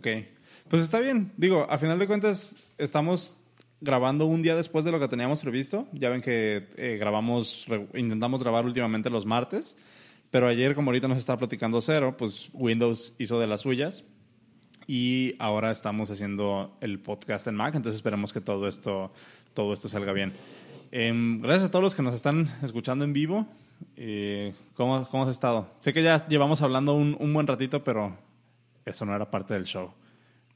Ok. 0.00 0.06
Pues 0.70 0.80
está 0.82 0.98
bien. 0.98 1.30
Digo, 1.36 1.66
a 1.68 1.76
final 1.76 1.98
de 1.98 2.06
cuentas, 2.06 2.56
estamos 2.78 3.36
grabando 3.82 4.24
un 4.24 4.40
día 4.40 4.56
después 4.56 4.82
de 4.82 4.90
lo 4.90 4.98
que 4.98 5.08
teníamos 5.08 5.42
previsto. 5.42 5.86
Ya 5.92 6.08
ven 6.08 6.22
que 6.22 6.68
eh, 6.78 6.96
grabamos, 6.98 7.66
intentamos 7.92 8.42
grabar 8.42 8.64
últimamente 8.64 9.10
los 9.10 9.26
martes. 9.26 9.76
Pero 10.30 10.46
ayer, 10.48 10.74
como 10.74 10.88
ahorita 10.88 11.06
nos 11.06 11.18
está 11.18 11.36
platicando 11.36 11.82
Cero, 11.82 12.14
pues 12.16 12.48
Windows 12.54 13.12
hizo 13.18 13.38
de 13.38 13.46
las 13.46 13.60
suyas. 13.60 14.06
Y 14.86 15.34
ahora 15.38 15.70
estamos 15.70 16.10
haciendo 16.10 16.74
el 16.80 16.98
podcast 16.98 17.46
en 17.46 17.56
Mac. 17.56 17.74
Entonces 17.74 17.96
esperemos 17.96 18.32
que 18.32 18.40
todo 18.40 18.68
esto, 18.68 19.12
todo 19.52 19.74
esto 19.74 19.86
salga 19.86 20.14
bien. 20.14 20.32
Em, 20.92 21.42
gracias 21.42 21.64
a 21.64 21.70
todos 21.70 21.82
los 21.82 21.94
que 21.94 22.02
nos 22.02 22.14
están 22.14 22.48
escuchando 22.62 23.04
en 23.04 23.12
vivo. 23.12 23.46
Eh, 23.96 24.54
¿cómo, 24.72 25.06
¿Cómo 25.10 25.24
has 25.24 25.28
estado? 25.28 25.68
Sé 25.78 25.92
que 25.92 26.02
ya 26.02 26.26
llevamos 26.26 26.62
hablando 26.62 26.94
un, 26.94 27.18
un 27.20 27.34
buen 27.34 27.46
ratito, 27.46 27.84
pero 27.84 28.16
eso 28.90 29.06
no 29.06 29.14
era 29.14 29.30
parte 29.30 29.54
del 29.54 29.64
show. 29.64 29.90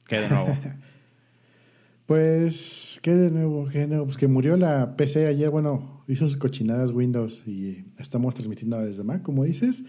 ¿Qué 0.07 0.19
de 0.19 0.29
nuevo? 0.29 0.47
pues, 2.05 2.99
¿qué 3.01 3.15
de 3.15 3.31
nuevo? 3.31 3.67
¿Qué 3.67 3.79
de 3.79 3.87
nuevo? 3.87 4.05
Pues 4.05 4.17
que 4.17 4.27
murió 4.27 4.57
la 4.57 4.95
PC 4.95 5.27
ayer, 5.27 5.49
bueno, 5.49 6.03
hizo 6.07 6.25
sus 6.27 6.37
cochinadas 6.37 6.91
Windows 6.91 7.47
y 7.47 7.85
estamos 7.97 8.35
transmitiendo 8.35 8.79
desde 8.79 9.03
Mac, 9.03 9.23
como 9.23 9.43
dices. 9.43 9.83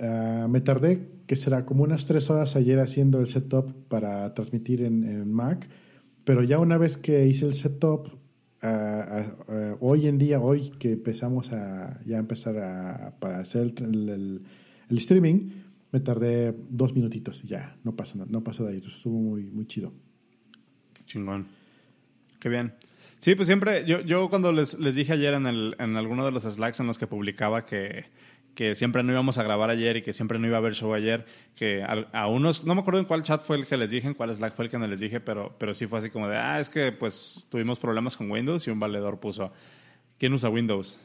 Uh, 0.00 0.48
me 0.48 0.60
tardé, 0.60 1.08
que 1.26 1.36
será 1.36 1.66
como 1.66 1.84
unas 1.84 2.06
tres 2.06 2.30
horas 2.30 2.56
ayer 2.56 2.78
haciendo 2.78 3.20
el 3.20 3.28
setup 3.28 3.72
para 3.88 4.32
transmitir 4.34 4.82
en, 4.82 5.30
Mac, 5.32 5.68
pero 6.24 6.42
ya 6.42 6.58
una 6.58 6.78
vez 6.78 6.96
que 6.96 7.26
hice 7.26 7.46
el 7.46 7.54
setup, 7.54 8.08
uh, 8.62 9.76
hoy 9.80 10.06
en 10.06 10.18
día, 10.18 10.40
hoy 10.40 10.70
que 10.78 10.92
empezamos 10.92 11.52
a 11.52 12.00
ya 12.04 12.18
empezar 12.18 12.58
a, 12.58 13.16
para 13.20 13.40
hacer 13.40 13.74
el 13.82 14.42
streaming, 14.88 15.50
me 15.92 16.00
tardé 16.00 16.54
dos 16.70 16.94
minutitos 16.94 17.44
y 17.44 17.48
ya, 17.48 17.76
no 17.84 17.94
pasó, 17.94 18.24
no 18.26 18.42
pasó 18.42 18.64
de 18.64 18.72
ahí. 18.72 18.82
estuvo 18.84 19.18
muy, 19.18 19.44
muy 19.44 19.66
chido. 19.66 19.92
Chingón. 21.06 21.46
Qué 22.40 22.48
bien. 22.48 22.74
Sí, 23.18 23.34
pues 23.36 23.46
siempre, 23.46 23.84
yo, 23.86 24.00
yo 24.00 24.28
cuando 24.28 24.50
les, 24.50 24.78
les 24.80 24.94
dije 24.96 25.12
ayer 25.12 25.34
en, 25.34 25.46
el, 25.46 25.76
en 25.78 25.96
alguno 25.96 26.24
de 26.24 26.32
los 26.32 26.42
slacks 26.42 26.80
en 26.80 26.88
los 26.88 26.98
que 26.98 27.06
publicaba 27.06 27.64
que, 27.64 28.06
que 28.54 28.74
siempre 28.74 29.02
no 29.02 29.12
íbamos 29.12 29.38
a 29.38 29.42
grabar 29.42 29.70
ayer 29.70 29.98
y 29.98 30.02
que 30.02 30.12
siempre 30.12 30.38
no 30.38 30.46
iba 30.46 30.56
a 30.56 30.58
haber 30.58 30.74
show 30.74 30.92
ayer, 30.92 31.24
que 31.54 31.82
a, 31.82 32.08
a, 32.12 32.26
unos, 32.26 32.64
no 32.64 32.74
me 32.74 32.80
acuerdo 32.80 32.98
en 32.98 33.06
cuál 33.06 33.22
chat 33.22 33.42
fue 33.42 33.56
el 33.56 33.66
que 33.66 33.76
les 33.76 33.90
dije, 33.90 34.08
en 34.08 34.14
cuál 34.14 34.34
Slack 34.34 34.54
fue 34.54 34.64
el 34.64 34.70
que 34.70 34.78
no 34.78 34.86
les 34.86 34.98
dije, 34.98 35.20
pero, 35.20 35.54
pero 35.58 35.74
sí 35.74 35.86
fue 35.86 35.98
así 35.98 36.10
como 36.10 36.26
de, 36.26 36.36
ah, 36.36 36.58
es 36.58 36.68
que 36.68 36.90
pues 36.90 37.46
tuvimos 37.48 37.78
problemas 37.78 38.16
con 38.16 38.30
Windows 38.30 38.66
y 38.66 38.70
un 38.70 38.80
valedor 38.80 39.20
puso, 39.20 39.52
¿quién 40.18 40.32
usa 40.32 40.50
Windows? 40.50 40.98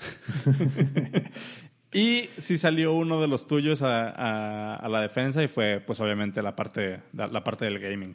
Y 1.92 2.28
sí 2.38 2.56
salió 2.56 2.94
uno 2.94 3.20
de 3.20 3.26
los 3.26 3.46
tuyos 3.46 3.82
a, 3.82 4.74
a, 4.76 4.88
la 4.88 5.00
defensa 5.00 5.42
y 5.42 5.48
fue, 5.48 5.82
pues 5.84 6.00
obviamente, 6.00 6.40
la 6.40 6.54
parte, 6.54 7.00
la 7.12 7.42
parte 7.42 7.64
del 7.64 7.80
gaming. 7.80 8.14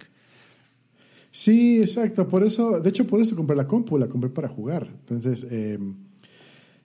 Sí, 1.36 1.82
exacto. 1.82 2.26
Por 2.30 2.46
eso, 2.46 2.80
de 2.80 2.88
hecho, 2.88 3.06
por 3.06 3.20
eso 3.20 3.36
compré 3.36 3.58
la 3.58 3.68
compu, 3.68 3.98
la 3.98 4.08
compré 4.08 4.30
para 4.30 4.48
jugar. 4.48 4.88
Entonces, 4.88 5.46
eh, 5.52 5.78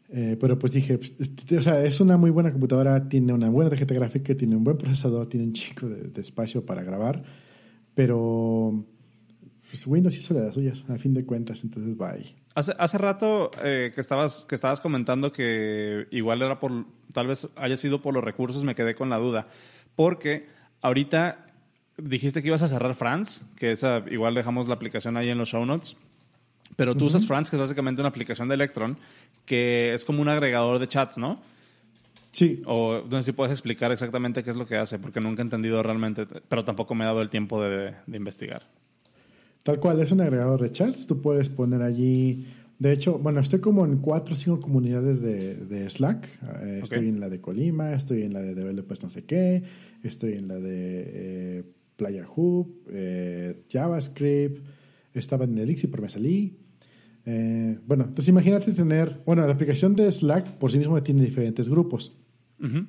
eh, 0.09 0.37
pero 0.41 0.59
pues 0.59 0.73
dije, 0.73 0.99
pues, 0.99 1.15
o 1.57 1.63
sea, 1.63 1.85
es 1.85 2.01
una 2.01 2.17
muy 2.17 2.31
buena 2.31 2.51
computadora, 2.51 3.09
tiene 3.09 3.33
una 3.33 3.49
buena 3.49 3.71
tarjeta 3.71 3.95
gráfica, 3.95 4.35
tiene 4.35 4.57
un 4.57 4.65
buen 4.65 4.77
procesador, 4.77 5.29
tiene 5.29 5.47
un 5.47 5.53
chico 5.53 5.89
de 5.89 6.21
espacio 6.21 6.67
para 6.67 6.83
grabar, 6.83 7.23
pero 7.95 8.85
pues 9.71 9.87
Windows 9.87 10.17
hizo 10.19 10.35
de 10.35 10.45
las 10.45 10.55
suyas, 10.55 10.85
a 10.89 10.99
fin 10.99 11.15
de 11.15 11.25
cuentas, 11.25 11.63
entonces 11.63 11.97
bye. 11.97 12.35
Hace, 12.55 12.75
hace 12.77 12.99
rato 12.99 13.51
eh, 13.63 13.93
que, 13.95 14.01
estabas, 14.01 14.45
que 14.49 14.57
estabas 14.57 14.81
comentando 14.81 15.33
que 15.33 16.09
igual 16.11 16.43
era 16.43 16.59
por, 16.59 16.85
tal 17.13 17.29
vez 17.29 17.47
haya 17.55 17.77
sido 17.77 18.03
por 18.03 18.13
los 18.13 18.25
recursos, 18.25 18.65
me 18.65 18.75
quedé 18.75 18.97
con 18.97 19.09
la 19.09 19.19
duda. 19.19 19.47
Porque 19.95 20.47
ahorita 20.83 21.39
dijiste 21.97 22.43
que 22.43 22.49
ibas 22.49 22.63
a 22.63 22.69
cerrar 22.69 22.95
France, 22.95 23.45
que 23.57 23.71
esa, 23.73 24.03
igual 24.11 24.35
dejamos 24.35 24.67
la 24.67 24.75
aplicación 24.75 25.17
ahí 25.17 25.29
en 25.29 25.39
los 25.39 25.51
show 25.51 25.65
notes. 25.65 25.97
Pero 26.77 26.95
tú 26.95 27.05
uh 27.05 27.09
-huh. 27.09 27.11
usas 27.11 27.27
France, 27.27 27.51
que 27.51 27.57
es 27.57 27.61
básicamente 27.61 28.01
una 28.01 28.09
aplicación 28.09 28.49
de 28.49 28.55
Electron, 28.55 28.97
que 29.45 29.93
es 29.95 30.05
como 30.05 30.23
un 30.23 30.29
agregador 30.29 30.79
de 30.79 30.89
chats, 30.89 31.19
¿no? 31.19 31.41
Sí. 32.33 32.63
O 32.67 33.03
no 33.09 33.21
sé 33.21 33.27
si 33.27 33.33
puedes 33.33 33.53
explicar 33.53 33.93
exactamente 33.93 34.43
qué 34.43 34.51
es 34.51 34.57
lo 34.57 34.67
que 34.67 34.77
hace, 34.77 34.99
porque 34.99 35.21
nunca 35.21 35.43
he 35.43 35.45
entendido 35.45 35.83
realmente, 35.83 36.27
pero 36.49 36.65
tampoco 36.65 36.95
me 36.95 37.05
he 37.05 37.07
dado 37.07 37.23
el 37.23 37.31
tiempo 37.31 37.63
de, 37.63 37.95
de 38.07 38.17
investigar. 38.17 38.63
Tal 39.63 39.79
cual, 39.79 40.01
es 40.01 40.11
un 40.13 40.21
agregador 40.21 40.63
de 40.63 40.73
chats. 40.73 41.07
Tú 41.07 41.21
puedes 41.21 41.49
poner 41.49 41.83
allí. 41.83 42.47
De 42.79 42.93
hecho, 42.93 43.19
bueno, 43.19 43.41
estoy 43.41 43.61
como 43.61 43.85
en 43.85 43.99
cuatro 43.99 44.35
o 44.35 44.37
cinco 44.37 44.59
comunidades 44.59 45.21
de, 45.21 45.55
de 45.55 45.91
Slack. 45.91 46.27
Eh, 46.63 46.81
estoy 46.83 47.09
en 47.09 47.21
la 47.21 47.29
de 47.29 47.41
Colima, 47.41 47.93
estoy 47.93 48.23
en 48.23 48.33
la 48.33 48.41
de 48.41 48.55
Developers 48.55 49.03
no 49.03 49.11
sé 49.11 49.25
qué, 49.25 49.63
estoy 50.03 50.33
en 50.33 50.49
la 50.49 50.55
de 50.55 51.05
eh, 51.07 51.65
Player 51.97 52.25
Hub, 52.35 52.75
eh, 52.91 53.65
JavaScript, 53.69 54.65
estaba 55.13 55.45
en 55.45 55.59
Elixir, 55.59 55.91
pero 55.91 56.03
me 56.03 56.09
salí. 56.09 56.57
Eh, 57.27 57.79
bueno, 57.87 58.05
entonces 58.05 58.29
imagínate 58.31 58.73
tener. 58.73 59.21
Bueno, 59.27 59.47
la 59.47 59.53
aplicación 59.53 59.95
de 59.95 60.11
Slack 60.11 60.57
por 60.57 60.73
sí 60.73 60.79
mismo 60.79 61.03
tiene 61.03 61.23
diferentes 61.23 61.69
grupos. 61.69 62.17
Uh 62.61 62.67
-huh. 62.67 62.87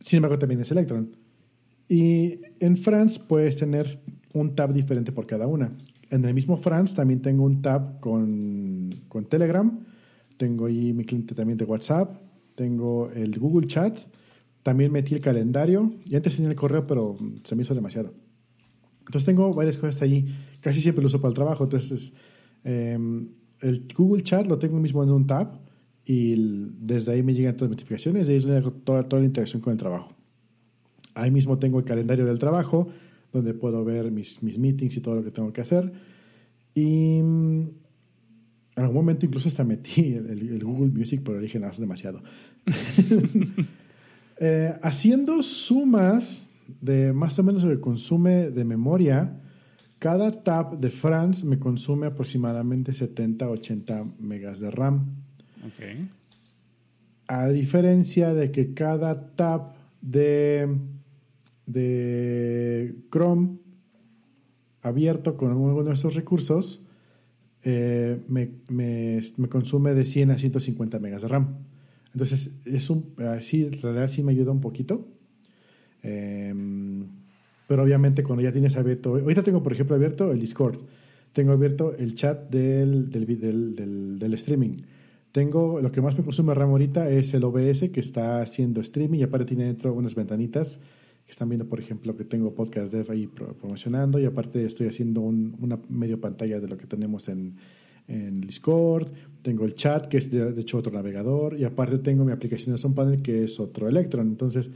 sin 0.00 0.16
embargo, 0.16 0.38
también 0.38 0.62
es 0.62 0.70
Electron. 0.70 1.14
Y 1.90 2.40
en 2.60 2.78
France 2.78 3.20
puedes 3.28 3.56
tener 3.56 4.00
un 4.32 4.54
tab 4.54 4.72
diferente 4.72 5.12
por 5.12 5.26
cada 5.26 5.46
una. 5.46 5.72
En 6.10 6.24
el 6.24 6.34
mismo 6.34 6.56
France 6.56 6.94
también 6.94 7.22
tengo 7.22 7.44
un 7.44 7.62
tab 7.62 8.00
con, 8.00 8.90
con 9.08 9.26
Telegram, 9.26 9.80
tengo 10.36 10.66
ahí 10.66 10.92
mi 10.92 11.04
cliente 11.04 11.34
también 11.34 11.56
de 11.58 11.64
WhatsApp, 11.64 12.16
tengo 12.54 13.10
el 13.14 13.38
Google 13.38 13.66
Chat, 13.66 13.98
también 14.62 14.92
metí 14.92 15.14
el 15.14 15.20
calendario, 15.20 15.94
y 16.04 16.16
antes 16.16 16.36
tenía 16.36 16.50
el 16.50 16.56
correo, 16.56 16.86
pero 16.86 17.16
se 17.44 17.56
me 17.56 17.62
hizo 17.62 17.74
demasiado. 17.74 18.12
Entonces 19.00 19.24
tengo 19.24 19.52
varias 19.54 19.76
cosas 19.76 20.02
ahí, 20.02 20.26
casi 20.60 20.80
siempre 20.80 21.02
lo 21.02 21.06
uso 21.06 21.20
para 21.20 21.30
el 21.30 21.34
trabajo, 21.34 21.64
entonces 21.64 22.12
eh, 22.64 22.98
el 23.60 23.88
Google 23.96 24.22
Chat 24.22 24.46
lo 24.46 24.58
tengo 24.58 24.78
mismo 24.78 25.02
en 25.02 25.10
un 25.10 25.26
tab 25.26 25.58
y 26.04 26.34
desde 26.80 27.12
ahí 27.12 27.22
me 27.22 27.34
llegan 27.34 27.56
todas 27.56 27.70
las 27.70 27.78
notificaciones, 27.78 28.26
de 28.26 28.32
ahí 28.32 28.38
es 28.38 28.44
donde 28.44 28.58
hago 28.58 28.72
toda, 28.72 29.08
toda 29.08 29.20
la 29.20 29.26
interacción 29.26 29.62
con 29.62 29.72
el 29.72 29.78
trabajo. 29.78 30.14
Ahí 31.14 31.30
mismo 31.30 31.58
tengo 31.58 31.78
el 31.78 31.84
calendario 31.84 32.26
del 32.26 32.38
trabajo, 32.38 32.88
donde 33.32 33.54
puedo 33.54 33.84
ver 33.84 34.10
mis, 34.10 34.42
mis 34.42 34.58
meetings 34.58 34.96
y 34.96 35.00
todo 35.00 35.16
lo 35.16 35.24
que 35.24 35.30
tengo 35.30 35.52
que 35.52 35.60
hacer. 35.60 35.92
Y 36.74 37.18
en 37.18 37.74
algún 38.76 38.96
momento 38.96 39.26
incluso 39.26 39.48
hasta 39.48 39.64
metí 39.64 40.14
el, 40.14 40.28
el 40.28 40.64
Google 40.64 40.92
Music, 40.92 41.22
pero 41.24 41.40
dije, 41.40 41.58
no, 41.58 41.68
es 41.68 41.78
demasiado. 41.78 42.22
eh, 44.40 44.74
haciendo 44.82 45.42
sumas 45.42 46.48
de 46.80 47.12
más 47.12 47.38
o 47.38 47.42
menos 47.42 47.64
lo 47.64 47.70
que 47.70 47.80
consume 47.80 48.50
de 48.50 48.64
memoria, 48.64 49.40
cada 49.98 50.42
tab 50.42 50.78
de 50.78 50.90
France 50.90 51.44
me 51.46 51.58
consume 51.58 52.06
aproximadamente 52.06 52.92
70-80 52.92 54.16
megas 54.18 54.60
de 54.60 54.70
RAM. 54.70 55.16
Okay. 55.74 56.08
A 57.26 57.48
diferencia 57.48 58.32
de 58.32 58.50
que 58.50 58.72
cada 58.72 59.34
tab 59.34 59.74
de 60.00 60.68
de 61.72 62.94
Chrome 63.10 63.58
abierto 64.82 65.36
con 65.36 65.50
alguno 65.50 65.82
de 65.82 65.92
estos 65.92 66.14
recursos 66.14 66.82
eh, 67.62 68.18
me, 68.28 68.50
me, 68.70 69.20
me, 69.36 69.48
consume 69.48 69.92
de 69.92 70.04
100 70.04 70.30
a 70.30 70.38
150 70.38 70.98
megas 70.98 71.22
de 71.22 71.28
RAM. 71.28 71.58
Entonces, 72.14 72.54
es 72.64 72.88
un, 72.88 73.14
sí, 73.40 73.64
en 73.64 73.82
realidad 73.82 74.08
sí 74.08 74.22
me 74.22 74.32
ayuda 74.32 74.50
un 74.50 74.60
poquito. 74.60 75.06
Eh, 76.02 76.54
pero 77.70 77.84
obviamente 77.84 78.24
cuando 78.24 78.42
ya 78.42 78.50
tienes 78.50 78.76
abierto, 78.76 79.14
ahorita 79.14 79.44
tengo 79.44 79.62
por 79.62 79.72
ejemplo 79.72 79.94
abierto 79.94 80.32
el 80.32 80.40
Discord, 80.40 80.80
tengo 81.32 81.52
abierto 81.52 81.94
el 81.96 82.16
chat 82.16 82.50
del, 82.50 83.10
del, 83.10 83.26
del, 83.76 84.18
del 84.18 84.34
streaming. 84.34 84.78
Tengo, 85.30 85.80
lo 85.80 85.92
que 85.92 86.00
más 86.00 86.18
me 86.18 86.24
consume 86.24 86.52
RAM 86.52 86.70
ahorita 86.70 87.08
es 87.10 87.32
el 87.32 87.44
OBS 87.44 87.90
que 87.90 88.00
está 88.00 88.42
haciendo 88.42 88.80
streaming 88.80 89.20
y 89.20 89.22
aparte 89.22 89.46
tiene 89.46 89.66
dentro 89.66 89.94
unas 89.94 90.16
ventanitas 90.16 90.80
están 91.30 91.48
viendo, 91.48 91.66
por 91.66 91.80
ejemplo, 91.80 92.16
que 92.16 92.24
tengo 92.24 92.54
podcast 92.54 92.92
dev 92.92 93.10
ahí 93.10 93.26
promocionando 93.26 94.18
y 94.18 94.24
aparte 94.24 94.64
estoy 94.64 94.88
haciendo 94.88 95.20
un, 95.20 95.56
una 95.60 95.78
medio 95.88 96.20
pantalla 96.20 96.60
de 96.60 96.68
lo 96.68 96.76
que 96.76 96.86
tenemos 96.86 97.28
en, 97.28 97.56
en 98.08 98.40
Discord, 98.40 99.08
tengo 99.42 99.64
el 99.64 99.74
chat, 99.74 100.06
que 100.08 100.18
es 100.18 100.30
de, 100.30 100.52
de, 100.52 100.60
hecho 100.60 100.78
otro 100.78 100.92
navegador, 100.92 101.58
y 101.58 101.64
aparte 101.64 101.98
tengo 101.98 102.24
mi 102.24 102.32
aplicación 102.32 102.76
de 102.76 102.88
Panel, 102.90 103.22
que 103.22 103.44
es 103.44 103.58
otro 103.60 103.88
Electron. 103.88 104.26
Entonces, 104.28 104.70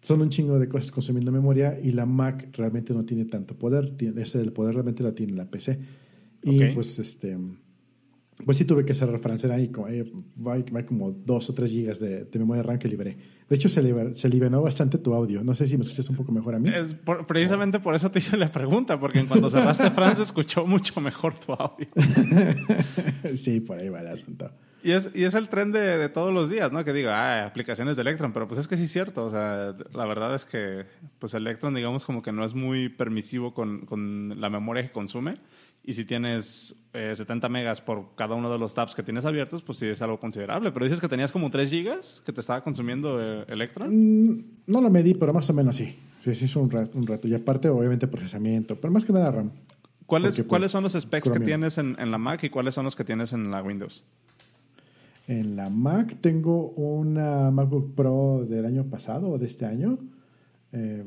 son 0.00 0.22
un 0.22 0.30
chingo 0.30 0.58
de 0.58 0.68
cosas 0.68 0.90
consumiendo 0.90 1.30
memoria 1.30 1.78
y 1.80 1.92
la 1.92 2.06
Mac 2.06 2.48
realmente 2.52 2.94
no 2.94 3.04
tiene 3.04 3.26
tanto 3.26 3.54
poder. 3.54 3.94
Ese 4.16 4.40
el 4.40 4.52
poder 4.52 4.74
realmente 4.74 5.02
lo 5.02 5.12
tiene 5.12 5.34
la 5.34 5.44
PC. 5.44 5.78
Y 6.42 6.56
okay. 6.56 6.74
pues 6.74 6.98
este 6.98 7.36
pues 8.44 8.56
sí 8.56 8.64
tuve 8.64 8.84
que 8.84 8.94
cerrar 8.94 9.18
Francia 9.20 9.52
ahí, 9.52 9.68
como, 9.68 9.88
eh, 9.88 10.10
hay, 10.46 10.64
hay, 10.74 10.84
como 10.84 11.12
dos 11.12 11.50
o 11.50 11.54
tres 11.54 11.70
gigas 11.70 12.00
de, 12.00 12.24
de, 12.24 12.38
memoria 12.38 12.62
RAM 12.62 12.78
que 12.78 12.88
liberé. 12.88 13.16
De 13.50 13.56
hecho, 13.56 13.68
se, 13.68 13.82
liber, 13.82 14.16
se 14.16 14.28
liberó 14.28 14.62
bastante 14.62 14.96
tu 14.96 15.12
audio. 15.12 15.42
No 15.42 15.56
sé 15.56 15.66
si 15.66 15.76
me 15.76 15.82
escuchas 15.82 16.08
un 16.08 16.14
poco 16.14 16.30
mejor 16.30 16.54
a 16.54 16.60
mí. 16.60 16.70
Es 16.72 16.94
por, 16.94 17.26
precisamente 17.26 17.80
por 17.80 17.96
eso 17.96 18.08
te 18.08 18.20
hice 18.20 18.36
la 18.36 18.48
pregunta, 18.48 18.96
porque 18.96 19.26
cuando 19.26 19.50
cerraste 19.50 19.90
Francia 19.90 20.22
escuchó 20.22 20.64
mucho 20.68 21.00
mejor 21.00 21.34
tu 21.34 21.52
audio. 21.54 21.88
sí, 23.34 23.58
por 23.58 23.78
ahí 23.78 23.88
va 23.88 24.02
el 24.02 24.06
asunto. 24.06 24.52
Y 24.84 24.92
es, 24.92 25.10
y 25.14 25.24
es 25.24 25.34
el 25.34 25.48
tren 25.48 25.72
de, 25.72 26.08
todos 26.10 26.32
los 26.32 26.48
días, 26.48 26.70
¿no? 26.70 26.84
Que 26.84 26.92
digo, 26.92 27.10
ah, 27.10 27.44
aplicaciones 27.44 27.96
de 27.96 28.02
Electron, 28.02 28.32
pero 28.32 28.46
pues 28.46 28.60
es 28.60 28.68
que 28.68 28.76
sí 28.76 28.84
es 28.84 28.92
cierto. 28.92 29.24
O 29.24 29.30
sea, 29.30 29.74
la 29.94 30.06
verdad 30.06 30.32
es 30.36 30.44
que 30.44 30.86
pues 31.18 31.34
Electron, 31.34 31.74
digamos, 31.74 32.06
como 32.06 32.22
que 32.22 32.30
no 32.30 32.44
es 32.44 32.54
muy 32.54 32.88
permisivo 32.88 33.52
con, 33.52 33.84
con 33.84 34.40
la 34.40 34.48
memoria 34.48 34.84
que 34.84 34.92
consume. 34.92 35.38
Y 35.82 35.94
si 35.94 36.04
tienes 36.04 36.76
70 36.92 37.46
eh, 37.46 37.50
megas 37.50 37.80
por 37.80 38.14
cada 38.14 38.34
uno 38.34 38.52
de 38.52 38.58
los 38.58 38.74
tabs 38.74 38.94
que 38.94 39.02
tienes 39.02 39.24
abiertos, 39.24 39.62
pues 39.62 39.78
sí 39.78 39.86
es 39.86 40.02
algo 40.02 40.20
considerable. 40.20 40.72
Pero 40.72 40.84
dices 40.84 41.00
que 41.00 41.08
tenías 41.08 41.32
como 41.32 41.50
3 41.50 41.70
gigas 41.70 42.22
que 42.24 42.32
te 42.32 42.40
estaba 42.40 42.62
consumiendo 42.62 43.18
eh, 43.20 43.44
Electron. 43.48 44.22
Mm, 44.22 44.44
no 44.66 44.80
lo 44.80 44.90
medí, 44.90 45.14
pero 45.14 45.32
más 45.32 45.48
o 45.48 45.54
menos 45.54 45.76
sí. 45.76 45.96
Sí, 46.24 46.34
sí, 46.34 46.44
es 46.44 46.56
un 46.56 46.70
rato, 46.70 46.98
un 46.98 47.06
rato. 47.06 47.26
Y 47.28 47.34
aparte, 47.34 47.68
obviamente, 47.68 48.06
procesamiento, 48.06 48.76
pero 48.76 48.92
más 48.92 49.04
que 49.04 49.12
nada 49.12 49.30
RAM. 49.30 49.52
¿Cuáles, 50.04 50.42
¿cuáles 50.42 50.72
son 50.72 50.82
los 50.82 50.92
specs 50.92 51.30
que 51.30 51.40
tienes 51.40 51.78
en, 51.78 51.96
en, 51.98 52.10
la 52.10 52.18
Mac 52.18 52.42
y 52.42 52.50
cuáles 52.50 52.74
son 52.74 52.84
los 52.84 52.96
que 52.96 53.04
tienes 53.04 53.32
en 53.32 53.50
la 53.50 53.62
Windows? 53.62 54.04
En 55.28 55.54
la 55.54 55.70
Mac 55.70 56.16
tengo 56.20 56.70
una 56.70 57.52
MacBook 57.52 57.94
Pro 57.94 58.44
del 58.48 58.66
año 58.66 58.84
pasado 58.86 59.30
o 59.30 59.38
de 59.38 59.46
este 59.46 59.66
año. 59.66 59.98
Eh, 60.72 61.04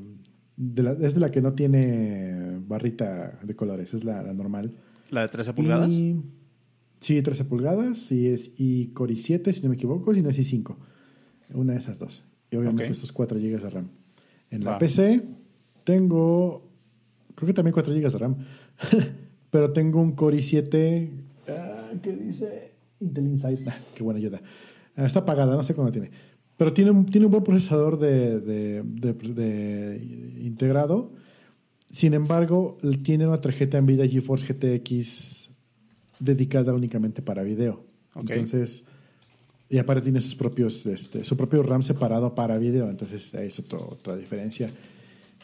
es 0.58 1.14
de 1.14 1.20
la 1.20 1.30
que 1.30 1.42
no 1.42 1.54
tiene 1.54 2.60
barrita 2.68 3.40
de 3.44 3.56
colores, 3.56 3.94
es 3.94 4.04
la, 4.04 4.22
normal. 4.34 4.74
¿La 5.10 5.22
de 5.22 5.28
13 5.30 5.54
pulgadas? 5.54 5.94
sí, 5.94 7.22
13 7.22 7.46
pulgadas 7.46 8.12
y 8.12 8.28
es 8.28 8.52
y 8.58 8.88
Core 8.88 9.16
i7, 9.16 9.52
si 9.52 9.64
no 9.64 9.70
me 9.70 9.76
equivoco, 9.76 10.14
si 10.14 10.22
no 10.22 10.30
es 10.30 10.40
i5. 10.40 10.76
Una 11.54 11.74
de 11.74 11.80
esas 11.80 12.00
dos. 12.00 12.24
Y 12.50 12.56
obviamente 12.56 12.92
estos 12.92 13.12
4 13.12 13.40
GB 13.40 13.62
de 13.62 13.70
RAM. 13.70 13.90
En 14.52 14.64
la 14.64 14.78
PC 14.78 15.24
tengo, 15.84 16.70
creo 17.36 17.48
que 17.48 17.54
también 17.54 17.74
4 17.74 17.94
GB 17.94 18.12
de 18.12 18.18
RAM, 18.18 18.38
pero 19.50 19.74
tengo 19.74 20.02
un 20.02 20.14
Core 20.14 20.38
i7 20.38 21.10
ah, 21.50 21.92
que 22.02 22.14
dice 22.14 22.74
Intel 23.00 23.28
Insight, 23.28 23.60
qué 23.96 24.04
buena 24.04 24.20
ayuda. 24.20 24.42
Ah, 24.96 25.06
está 25.06 25.20
apagada, 25.20 25.56
no 25.56 25.64
sé 25.64 25.74
cuándo 25.74 25.92
tiene. 25.92 26.12
Pero 26.64 26.72
tiene 26.72 26.92
un, 26.92 27.06
tiene 27.08 27.26
un 27.26 27.32
buen 27.34 27.44
procesador 27.44 28.00
de, 28.00 28.40
de, 28.40 30.02
integrado. 30.40 31.12
Sin 31.92 32.14
embargo, 32.14 32.78
tiene 33.04 33.28
una 33.28 33.42
tarjeta 33.42 33.82
NVIDIA 33.82 34.08
GeForce 34.08 34.54
GTX 34.54 35.50
dedicada 36.20 36.74
únicamente 36.74 37.22
para 37.22 37.44
video. 37.44 37.84
Entonces, 38.16 38.86
y 39.68 39.78
aparte 39.78 40.04
tiene 40.04 40.22
sus 40.22 40.36
propios, 40.36 40.86
este, 40.86 41.26
su 41.26 41.36
propio 41.36 41.64
RAM 41.64 41.84
separado 41.84 42.34
para 42.34 42.58
video. 42.58 42.90
Entonces, 42.90 43.34
es 43.34 43.60
otra 43.60 44.16
diferencia. 44.16 44.72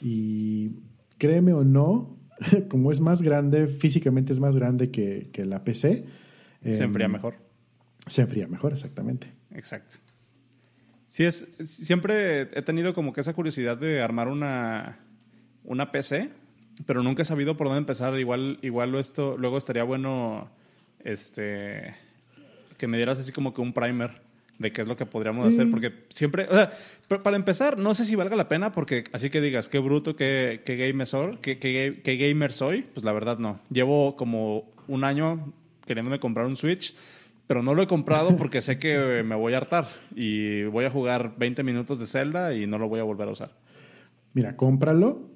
Y 0.02 0.72
créeme 1.18 1.52
o 1.52 1.66
no, 1.66 2.16
como 2.70 2.94
es 2.94 3.02
más 3.02 3.22
grande, 3.22 3.68
físicamente 3.68 4.32
es 4.32 4.40
más 4.40 4.56
grande 4.56 4.90
que, 4.90 5.32
que 5.34 5.44
la 5.44 5.66
PC. 5.66 6.06
Se 6.64 6.82
enfría 6.82 7.08
em, 7.08 7.12
mejor. 7.12 7.36
Se 8.08 8.22
enfría 8.22 8.48
mejor, 8.48 8.72
exactamente. 8.72 9.28
Exacto. 9.52 9.98
Sí, 11.10 11.26
es, 11.26 11.48
siempre 11.60 12.42
he 12.42 12.62
tenido 12.62 12.94
como 12.94 13.14
que 13.14 13.22
esa 13.22 13.34
curiosidad 13.34 13.78
de 13.78 14.02
armar 14.02 14.28
una, 14.28 15.00
una 15.64 15.92
PC, 15.92 16.30
pero 16.86 17.04
nunca 17.04 17.24
he 17.24 17.26
sabido 17.26 17.58
por 17.58 17.68
dónde 17.68 17.80
empezar. 17.80 18.18
Igual, 18.20 18.60
igual 18.62 18.96
esto, 18.96 19.36
luego 19.38 19.58
estaría 19.58 19.84
bueno 19.84 20.50
este, 21.04 21.96
que 22.78 22.88
me 22.88 22.98
dieras 22.98 23.20
así 23.20 23.32
como 23.32 23.54
que 23.54 23.62
un 23.62 23.74
primer 23.74 24.22
de 24.60 24.72
qué 24.72 24.82
es 24.82 24.88
lo 24.88 24.98
que 24.98 25.06
podríamos 25.06 25.48
hacer, 25.48 25.72
porque 25.72 25.94
siempre, 26.10 26.46
o 26.50 26.54
sea, 26.54 26.72
para 27.24 27.38
empezar, 27.38 27.78
no 27.78 27.96
sé 27.96 28.04
si 28.04 28.16
valga 28.16 28.36
la 28.36 28.50
pena, 28.50 28.74
porque 28.74 29.06
así 29.14 29.30
que 29.30 29.40
digas, 29.40 29.70
qué 29.70 29.80
bruto, 29.80 30.18
qué, 30.18 30.62
qué 30.66 30.76
gamer 30.76 31.08
soy, 31.08 31.38
qué, 31.42 31.58
qué, 31.60 32.02
qué 32.04 32.18
gamer 32.18 32.52
soy, 32.52 32.82
pues 32.82 33.06
la 33.06 33.14
verdad 33.14 33.38
no. 33.38 33.62
Llevo 33.72 34.18
como 34.18 34.70
un 34.90 35.06
año 35.06 35.54
queriéndome 35.86 36.20
comprar 36.20 36.46
un 36.46 36.58
Switch 36.58 36.94
pero 37.50 37.64
no 37.64 37.74
lo 37.74 37.82
he 37.82 37.88
comprado 37.88 38.36
porque 38.38 38.62
sé 38.62 38.78
que 38.78 39.24
me 39.24 39.34
voy 39.34 39.56
a 39.56 39.58
hartar 39.58 39.88
y 40.16 40.66
voy 40.66 40.86
a 40.86 40.92
jugar 40.92 41.34
20 41.40 41.64
minutos 41.64 41.98
de 41.98 42.06
Zelda 42.06 42.54
y 42.54 42.68
no 42.68 42.78
lo 42.78 42.88
voy 42.88 43.00
a 43.00 43.04
volver 43.04 43.28
a 43.28 43.32
usar. 43.32 43.56
Mira, 44.34 44.56
cómpralo 44.56 45.32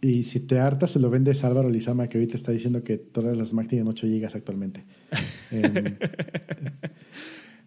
y 0.00 0.24
si 0.24 0.40
te 0.40 0.58
hartas 0.58 0.90
se 0.90 0.98
lo 0.98 1.10
vendes 1.10 1.44
a 1.44 1.46
Álvaro 1.46 1.70
Lizama 1.70 2.08
que 2.08 2.18
ahorita 2.18 2.34
está 2.34 2.50
diciendo 2.50 2.82
que 2.82 2.96
todas 2.96 3.36
las 3.36 3.52
Mac 3.52 3.68
tienen 3.68 3.86
8 3.86 4.08
GB 4.08 4.26
actualmente. 4.34 4.84
Em, 5.52 5.96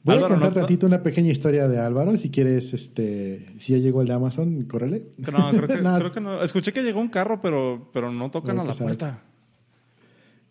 voy 0.04 0.18
a 0.18 0.20
contar 0.20 0.38
no, 0.38 0.52
tantito 0.52 0.86
una 0.86 1.02
pequeña 1.02 1.32
historia 1.32 1.70
de 1.70 1.80
Álvaro, 1.80 2.18
si 2.18 2.30
quieres, 2.30 2.74
este, 2.74 3.54
si 3.58 3.72
ya 3.72 3.80
llegó 3.80 4.02
el 4.02 4.10
de 4.10 4.14
Amazon, 4.16 4.66
córrele. 4.66 5.14
No, 5.18 5.50
creo 5.50 5.68
que, 5.70 5.80
creo 5.80 6.12
que 6.12 6.20
no. 6.20 6.44
Escuché 6.44 6.74
que 6.74 6.84
llegó 6.84 7.00
un 7.00 7.08
carro, 7.08 7.42
pero, 7.42 7.90
pero 7.94 8.12
no 8.12 8.30
tocan 8.32 8.60
a 8.60 8.66
la 8.66 8.74
puerta. 8.74 9.24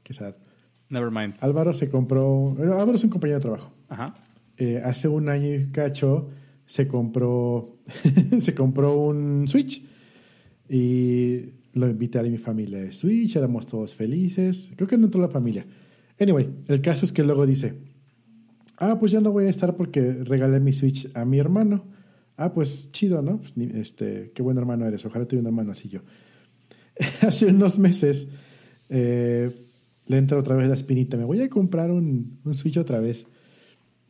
Qué 0.05 0.15
sad. 0.15 0.33
Never 0.91 1.11
mind. 1.11 1.37
Álvaro 1.41 1.73
se 1.73 1.89
compró. 1.89 2.57
Álvaro 2.59 2.95
es 2.95 3.05
un 3.05 3.11
compañero 3.11 3.39
de 3.39 3.43
trabajo. 3.43 3.73
Ajá. 3.89 4.15
Eh, 4.57 4.83
hace 4.85 5.09
un 5.09 5.29
año 5.29 5.55
y 5.55 5.71
cacho 5.71 6.29
se 6.67 6.87
compró. 6.89 7.79
se 8.41 8.55
compró 8.55 8.99
un 8.99 9.47
Switch. 9.49 9.83
Y 10.69 11.55
lo 11.73 11.89
invité 11.89 12.19
a 12.19 12.23
mi 12.25 12.39
familia 12.39 12.81
de 12.81 12.93
Switch. 12.93 13.37
Éramos 13.37 13.67
todos 13.67 13.95
felices. 13.95 14.73
Creo 14.77 14.89
que 14.89 14.99
no 14.99 15.09
toda 15.09 15.27
la 15.27 15.33
familia. 15.33 15.65
Anyway, 16.19 16.51
el 16.67 16.81
caso 16.81 17.05
es 17.05 17.13
que 17.13 17.23
luego 17.23 17.47
dice: 17.47 17.75
Ah, 18.77 18.99
pues 18.99 19.13
ya 19.13 19.21
no 19.21 19.31
voy 19.31 19.45
a 19.45 19.51
estar 19.51 19.77
porque 19.77 20.13
regalé 20.13 20.59
mi 20.59 20.73
Switch 20.73 21.09
a 21.15 21.25
mi 21.25 21.39
hermano. 21.39 21.85
Ah, 22.37 22.53
pues 22.53 22.91
chido, 22.91 23.23
¿no? 23.23 23.39
Pues, 23.39 23.55
este, 23.75 24.33
qué 24.35 24.43
buen 24.43 24.59
hermano 24.59 24.87
eres. 24.87 25.05
Ojalá 25.07 25.25
tuviera 25.25 25.43
un 25.43 25.55
hermano 25.55 25.73
así 25.73 25.89
yo. 25.89 26.01
hace 27.21 27.47
unos 27.47 27.79
meses. 27.79 28.27
Eh, 28.89 29.51
le 30.11 30.19
entra 30.19 30.39
otra 30.39 30.57
vez 30.57 30.67
la 30.67 30.75
espinita. 30.75 31.17
Me 31.17 31.25
voy 31.25 31.41
a 31.41 31.49
comprar 31.49 31.93
un, 31.93 32.41
Switch 32.51 32.77
otra 32.79 32.99
vez. 32.99 33.27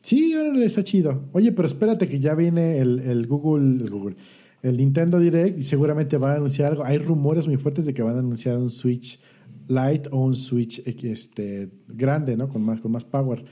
Sí, 0.00 0.32
ahora 0.32 0.64
está 0.64 0.82
chido. 0.82 1.29
Oye, 1.32 1.52
pero 1.52 1.69
espérate 1.69 2.08
que 2.08 2.19
ya 2.19 2.35
viene 2.35 2.79
el, 2.79 3.26
Google, 3.26 3.85
el 3.85 3.91
Google, 3.91 4.17
el 4.62 4.79
Nintendo 4.79 5.20
Direct 5.20 5.58
y 5.58 5.64
seguramente 5.64 6.17
va 6.17 6.32
a 6.32 6.37
anunciar 6.37 6.73
algo. 6.73 6.87
Hay 6.87 6.97
rumores 6.97 7.47
muy 7.47 7.58
fuertes 7.58 7.85
de 7.85 7.93
que 7.93 8.00
van 8.00 8.17
a 8.17 8.20
anunciar 8.20 8.56
un 8.56 8.70
Switch 8.70 9.20
Lite 9.69 10.08
o 10.11 10.25
un 10.25 10.35
Switch 10.35 10.82
este, 10.87 11.69
grande, 11.87 12.35
¿no? 12.35 12.49
Con 12.49 12.62
más, 12.62 12.81
con 12.81 12.93
más 12.93 13.05
power. 13.05 13.44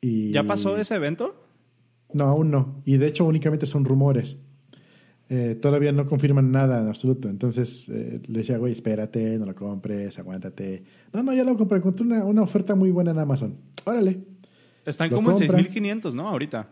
Y... 0.00 0.32
¿Ya 0.32 0.42
pasó 0.42 0.76
ese 0.76 0.96
evento? 0.96 1.36
No, 2.12 2.24
aún 2.24 2.50
no. 2.50 2.82
Y 2.84 2.96
de 2.96 3.06
hecho 3.06 3.24
únicamente 3.24 3.66
son 3.66 3.84
rumores. 3.84 4.40
Eh, 5.32 5.54
todavía 5.62 5.92
no 5.92 6.06
confirman 6.06 6.50
nada 6.50 6.80
en 6.80 6.88
absoluto. 6.88 7.28
Entonces 7.28 7.88
eh, 7.88 8.20
le 8.26 8.38
decía, 8.40 8.58
güey, 8.58 8.72
espérate, 8.72 9.38
no 9.38 9.46
lo 9.46 9.54
compres, 9.54 10.18
aguántate. 10.18 10.82
No, 11.12 11.22
no, 11.22 11.32
ya 11.32 11.44
lo 11.44 11.56
compré. 11.56 11.78
Encontré 11.78 12.04
una, 12.04 12.24
una 12.24 12.42
oferta 12.42 12.74
muy 12.74 12.90
buena 12.90 13.12
en 13.12 13.18
Amazon. 13.20 13.56
Órale. 13.84 14.18
Están 14.84 15.08
como 15.08 15.30
en 15.30 15.36
6.500, 15.36 16.14
¿no? 16.14 16.26
Ahorita. 16.26 16.70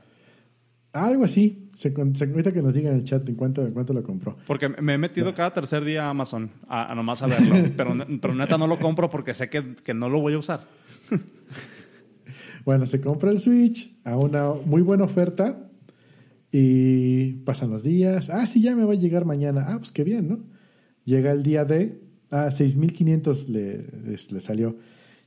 Algo 0.93 1.23
así. 1.23 1.71
Se, 1.73 1.95
ahorita 1.97 2.53
que 2.53 2.61
nos 2.61 2.75
digan 2.75 2.95
en 2.95 2.99
el 2.99 3.05
chat 3.05 3.29
en 3.29 3.37
cuánto, 3.37 3.65
en 3.65 3.73
cuánto 3.73 3.93
lo 3.93 4.03
compró. 4.03 4.37
Porque 4.49 4.69
me 4.69 4.95
he 4.95 4.99
metido 4.99 5.33
cada 5.35 5.55
tercer 5.55 5.85
día 5.85 6.07
a 6.07 6.11
Amazon 6.11 6.51
a, 6.67 6.93
nomás 6.97 7.23
a 7.23 7.29
verlo. 7.29 7.55
pero, 7.77 7.95
pero 8.21 8.35
neta 8.35 8.59
no 8.59 8.67
lo 8.67 8.77
compro 8.77 9.09
porque 9.09 9.35
sé 9.35 9.49
que, 9.49 9.77
que 9.77 9.95
no 9.95 10.09
lo 10.09 10.21
voy 10.21 10.35
a 10.35 10.39
usar. 10.39 10.67
bueno, 12.65 12.87
se 12.87 13.01
compra 13.01 13.31
el 13.31 13.39
Switch 13.39 13.97
a 14.03 14.17
una 14.17 14.51
muy 14.65 14.83
buena 14.83 15.05
oferta 15.05 15.68
y 16.51 17.33
pasan 17.45 17.71
los 17.71 17.83
días. 17.83 18.31
Ah, 18.31 18.47
sí, 18.47 18.63
ya 18.63 18.75
me 18.75 18.85
va 18.85 18.93
a 18.93 18.97
llegar 18.97 19.25
mañana. 19.25 19.67
Ah, 19.69 19.79
pues 19.79 19.93
qué 19.93 20.05
bien, 20.05 20.29
¿no? 20.29 20.39
Llega 21.05 21.33
el 21.33 21.43
día 21.43 21.65
de. 21.65 22.01
Ah, 22.31 22.51
6500 22.51 23.49
le, 23.49 23.85
le 24.31 24.41
salió. 24.41 24.77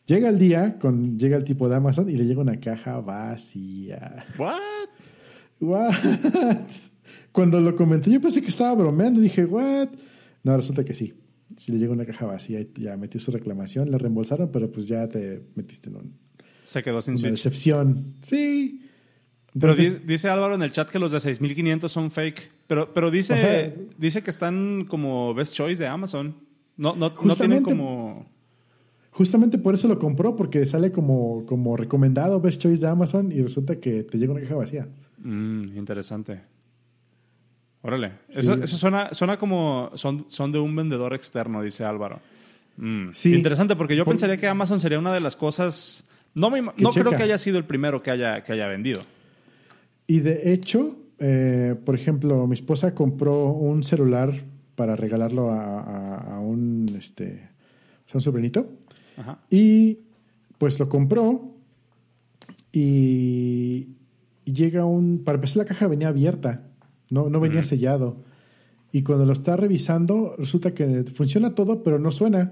Llega 0.05 0.29
el 0.29 0.39
día, 0.39 0.77
con, 0.79 1.17
llega 1.17 1.37
el 1.37 1.43
tipo 1.43 1.69
de 1.69 1.75
Amazon 1.75 2.09
y 2.09 2.15
le 2.15 2.25
llega 2.25 2.41
una 2.41 2.59
caja 2.59 2.99
vacía. 2.99 4.25
¿What? 4.37 4.89
¿What? 5.59 5.93
Cuando 7.31 7.61
lo 7.61 7.75
comenté, 7.75 8.11
yo 8.11 8.19
pensé 8.19 8.41
que 8.41 8.49
estaba 8.49 8.73
bromeando. 8.75 9.21
Dije, 9.21 9.45
¿what? 9.45 9.89
No, 10.43 10.57
resulta 10.57 10.83
que 10.83 10.95
sí. 10.95 11.13
Si 11.55 11.71
le 11.71 11.77
llega 11.77 11.93
una 11.93 12.05
caja 12.05 12.25
vacía 12.25 12.61
y 12.61 12.71
ya 12.77 12.97
metió 12.97 13.19
su 13.19 13.31
reclamación, 13.31 13.91
le 13.91 13.97
reembolsaron, 13.97 14.51
pero 14.51 14.71
pues 14.71 14.87
ya 14.87 15.07
te 15.07 15.43
metiste 15.55 15.89
en 15.89 15.95
un. 15.97 16.13
Se 16.65 16.81
quedó 16.81 17.01
sin 17.01 17.15
una 17.15 17.29
decepción. 17.29 18.15
Sí 18.21 18.87
pero 19.59 19.75
dice 19.75 20.29
Álvaro 20.29 20.55
en 20.55 20.61
el 20.61 20.71
chat 20.71 20.89
que 20.89 20.99
los 20.99 21.11
de 21.11 21.19
6500 21.19 21.91
son 21.91 22.09
fake. 22.09 22.51
Pero, 22.67 22.93
pero 22.93 23.11
dice, 23.11 23.75
dice 23.97 24.23
que 24.23 24.31
están 24.31 24.85
como 24.87 25.33
best 25.33 25.53
choice 25.53 25.81
de 25.81 25.87
Amazon. 25.87 26.35
No, 26.77 26.95
no, 26.95 27.13
no 27.21 27.35
tienen 27.35 27.63
como. 27.63 28.25
Justamente 29.11 29.57
por 29.57 29.73
eso 29.73 29.89
lo 29.89 29.99
compró, 29.99 30.37
porque 30.37 30.65
sale 30.65 30.91
como, 30.91 31.45
como 31.45 31.75
recomendado 31.75 32.39
best 32.39 32.61
choice 32.61 32.79
de 32.79 32.87
Amazon 32.87 33.29
y 33.29 33.41
resulta 33.41 33.75
que 33.75 34.03
te 34.03 34.17
llega 34.17 34.31
una 34.31 34.41
caja 34.41 34.55
vacía. 34.55 34.87
Mm, 35.17 35.77
interesante. 35.77 36.39
Órale. 37.81 38.13
Eso, 38.29 38.53
eso 38.53 38.77
suena, 38.77 39.13
suena 39.13 39.37
como. 39.37 39.91
Son, 39.95 40.25
son 40.29 40.53
de 40.53 40.59
un 40.59 40.73
vendedor 40.73 41.13
externo, 41.13 41.61
dice 41.61 41.83
Álvaro. 41.83 42.21
Mm, 42.77 43.09
sí. 43.11 43.33
Interesante, 43.33 43.75
porque 43.75 43.97
yo 43.97 44.05
pensaría 44.05 44.37
que 44.37 44.47
Amazon 44.47 44.79
sería 44.79 44.97
una 44.97 45.13
de 45.13 45.19
las 45.19 45.35
cosas. 45.35 46.05
No, 46.33 46.49
no 46.49 46.91
creo 46.91 47.11
que 47.11 47.23
haya 47.23 47.37
sido 47.37 47.57
el 47.57 47.65
primero 47.65 48.01
que 48.01 48.11
haya, 48.11 48.45
que 48.45 48.53
haya 48.53 48.67
vendido. 48.67 49.01
Y 50.11 50.19
de 50.19 50.51
hecho, 50.51 50.97
eh, 51.19 51.73
por 51.85 51.95
ejemplo, 51.95 52.45
mi 52.45 52.53
esposa 52.53 52.93
compró 52.93 53.53
un 53.53 53.81
celular 53.81 54.43
para 54.75 54.97
regalarlo 54.97 55.49
a, 55.49 56.37
un, 56.41 56.85
este, 56.99 57.47
un 58.13 58.19
sobrinito. 58.19 58.73
Y 59.49 59.99
pues 60.57 60.81
lo 60.81 60.89
compró 60.89 61.55
y, 62.73 63.87
llega 64.43 64.83
un... 64.83 65.21
Para 65.23 65.37
empezar, 65.37 65.59
la 65.59 65.65
caja 65.65 65.87
venía 65.87 66.09
abierta, 66.09 66.67
no, 67.09 67.29
no 67.29 67.39
venía 67.39 67.63
sellado. 67.63 68.17
Y 68.91 69.03
cuando 69.03 69.25
lo 69.25 69.31
está 69.31 69.55
revisando, 69.55 70.35
resulta 70.37 70.73
que 70.73 71.05
funciona 71.05 71.55
todo, 71.55 71.83
pero 71.83 71.99
no 71.99 72.11
suena. 72.11 72.51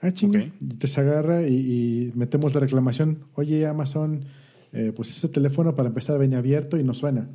Ah, 0.00 0.12
chingo. 0.12 0.38
Te 0.78 0.86
se 0.86 0.98
agarra 0.98 1.46
y, 1.46 2.10
metemos 2.14 2.54
la 2.54 2.60
reclamación. 2.60 3.24
Oye, 3.34 3.66
Amazon, 3.66 4.24
eh, 4.72 4.92
pues 4.94 5.10
este 5.10 5.28
teléfono 5.28 5.74
para 5.74 5.88
empezar 5.88 6.18
venía 6.18 6.38
abierto 6.38 6.76
y 6.76 6.84
no 6.84 6.94
suena. 6.94 7.28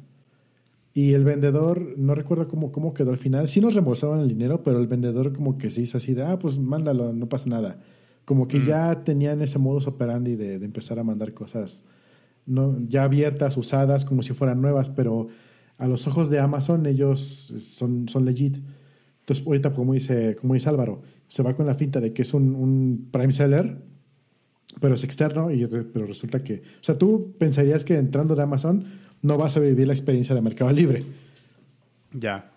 Y 0.93 1.13
el 1.13 1.23
vendedor, 1.23 1.97
no 1.97 2.13
recuerdo 2.13 2.47
cómo, 2.47 2.71
cómo 2.71 2.93
quedó 2.93 3.11
al 3.11 3.17
final. 3.17 3.47
Sí 3.47 3.59
nos 3.59 3.73
reembolsaban 3.73 4.19
el 4.19 4.27
dinero, 4.27 4.61
pero 4.63 4.79
el 4.79 4.87
vendedor 4.87 5.33
como 5.33 5.57
que 5.57 5.71
se 5.71 5.81
hizo 5.81 5.97
así 5.97 6.13
de, 6.13 6.23
ah, 6.23 6.37
pues 6.37 6.59
mándalo, 6.59 7.13
no 7.13 7.27
pasa 7.27 7.49
nada. 7.49 7.79
Como 8.25 8.47
que 8.47 8.59
mm. 8.59 8.65
ya 8.65 9.03
tenían 9.03 9.41
ese 9.41 9.57
modus 9.57 9.87
operandi 9.87 10.35
de, 10.35 10.59
de, 10.59 10.65
empezar 10.65 10.99
a 10.99 11.03
mandar 11.03 11.33
cosas 11.33 11.83
no, 12.45 12.77
ya 12.87 13.03
abiertas, 13.03 13.57
usadas, 13.57 14.05
como 14.05 14.21
si 14.21 14.33
fueran 14.33 14.61
nuevas, 14.61 14.89
pero 14.89 15.29
a 15.77 15.87
los 15.87 16.07
ojos 16.07 16.29
de 16.29 16.39
Amazon 16.39 16.85
ellos 16.85 17.53
son, 17.71 18.07
son 18.07 18.25
legit. 18.25 18.57
Entonces, 19.21 19.45
ahorita, 19.45 19.73
como 19.73 19.93
dice, 19.93 20.35
como 20.35 20.53
dice 20.53 20.69
Álvaro, 20.69 21.01
se 21.27 21.41
va 21.43 21.55
con 21.55 21.65
la 21.65 21.75
finta 21.75 21.99
de 21.99 22.13
que 22.13 22.21
es 22.21 22.33
un, 22.33 22.55
un 22.55 23.07
prime 23.11 23.33
seller, 23.33 23.77
pero 24.79 24.95
es 24.95 25.03
externo, 25.03 25.51
y, 25.51 25.65
pero 25.67 26.05
resulta 26.05 26.43
que... 26.43 26.63
O 26.81 26.83
sea, 26.83 26.97
tú 26.97 27.35
pensarías 27.37 27.85
que 27.85 27.97
entrando 27.97 28.35
de 28.35 28.43
Amazon 28.43 28.85
no 29.21 29.37
vas 29.37 29.55
a 29.57 29.59
vivir 29.59 29.87
la 29.87 29.93
experiencia 29.93 30.35
de 30.35 30.41
Mercado 30.41 30.71
Libre. 30.71 31.05
Ya. 32.11 32.51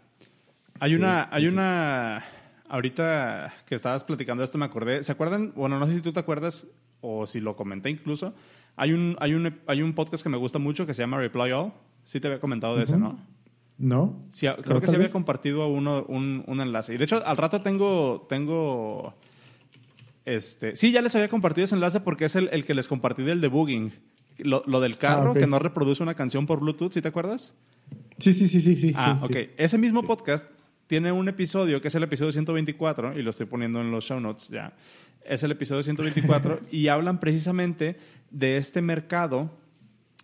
Hay 0.80 0.94
una... 0.94 1.28
Hay 1.30 1.46
una... 1.46 2.22
Ahorita 2.68 3.54
que 3.64 3.76
estabas 3.76 4.02
platicando 4.02 4.42
esto 4.42 4.58
me 4.58 4.64
acordé. 4.64 5.04
¿Se 5.04 5.12
acuerdan? 5.12 5.52
Bueno, 5.54 5.78
no 5.78 5.86
sé 5.86 5.94
si 5.94 6.00
tú 6.00 6.12
te 6.12 6.18
acuerdas 6.18 6.66
o 7.00 7.24
si 7.26 7.40
lo 7.40 7.54
comenté 7.54 7.90
incluso. 7.90 8.34
Hay 8.74 8.92
un, 8.92 9.16
hay 9.20 9.34
un, 9.34 9.60
hay 9.68 9.82
un 9.82 9.92
podcast 9.92 10.22
que 10.22 10.28
me 10.28 10.36
gusta 10.36 10.58
mucho 10.58 10.84
que 10.84 10.92
se 10.92 11.02
llama 11.02 11.18
Reply 11.18 11.52
All. 11.52 11.72
Sí 12.04 12.18
te 12.18 12.26
había 12.26 12.40
comentado 12.40 12.76
de 12.76 12.82
ese, 12.82 12.98
¿no? 12.98 13.18
No. 13.78 14.24
Sí, 14.28 14.46
creo 14.62 14.80
que 14.80 14.86
sí 14.86 14.94
había 14.94 15.10
compartido 15.10 15.68
uno, 15.68 16.04
un, 16.08 16.42
un, 16.46 16.60
enlace. 16.60 16.94
Y 16.94 16.96
de 16.96 17.04
hecho, 17.04 17.24
al 17.24 17.36
rato 17.36 17.60
tengo, 17.60 18.26
tengo 18.28 19.14
este, 20.26 20.76
sí, 20.76 20.92
ya 20.92 21.00
les 21.00 21.14
había 21.14 21.28
compartido 21.28 21.64
ese 21.64 21.76
enlace 21.76 22.00
porque 22.00 22.26
es 22.26 22.36
el, 22.36 22.50
el 22.52 22.64
que 22.64 22.74
les 22.74 22.88
compartí 22.88 23.22
del 23.22 23.40
debugging. 23.40 23.92
Lo, 24.38 24.62
lo 24.66 24.80
del 24.80 24.98
carro 24.98 25.30
ah, 25.30 25.38
que 25.38 25.46
no 25.46 25.58
reproduce 25.58 26.02
una 26.02 26.14
canción 26.14 26.46
por 26.46 26.60
Bluetooth, 26.60 26.92
¿sí 26.92 27.00
te 27.00 27.08
acuerdas? 27.08 27.54
Sí, 28.18 28.34
sí, 28.34 28.48
sí, 28.48 28.60
sí. 28.60 28.76
sí 28.76 28.92
ah, 28.94 29.20
ok. 29.22 29.34
Ese 29.56 29.78
mismo 29.78 30.02
podcast 30.02 30.46
tiene 30.88 31.10
un 31.10 31.28
episodio 31.28 31.80
que 31.80 31.88
es 31.88 31.94
el 31.94 32.02
episodio 32.02 32.32
124 32.32 33.18
y 33.18 33.22
lo 33.22 33.30
estoy 33.30 33.46
poniendo 33.46 33.80
en 33.80 33.90
los 33.90 34.04
show 34.04 34.20
notes 34.20 34.48
ya. 34.48 34.74
Es 35.24 35.42
el 35.42 35.52
episodio 35.52 35.82
124 35.82 36.60
y 36.70 36.88
hablan 36.88 37.18
precisamente 37.18 37.96
de 38.30 38.56
este 38.56 38.82
mercado 38.82 39.50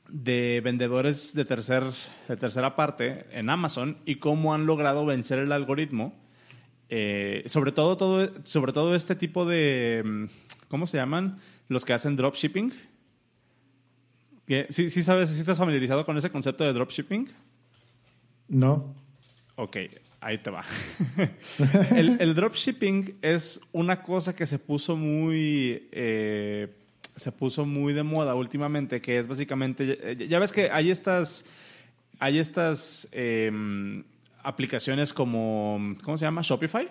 de 0.09 0.61
vendedores 0.63 1.35
de, 1.35 1.45
tercer, 1.45 1.85
de 2.29 2.37
tercera 2.37 2.77
parte 2.77 3.25
en 3.31 3.49
Amazon 3.49 3.97
y 4.05 4.17
cómo 4.17 4.53
han 4.53 4.67
logrado 4.67 5.07
vencer 5.07 5.39
el 5.39 5.53
algoritmo. 5.53 6.15
Eh, 6.95 7.45
sobre, 7.47 7.73
todo, 7.73 7.97
todo, 7.97 8.31
sobre 8.45 8.75
todo 8.75 8.95
este 8.95 9.15
tipo 9.15 9.47
de, 9.47 10.03
mm, 10.05 10.25
¿cómo 10.69 10.85
se 10.87 10.99
llaman? 10.99 11.39
Los 11.69 11.87
que 11.87 11.95
hacen 11.95 12.17
dropshipping. 12.17 12.71
¿Sí, 14.69 14.91
¿Sí 14.91 15.03
sabes, 15.03 15.31
si 15.31 15.41
estás 15.41 15.57
familiarizado 15.57 16.05
con 16.05 16.19
ese 16.19 16.29
concepto 16.29 16.65
de 16.65 16.75
dropshipping? 16.75 17.31
No. 18.49 18.95
Ok, 19.57 19.79
ahí 20.21 20.37
te 20.37 20.51
va. 20.51 20.67
el, 21.97 22.21
el, 22.21 22.35
dropshipping 22.35 23.21
es 23.23 23.59
una 23.73 24.03
cosa 24.03 24.37
que 24.37 24.45
se 24.45 24.59
puso 24.59 24.95
muy 24.95 25.89
eh, 25.93 26.69
se 27.17 27.33
puso 27.33 27.65
muy 27.65 27.95
de 27.95 28.03
moda 28.03 28.35
últimamente, 28.35 29.01
que 29.01 29.19
es 29.19 29.27
básicamente, 29.27 30.27
ya 30.29 30.39
ves 30.39 30.53
que 30.53 30.71
hay 30.71 30.91
estas, 30.91 31.47
hay 32.19 32.39
estas 32.39 33.09
em, 33.13 34.05
aplicaciones 34.43 35.13
como, 35.13 35.97
¿cómo 36.03 36.17
se 36.17 36.25
llama? 36.25 36.43
Shopify. 36.43 36.89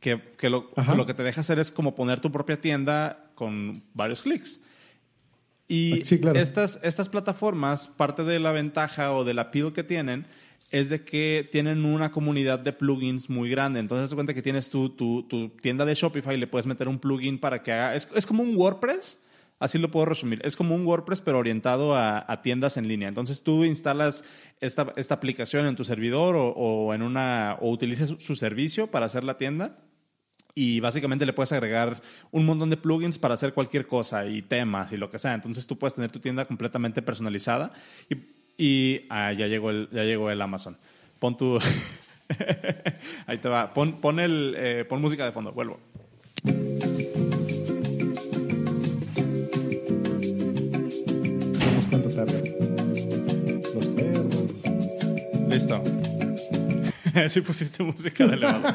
Que, 0.00 0.20
que, 0.38 0.48
lo, 0.48 0.70
que, 1.06 1.14
te 1.14 1.24
deja 1.24 1.40
hacer 1.40 1.58
es 1.58 1.72
como 1.72 1.94
poner 1.94 2.20
tu 2.20 2.30
propia 2.30 2.60
tienda 2.60 3.30
con 3.34 3.82
varios 3.94 4.22
clics. 4.22 4.60
Y 5.66 6.02
estas, 6.34 6.78
estas 6.82 7.08
plataformas, 7.08 7.88
parte 7.88 8.22
de 8.22 8.38
la 8.38 8.52
ventaja 8.52 9.12
o 9.12 9.24
de 9.24 9.34
la 9.34 9.42
appeal 9.42 9.72
que 9.72 9.82
tienen 9.82 10.26
es 10.70 10.88
de 10.88 11.04
que 11.04 11.48
tienen 11.50 11.84
una 11.84 12.10
comunidad 12.10 12.58
de 12.58 12.72
plugins 12.72 13.30
muy 13.30 13.50
grande. 13.50 13.80
Entonces, 13.80 14.10
se 14.10 14.14
cuenta 14.14 14.34
que 14.34 14.42
tienes 14.42 14.68
tu, 14.70 14.90
tu, 14.90 15.22
tu, 15.24 15.48
tienda 15.48 15.84
de 15.84 15.94
Shopify 15.94 16.34
y 16.34 16.38
le 16.38 16.46
puedes 16.46 16.66
meter 16.66 16.88
un 16.88 16.98
plugin 16.98 17.38
para 17.38 17.62
que 17.62 17.72
haga. 17.72 17.94
Es, 17.94 18.08
es, 18.14 18.26
como 18.26 18.42
un 18.42 18.54
WordPress, 18.56 19.18
así 19.58 19.78
lo 19.78 19.90
puedo 19.90 20.06
resumir. 20.06 20.40
Es 20.44 20.56
como 20.56 20.74
un 20.74 20.86
WordPress, 20.86 21.20
pero 21.20 21.38
orientado 21.38 21.94
a, 21.94 22.24
a 22.30 22.42
tiendas 22.42 22.76
en 22.76 22.88
línea. 22.88 23.08
Entonces, 23.08 23.42
tú 23.42 23.64
instalas 23.64 24.24
esta, 24.60 24.92
esta 24.96 25.14
aplicación 25.14 25.66
en 25.66 25.76
tu 25.76 25.84
servidor 25.84 26.36
o, 26.36 26.48
o, 26.48 26.94
en 26.94 27.02
una, 27.02 27.56
o 27.60 27.70
utilizas 27.70 28.14
su 28.18 28.34
servicio 28.34 28.88
para 28.88 29.06
hacer 29.06 29.24
la 29.24 29.36
tienda. 29.36 29.78
Y 30.54 30.80
básicamente 30.80 31.24
le 31.24 31.32
puedes 31.32 31.52
agregar 31.52 32.00
un 32.32 32.44
montón 32.44 32.70
de 32.70 32.76
plugins 32.76 33.18
para 33.18 33.34
hacer 33.34 33.54
cualquier 33.54 33.86
cosa 33.86 34.26
y 34.26 34.42
temas 34.42 34.92
y 34.92 34.96
lo 34.96 35.08
que 35.08 35.18
sea. 35.18 35.34
Entonces 35.34 35.66
tú 35.66 35.78
puedes 35.78 35.94
tener 35.94 36.10
tu 36.10 36.18
tienda 36.18 36.46
completamente 36.46 37.00
personalizada. 37.00 37.70
Y 38.10 38.16
y 38.58 39.06
ah, 39.08 39.32
ya, 39.32 39.46
llegó 39.46 39.70
el, 39.70 39.88
ya 39.92 40.02
llegó 40.02 40.30
el 40.30 40.42
Amazon. 40.42 40.76
Pon 41.20 41.36
tu... 41.36 41.58
Ahí 43.26 43.38
te 43.38 43.48
va. 43.48 43.72
Pon, 43.72 44.00
pon, 44.00 44.18
el, 44.18 44.54
eh, 44.58 44.84
pon 44.86 45.00
música 45.00 45.24
de 45.24 45.32
fondo. 45.32 45.52
Vuelvo. 45.52 45.78
Listo. 55.48 55.82
sí 57.28 57.40
pusiste 57.40 57.82
música 57.82 58.26
de 58.26 58.34
elevador. 58.34 58.74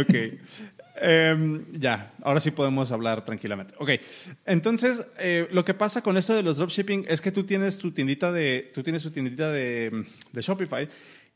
ok. 0.00 0.14
Em, 0.98 1.64
ya, 1.72 2.12
ahora 2.22 2.40
sí 2.40 2.52
podemos 2.52 2.92
hablar 2.92 3.24
tranquilamente. 3.24 3.74
Ok, 3.78 3.90
entonces 4.46 5.04
eh, 5.18 5.48
lo 5.50 5.64
que 5.64 5.74
pasa 5.74 6.02
con 6.02 6.16
esto 6.16 6.34
de 6.34 6.42
los 6.42 6.56
dropshipping 6.56 7.04
es 7.08 7.20
que 7.20 7.32
tú 7.32 7.44
tienes 7.44 7.78
tu 7.78 7.90
tiendita 7.90 8.32
de, 8.32 8.70
tú 8.72 8.82
tienes 8.82 9.02
tu 9.02 9.10
tiendita 9.10 9.50
de, 9.50 10.06
de 10.32 10.40
Shopify 10.40 10.88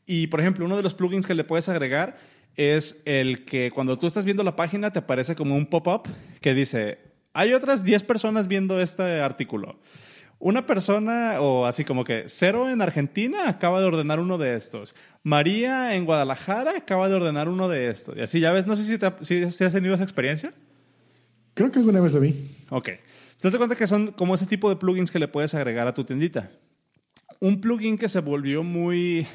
y, 0.07 0.27
por 0.27 0.39
ejemplo, 0.39 0.65
uno 0.65 0.77
de 0.77 0.83
los 0.83 0.93
plugins 0.93 1.27
que 1.27 1.35
le 1.35 1.43
puedes 1.43 1.69
agregar 1.69 2.17
es 2.55 3.01
el 3.05 3.43
que 3.45 3.69
cuando 3.71 3.99
tú 3.99 4.07
estás 4.07 4.25
viendo 4.25 4.43
la 4.43 4.55
página 4.55 4.91
te 4.91 4.99
aparece 4.99 5.35
como 5.35 5.55
un 5.55 5.67
pop-up 5.67 6.03
que 6.41 6.53
dice, 6.53 6.99
hay 7.33 7.53
otras 7.53 7.83
10 7.83 8.03
personas 8.03 8.47
viendo 8.47 8.79
este 8.81 9.21
artículo 9.21 9.77
una 10.41 10.65
persona, 10.65 11.39
o 11.39 11.65
así 11.65 11.85
como 11.85 12.03
que 12.03 12.23
Cero 12.25 12.69
en 12.69 12.81
Argentina 12.81 13.47
acaba 13.47 13.79
de 13.79 13.85
ordenar 13.85 14.19
uno 14.19 14.37
de 14.39 14.55
estos. 14.55 14.95
María 15.23 15.95
en 15.95 16.03
Guadalajara 16.03 16.75
acaba 16.75 17.07
de 17.07 17.15
ordenar 17.15 17.47
uno 17.47 17.69
de 17.69 17.89
estos. 17.89 18.17
Y 18.17 18.21
así, 18.21 18.39
ya 18.39 18.51
ves, 18.51 18.65
no 18.65 18.75
sé 18.75 18.83
si, 18.83 19.51
si, 19.51 19.63
has 19.63 19.73
tenido 19.73 19.93
esa 19.93 20.03
experiencia. 20.03 20.51
Creo 21.53 21.71
que 21.71 21.79
alguna 21.79 22.01
vez 22.01 22.13
lo 22.13 22.19
vi. 22.19 22.49
Ok. 22.69 22.85
¿Te 22.85 23.49
das 23.49 23.55
cuenta 23.55 23.75
que 23.75 23.85
son 23.85 24.11
como 24.11 24.33
ese 24.33 24.47
tipo 24.47 24.69
de 24.69 24.75
plugins 24.75 25.11
que 25.11 25.19
le 25.19 25.27
puedes 25.27 25.53
agregar 25.53 25.87
a 25.87 25.93
tu 25.93 26.03
tiendita? 26.03 26.51
Un 27.39 27.61
plugin 27.61 27.97
que 27.97 28.09
se 28.09 28.19
volvió 28.19 28.63
muy, 28.63 29.27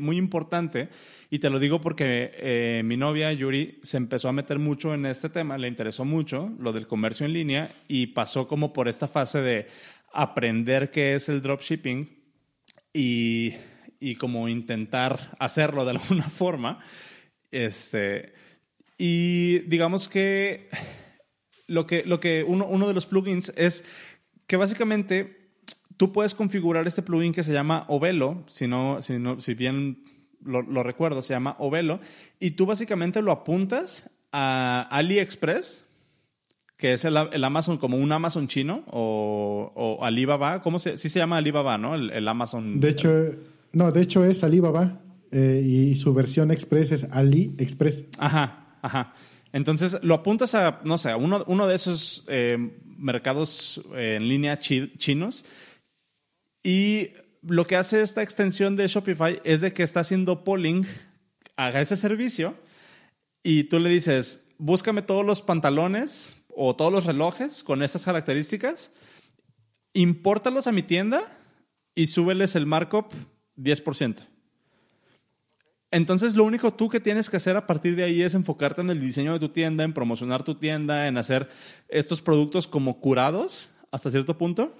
muy 0.00 0.16
importante, 0.16 0.88
y 1.30 1.38
te 1.38 1.50
lo 1.50 1.58
digo 1.58 1.80
porque 1.80 2.30
eh, 2.36 2.82
mi 2.84 2.96
novia 2.96 3.32
Yuri 3.32 3.80
se 3.82 3.96
empezó 3.96 4.28
a 4.28 4.32
meter 4.32 4.58
mucho 4.58 4.94
en 4.94 5.06
este 5.06 5.28
tema, 5.28 5.58
le 5.58 5.68
interesó 5.68 6.04
mucho 6.04 6.52
lo 6.60 6.72
del 6.72 6.86
comercio 6.86 7.26
en 7.26 7.32
línea 7.32 7.70
y 7.88 8.08
pasó 8.08 8.46
como 8.46 8.72
por 8.72 8.88
esta 8.88 9.08
fase 9.08 9.40
de, 9.40 9.66
aprender 10.16 10.90
qué 10.90 11.14
es 11.14 11.28
el 11.28 11.42
dropshipping 11.42 12.08
y, 12.92 13.52
y 14.00 14.16
como 14.16 14.48
intentar 14.48 15.36
hacerlo 15.38 15.84
de 15.84 15.90
alguna 15.92 16.28
forma. 16.28 16.80
Este, 17.50 18.32
y 18.98 19.60
digamos 19.60 20.08
que 20.08 20.68
lo 21.66 21.86
que, 21.86 22.04
lo 22.04 22.18
que 22.18 22.44
uno, 22.46 22.66
uno 22.66 22.88
de 22.88 22.94
los 22.94 23.06
plugins 23.06 23.52
es 23.56 23.84
que 24.46 24.56
básicamente 24.56 25.50
tú 25.96 26.12
puedes 26.12 26.34
configurar 26.34 26.86
este 26.86 27.02
plugin 27.02 27.32
que 27.32 27.42
se 27.42 27.52
llama 27.52 27.84
Ovelo, 27.88 28.44
si, 28.48 28.66
no, 28.66 29.02
si, 29.02 29.18
no, 29.18 29.38
si 29.40 29.54
bien 29.54 30.04
lo, 30.42 30.62
lo, 30.62 30.82
recuerdo, 30.82 31.22
se 31.22 31.34
llama 31.34 31.56
Ovelo, 31.58 32.00
y 32.40 32.52
tú 32.52 32.66
básicamente 32.66 33.20
lo 33.20 33.32
apuntas 33.32 34.10
a 34.32 34.86
AliExpress 34.90 35.85
que 36.76 36.92
es 36.92 37.04
el, 37.04 37.16
Amazon 37.16 37.78
como 37.78 37.96
un 37.96 38.12
Amazon 38.12 38.48
chino 38.48 38.84
o, 38.88 39.98
Alibaba. 40.02 40.60
¿Cómo 40.62 40.78
se, 40.78 40.98
sí 40.98 41.08
se 41.08 41.18
llama 41.18 41.38
Alibaba, 41.38 41.78
no? 41.78 41.94
El, 41.94 42.28
Amazon. 42.28 42.80
De 42.80 42.90
hecho, 42.90 43.10
no, 43.72 43.90
de 43.90 44.02
hecho 44.02 44.24
es 44.24 44.44
Alibaba 44.44 45.00
eh, 45.32 45.62
y 45.64 45.96
su 45.96 46.12
versión 46.12 46.50
express 46.50 46.92
es 46.92 47.04
AliExpress. 47.04 48.04
Ajá, 48.18 48.78
ajá. 48.82 49.14
Entonces 49.52 49.98
lo 50.02 50.14
apuntas 50.14 50.54
a, 50.54 50.80
no 50.84 50.98
sé, 50.98 51.10
a 51.10 51.16
uno, 51.16 51.44
uno 51.46 51.66
de 51.66 51.76
esos 51.76 52.24
eh, 52.28 52.58
mercados 52.98 53.82
eh, 53.94 54.14
en 54.16 54.28
línea 54.28 54.58
chinos 54.58 55.44
y 56.62 57.10
lo 57.42 57.66
que 57.66 57.76
hace 57.76 58.02
esta 58.02 58.22
extensión 58.22 58.76
de 58.76 58.88
Shopify 58.88 59.40
es 59.44 59.60
de 59.60 59.72
que 59.72 59.82
está 59.82 60.00
haciendo 60.00 60.44
polling, 60.44 60.84
haga 61.56 61.80
ese 61.80 61.96
servicio 61.96 62.54
y 63.42 63.64
tú 63.64 63.78
le 63.78 63.88
dices, 63.88 64.46
búscame 64.58 65.02
todos 65.02 65.24
los 65.24 65.40
pantalones 65.40 66.35
o 66.56 66.74
todos 66.74 66.92
los 66.92 67.04
relojes 67.04 67.62
con 67.62 67.82
estas 67.82 68.04
características, 68.04 68.90
impórtalos 69.92 70.66
a 70.66 70.72
mi 70.72 70.82
tienda 70.82 71.22
y 71.94 72.06
súbeles 72.06 72.56
el 72.56 72.66
markup 72.66 73.12
10%. 73.56 74.26
Entonces, 75.90 76.34
lo 76.34 76.44
único 76.44 76.74
tú 76.74 76.88
que 76.88 77.00
tienes 77.00 77.30
que 77.30 77.36
hacer 77.36 77.56
a 77.56 77.66
partir 77.66 77.94
de 77.94 78.04
ahí 78.04 78.22
es 78.22 78.34
enfocarte 78.34 78.80
en 78.80 78.90
el 78.90 79.00
diseño 79.00 79.32
de 79.32 79.38
tu 79.38 79.50
tienda, 79.50 79.84
en 79.84 79.92
promocionar 79.92 80.42
tu 80.42 80.56
tienda, 80.56 81.06
en 81.06 81.16
hacer 81.16 81.48
estos 81.88 82.20
productos 82.20 82.66
como 82.66 83.00
curados 83.00 83.70
hasta 83.92 84.10
cierto 84.10 84.36
punto. 84.36 84.74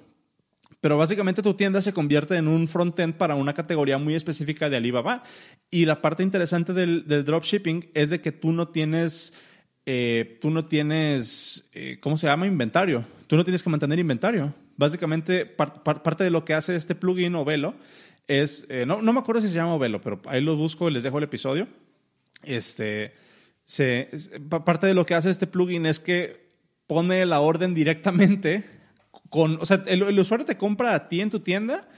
Pero 0.80 0.99
básicamente 0.99 1.42
tu 1.42 1.54
tienda 1.54 1.80
se 1.80 1.92
convierte 1.92 2.37
en 2.37 2.49
un 2.49 2.68
frontend 2.68 3.14
para 3.14 3.35
una 3.35 3.54
categoría 3.54 3.99
muy 3.99 4.14
específica 4.14 4.68
de 4.68 4.76
Alibaba. 4.76 5.23
Y 5.71 5.87
la 5.87 6.02
parte 6.02 6.23
interesante 6.23 6.73
del, 6.73 7.06
dropshipping 7.25 7.90
es 7.95 8.11
de 8.11 8.21
que 8.21 8.33
tú 8.33 8.52
no 8.52 8.68
tienes, 8.68 9.33
eh, 9.88 10.38
tú 10.40 10.50
no 10.50 10.64
tienes, 10.64 11.70
eh, 11.72 11.98
¿cómo 12.00 12.16
se 12.16 12.26
llama? 12.26 12.48
Inventario. 12.48 13.04
Tú 13.28 13.36
no 13.36 13.44
tienes 13.44 13.62
que 13.62 13.70
mantener 13.70 14.00
inventario. 14.00 14.52
Básicamente, 14.76 15.46
parte 15.46 16.24
de 16.24 16.30
lo 16.30 16.44
que 16.44 16.54
hace 16.54 16.74
este 16.74 16.96
plugin 16.96 17.36
o 17.36 17.44
velo 17.44 17.76
es, 18.26 18.66
eh, 18.68 18.84
no, 18.84 19.00
no, 19.00 19.12
me 19.12 19.20
acuerdo 19.20 19.40
si 19.40 19.48
se 19.48 19.54
llama 19.54 19.78
Velo, 19.78 20.00
pero 20.00 20.20
ahí 20.26 20.40
lo 20.40 20.56
busco 20.56 20.88
y 20.88 20.92
les 20.92 21.04
dejo 21.04 21.18
el 21.18 21.24
episodio. 21.24 21.68
Este, 22.42 23.14
se, 23.64 24.10
parte 24.64 24.88
de 24.88 24.94
lo 24.94 25.06
que 25.06 25.14
hace 25.14 25.30
este 25.30 25.46
plugin 25.46 25.86
es 25.86 26.00
que 26.00 26.48
pone 26.88 27.24
la 27.24 27.40
orden 27.40 27.72
directamente 27.72 28.64
con, 29.30 29.58
o 29.60 29.64
sea, 29.64 29.84
el, 29.86 30.18
usuario 30.18 30.44
te 30.44 30.56
compra 30.56 30.94
a 30.94 31.08
ti 31.08 31.20
en 31.20 31.30
tu 31.30 31.40
tienda 31.40 31.88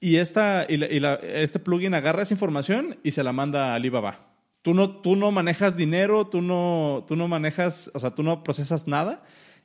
y, 0.00 0.16
esta, 0.16 0.64
este 0.64 1.58
plugin 1.58 1.94
agarra 1.94 2.22
esa 2.22 2.34
información 2.34 2.98
y 3.02 3.12
se 3.12 3.24
la 3.24 3.32
manda 3.32 3.72
a 3.72 3.74
Alibaba. 3.74 4.27
Tú 4.62 4.74
no, 4.74 5.00
tú 5.00 5.16
no 5.16 5.30
manejas 5.30 5.76
dinero, 5.76 6.26
tú 6.26 6.42
no, 6.42 7.04
tú 7.06 7.16
no 7.16 7.28
manejas, 7.28 7.90
o 7.94 8.00
sea, 8.00 8.14
tú 8.14 8.22
no 8.22 8.42
procesas 8.42 8.86
nada 8.86 9.22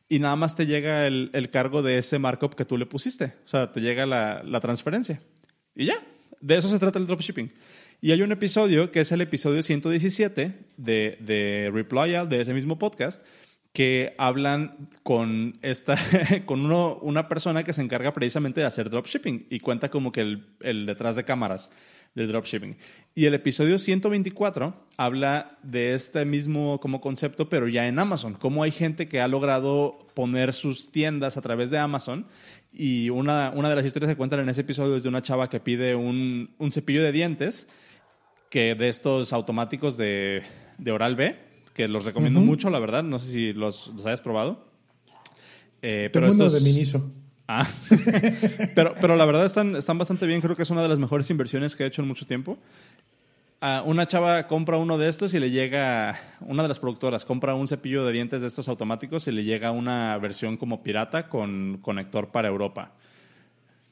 y 0.07 0.19
nada 0.19 0.35
más 0.35 0.55
te 0.55 0.65
llega 0.65 1.07
el, 1.07 1.29
el 1.33 1.50
cargo 1.50 1.81
de 1.81 1.97
ese 1.97 2.19
markup 2.19 2.55
que 2.55 2.65
tú 2.65 2.77
le 2.77 2.85
pusiste. 2.85 3.33
O 3.45 3.47
sea, 3.47 3.71
te 3.71 3.81
llega 3.81 4.05
la, 4.05 4.43
la 4.43 4.59
transferencia. 4.59 5.21
Y 5.75 5.85
ya, 5.85 5.95
de 6.39 6.57
eso 6.57 6.67
se 6.69 6.79
trata 6.79 7.00
el 7.00 7.07
dropshipping. 7.07 7.51
Y 8.01 8.12
hay 8.12 8.21
un 8.21 8.31
episodio 8.31 8.91
que 8.91 9.00
es 9.00 9.12
el 9.12 9.21
episodio 9.21 9.63
117 9.63 10.59
de, 10.75 11.17
de 11.21 11.71
Reply 11.73 12.15
All, 12.15 12.29
de 12.29 12.41
ese 12.41 12.53
mismo 12.53 12.77
podcast, 12.77 13.23
que 13.74 14.13
hablan 14.20 14.88
con, 15.01 15.58
esta, 15.63 15.96
con 16.46 16.63
uno, 16.63 17.00
una 17.01 17.27
persona 17.27 17.63
que 17.63 17.74
se 17.74 17.82
encarga 17.82 18.13
precisamente 18.13 18.62
de 18.62 18.68
hacer 18.68 18.89
dropshipping 18.89 19.48
y 19.50 19.60
cuenta 19.60 19.89
como 19.89 20.12
que 20.12 20.22
el, 20.22 20.48
el 20.62 20.86
detrás 20.86 21.15
de 21.15 21.25
cámaras 21.25 21.72
del 22.13 22.27
dropshipping. 22.27 22.77
Y 23.15 23.25
el 23.25 23.34
episodio 23.34 23.80
124 23.80 24.75
habla 24.98 25.58
de 25.63 25.96
este 25.96 26.24
mismo 26.24 26.80
como 26.80 27.01
concepto, 27.01 27.50
pero 27.50 27.68
ya 27.68 27.88
en 27.88 27.98
Amazon. 27.98 28.36
Cómo 28.36 28.62
hay 28.62 28.70
gente 28.70 29.08
que 29.08 29.20
ha 29.22 29.27
logrado 29.27 30.08
poner 30.13 30.53
sus 30.53 30.92
tiendas 30.92 31.38
a 31.38 31.42
través 31.42 31.72
de 31.72 31.80
Amazon. 31.80 32.27
Y 32.72 33.10
una, 33.10 33.51
una 33.56 33.70
de 33.70 33.75
las 33.75 33.86
historias 33.88 34.12
que 34.12 34.18
cuentan 34.18 34.42
en 34.42 34.50
ese 34.50 34.62
episodio 34.62 34.96
es 34.96 35.01
de 35.01 35.10
una 35.10 35.24
chava 35.24 35.50
que 35.50 35.60
pide 35.60 35.96
un, 35.96 36.51
un 36.60 36.72
cepillo 36.72 37.01
de 37.01 37.12
dientes 37.12 37.68
que 38.51 38.75
de 38.75 38.88
estos 38.88 39.34
automáticos 39.34 39.98
de, 39.98 40.44
de 40.77 40.92
Oral 40.92 41.15
B 41.15 41.52
que 41.74 41.88
los 41.88 42.06
recomiendo 42.06 42.39
mucho, 42.39 42.70
la 42.70 42.80
verdad. 42.80 43.03
No 43.03 43.20
sé 43.20 43.32
si 43.32 43.53
los, 43.53 43.88
los 43.88 44.06
hayas 44.06 44.22
probado. 44.22 44.65
Eh, 45.82 46.10
pero 46.13 46.27
estos... 46.27 46.53
de 46.53 46.62
Miniso. 46.62 47.12
Ah, 47.48 47.68
pero, 48.75 48.94
pero 49.00 49.18
la 49.18 49.25
verdad 49.25 49.46
están, 49.46 49.75
están 49.75 49.98
bastante 49.98 50.25
bien. 50.25 50.39
Creo 50.42 50.56
que 50.56 50.63
es 50.63 50.70
una 50.70 50.82
de 50.82 50.88
las 50.88 51.00
mejores 51.00 51.30
inversiones 51.30 51.75
que 51.75 51.84
he 51.84 51.88
hecho 51.88 52.01
en 52.01 52.08
mucho 52.08 52.25
tiempo. 52.25 52.58
Ah, 53.65 53.82
una 53.86 54.08
chava 54.08 54.48
compra 54.48 54.77
uno 54.77 54.98
de 54.98 55.08
estos 55.08 55.34
y 55.34 55.39
le 55.39 55.50
llega, 55.50 56.20
una 56.42 56.63
de 56.63 56.68
las 56.68 56.80
productoras 56.80 57.24
compra 57.24 57.56
un 57.56 57.68
cepillo 57.68 58.06
de 58.06 58.12
dientes 58.12 58.42
de 58.42 58.48
estos 58.48 58.68
automáticos 58.68 59.25
y 59.27 59.32
le 59.32 59.46
llega 59.46 59.72
una 59.72 60.18
versión 60.18 60.58
como 60.58 60.84
pirata 60.84 61.30
con 61.30 61.80
conector 61.82 62.30
para 62.30 62.50
Europa. 62.50 62.92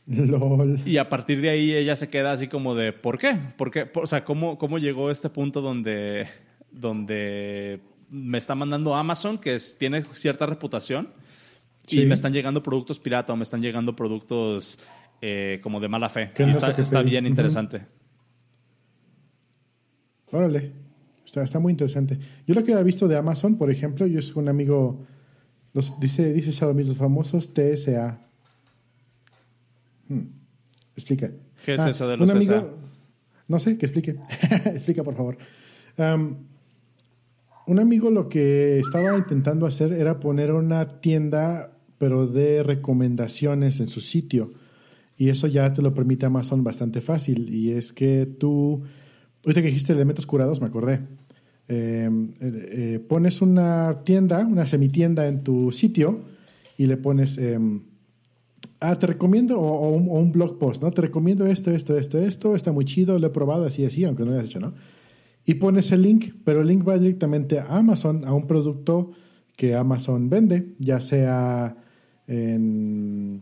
LOL. 0.08 0.82
Y 0.86 0.98
a 0.98 1.08
partir 1.08 1.40
de 1.40 1.52
ahí 1.52 1.74
ella 1.74 1.96
se 1.96 2.10
queda 2.10 2.34
así 2.34 2.48
como 2.48 2.76
de, 2.76 2.92
¿por 2.92 3.18
qué? 3.18 3.38
¿Por 3.56 3.72
qué? 3.72 3.90
O 3.96 4.08
sea, 4.08 4.26
¿cómo, 4.26 4.58
cómo 4.58 4.78
llegó 4.78 5.08
a 5.08 5.12
este 5.14 5.30
punto 5.30 5.62
donde 5.62 6.28
donde 6.72 7.82
me 8.10 8.38
está 8.38 8.56
mandando 8.56 8.96
Amazon, 8.96 9.38
que 9.38 9.58
tiene 9.78 10.04
cierta 10.14 10.46
reputación, 10.46 11.10
y 11.88 12.06
me 12.06 12.14
están 12.14 12.34
llegando 12.34 12.62
productos 12.62 13.00
pirata 13.00 13.34
o 13.34 13.36
me 13.36 13.44
están 13.44 13.62
llegando 13.62 13.96
productos 13.96 14.80
eh, 15.22 15.60
como 15.64 15.80
de 15.80 15.88
mala 15.88 16.10
fe. 16.10 16.32
Y 16.38 16.50
está, 16.50 17.02
bien 17.02 17.26
interesante. 17.26 17.86
Órale, 20.32 20.72
está, 21.26 21.44
está, 21.44 21.60
muy 21.60 21.72
interesante. 21.72 22.18
Yo 22.48 22.54
lo 22.56 22.64
que 22.64 22.72
he 22.72 22.84
visto 22.84 23.08
de 23.08 23.18
Amazon, 23.18 23.58
por 23.58 23.72
ejemplo, 23.72 24.08
yo 24.08 24.20
es 24.20 24.36
un 24.36 24.48
amigo, 24.48 25.06
los, 25.74 26.00
dice, 26.00 26.32
dice 26.32 26.66
los 26.66 26.98
famosos 26.98 27.54
TSA. 27.54 28.20
Hmm, 30.08 30.22
explica. 30.96 31.32
¿Qué 31.66 31.74
es 31.74 31.82
ah, 31.82 31.90
eso 31.90 32.08
de 32.08 32.18
los 32.18 32.32
TSA? 32.32 32.66
No 33.48 33.60
sé, 33.60 33.78
que 33.78 33.86
explique. 33.86 34.16
explica, 34.66 35.04
por 35.04 35.16
favor 35.16 35.38
un 37.72 37.80
amigo 37.80 38.12
lo 38.12 38.28
que 38.28 38.80
estaba 38.80 39.18
intentando 39.18 39.66
hacer 39.66 39.94
era 39.94 40.20
poner 40.20 40.52
una 40.52 41.00
tienda, 41.00 41.72
pero 41.98 42.28
de 42.28 42.64
recomendaciones 42.64 43.80
en 43.80 43.88
su 43.88 44.02
sitio. 44.02 44.52
Y 45.18 45.30
eso 45.30 45.48
ya 45.48 45.74
te 45.74 45.82
lo 45.82 45.94
permite 45.94 46.26
Amazon 46.26 46.66
bastante 46.66 47.00
fácil. 47.00 47.54
Y 47.54 47.72
es 47.72 47.94
que 47.94 48.26
tú, 48.26 48.82
ahorita 49.46 49.62
que 49.62 49.68
dijiste 49.68 49.94
elementos 49.94 50.26
curados, 50.26 50.60
me 50.60 50.68
acordé. 50.68 51.00
Em, 51.70 52.34
eh, 52.42 52.70
eh, 52.72 53.00
pones 53.08 53.42
una 53.42 54.02
tienda, 54.04 54.46
una 54.46 54.68
semitienda 54.68 55.28
en 55.28 55.42
tu 55.42 55.72
sitio 55.72 56.20
y 56.78 56.88
le 56.88 56.98
pones, 56.98 57.38
em, 57.38 57.84
ah, 58.82 58.98
te 58.98 59.08
recomiendo, 59.08 59.58
o, 59.62 59.96
un, 59.96 60.10
o, 60.10 60.14
un, 60.16 60.34
blog 60.34 60.60
post, 60.60 60.84
¿no? 60.84 60.92
Te 60.92 61.04
recomiendo 61.04 61.46
esto, 61.46 61.72
esto, 61.72 61.98
esto, 61.98 62.20
esto, 62.20 62.54
está 62.54 62.74
muy 62.74 62.84
chido, 62.84 63.18
lo 63.18 63.28
he 63.28 63.30
probado 63.30 63.66
así, 63.66 63.86
así, 63.86 64.04
aunque 64.04 64.24
no 64.24 64.32
lo 64.32 64.38
hayas 64.38 64.50
hecho, 64.50 64.60
¿no? 64.60 64.74
Y 65.46 65.56
pones 65.56 65.92
el 65.92 66.04
link, 66.04 66.34
pero 66.44 66.62
el 66.62 66.68
link 66.68 66.88
va 66.88 66.98
directamente 66.98 67.60
a 67.60 67.78
Amazon, 67.78 68.24
a 68.26 68.34
un 68.34 68.48
producto 68.48 69.12
que 69.56 69.76
Amazon 69.76 70.30
vende, 70.30 70.76
ya 70.80 71.02
sea 71.02 71.78
en, 72.28 73.42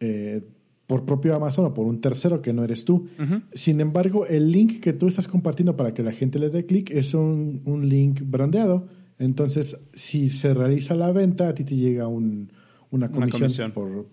eh, 0.00 0.42
por 0.86 1.04
propio 1.04 1.34
Amazon 1.34 1.66
o 1.66 1.74
por 1.74 1.86
un 1.86 2.00
tercero 2.00 2.42
que 2.42 2.52
no 2.52 2.62
eres 2.64 2.84
tú. 2.84 3.08
Sin 3.54 3.80
embargo, 3.80 4.26
el 4.26 4.52
link 4.52 4.80
que 4.80 4.92
tú 4.92 5.06
estás 5.06 5.28
compartiendo 5.28 5.76
para 5.76 5.94
que 5.94 6.02
la 6.02 6.12
gente 6.12 6.38
le 6.38 6.50
dé 6.50 6.66
clic 6.66 6.90
es 6.90 7.14
un, 7.14 7.62
un, 7.64 7.88
link 7.88 8.20
brandeado. 8.24 8.86
Entonces, 9.18 9.78
si 9.94 10.30
se 10.30 10.52
realiza 10.52 10.94
la 10.94 11.10
venta, 11.12 11.48
a 11.48 11.54
ti 11.54 11.64
te 11.64 11.76
llega 11.76 12.06
un, 12.06 12.52
una, 12.90 13.10
comisión 13.10 13.72
Por, 13.72 14.06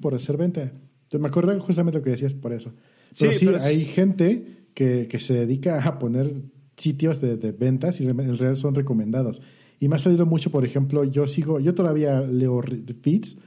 por 0.00 0.14
hacer 0.14 0.36
venta. 0.36 0.62
Entonces, 0.62 1.20
me 1.20 1.28
acuerdo 1.28 1.58
justamente 1.60 1.98
lo 1.98 2.04
que 2.04 2.10
decías 2.10 2.34
por 2.34 2.52
eso. 2.52 2.72
Pero 3.18 3.32
sí, 3.32 3.48
hay 3.60 3.80
gente 3.80 4.57
que, 4.78 5.18
se 5.18 5.34
dedica 5.34 5.82
a 5.82 5.98
poner 5.98 6.32
sitios 6.76 7.20
de, 7.20 7.36
ventas 7.52 8.00
y 8.00 8.06
en 8.06 8.16
realidad 8.16 8.54
son 8.54 8.76
recomendados. 8.76 9.42
Y 9.80 9.88
me 9.88 9.96
ha 9.96 9.98
salido 9.98 10.24
mucho, 10.24 10.50
por 10.50 10.64
ejemplo, 10.64 11.02
yo 11.02 11.26
sigo, 11.26 11.58
yo 11.58 11.74
todavía 11.74 12.20
leo 12.20 12.62
feeds 13.02 13.38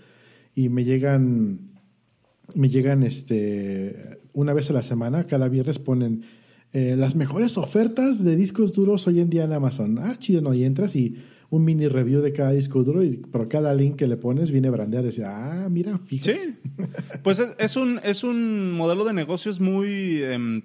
y 0.56 0.68
me 0.68 0.84
llegan, 0.84 1.72
me 2.54 2.70
llegan 2.70 3.04
este, 3.04 4.20
una 4.34 4.54
vez 4.54 4.70
a 4.70 4.74
la 4.74 4.84
semana, 4.84 5.26
cada 5.26 5.48
viernes 5.48 5.80
ponen 5.80 6.24
eh, 6.74 6.96
las 6.98 7.16
mejores 7.16 7.58
ofertas 7.58 8.24
de 8.24 8.36
discos 8.36 8.74
duros 8.74 9.08
hoy 9.08 9.22
en 9.22 9.30
día 9.30 9.46
en 9.46 9.54
Amazon. 9.54 10.00
Ah, 10.00 10.16
chido, 10.18 10.42
no, 10.42 10.54
y 10.54 10.66
entras 10.66 10.98
y 10.98 11.16
un 11.50 11.64
mini 11.64 11.88
review 11.88 12.22
de 12.22 12.34
cada 12.34 12.52
disco 12.52 12.84
duro 12.84 13.04
y 13.04 13.18
por 13.18 13.48
cada 13.48 13.74
link 13.74 13.96
que 13.96 14.08
le 14.08 14.18
pones 14.18 14.52
viene 14.52 14.70
brandeado 14.70 15.06
y 15.06 15.10
dice, 15.12 15.24
ah, 15.26 15.68
mira, 15.70 15.98
fíjate. 16.00 16.34
Sí, 16.34 16.86
pues 17.24 17.42
es, 17.58 17.76
un, 17.78 18.02
es 18.04 18.26
un 18.26 18.74
modelo 18.74 19.06
de 19.06 19.14
negocios 19.14 19.62
muy... 19.62 20.24
Em, 20.24 20.62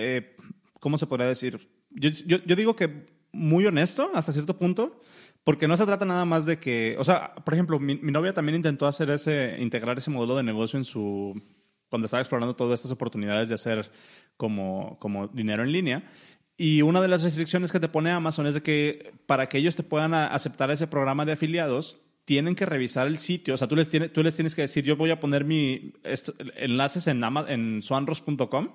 eh, 0.00 0.36
¿cómo 0.80 0.98
se 0.98 1.06
podría 1.06 1.26
decir? 1.26 1.68
Yo, 1.90 2.10
yo, 2.26 2.56
digo 2.56 2.76
que 2.76 3.06
muy 3.32 3.66
honesto 3.66 4.10
hasta 4.14 4.32
cierto 4.32 4.58
punto, 4.58 5.00
porque 5.44 5.68
no 5.68 5.76
se 5.76 5.86
trata 5.86 6.04
nada 6.04 6.24
más 6.24 6.46
de 6.46 6.58
que, 6.58 6.96
o 6.98 7.04
sea, 7.04 7.34
por 7.36 7.54
ejemplo, 7.54 7.78
mi, 7.78 7.94
novia 7.96 8.32
también 8.32 8.56
intentó 8.56 8.86
hacer 8.86 9.10
ese, 9.10 9.56
integrar 9.58 9.98
ese 9.98 10.10
modelo 10.10 10.36
de 10.36 10.42
negocio 10.42 10.78
en 10.78 10.84
su, 10.84 11.40
cuando 11.88 12.06
estaba 12.06 12.20
explorando 12.20 12.56
todas 12.56 12.80
estas 12.80 12.92
oportunidades 12.92 13.48
de 13.48 13.54
hacer 13.54 13.90
como, 14.36 14.98
como 14.98 15.28
dinero 15.28 15.62
en 15.62 15.72
línea. 15.72 16.10
Y 16.56 16.82
una 16.82 17.00
de 17.00 17.08
las 17.08 17.22
restricciones 17.22 17.70
que 17.70 17.80
te 17.80 17.88
pone 17.88 18.10
Amazon 18.10 18.46
es 18.46 18.54
de 18.54 18.62
que 18.62 19.12
para 19.26 19.48
que 19.48 19.58
ellos 19.58 19.76
te 19.76 19.82
puedan 19.82 20.14
aceptar 20.14 20.70
ese 20.70 20.86
programa 20.86 21.24
de 21.24 21.32
afiliados, 21.32 21.98
tienen 22.24 22.54
que 22.54 22.66
revisar 22.66 23.06
el 23.06 23.18
sitio. 23.18 23.54
O 23.54 23.56
sea, 23.56 23.68
tú 23.68 23.76
les, 23.76 23.90
tienes, 23.90 24.12
tú 24.12 24.22
les 24.22 24.34
tienes 24.34 24.54
que 24.54 24.62
decir, 24.62 24.84
yo 24.84 24.96
voy 24.96 25.10
a 25.10 25.20
poner 25.20 25.44
mi 25.44 25.92
enlaces 26.56 27.06
en, 27.06 27.22
en 27.48 27.82
swanros.com 27.82 28.68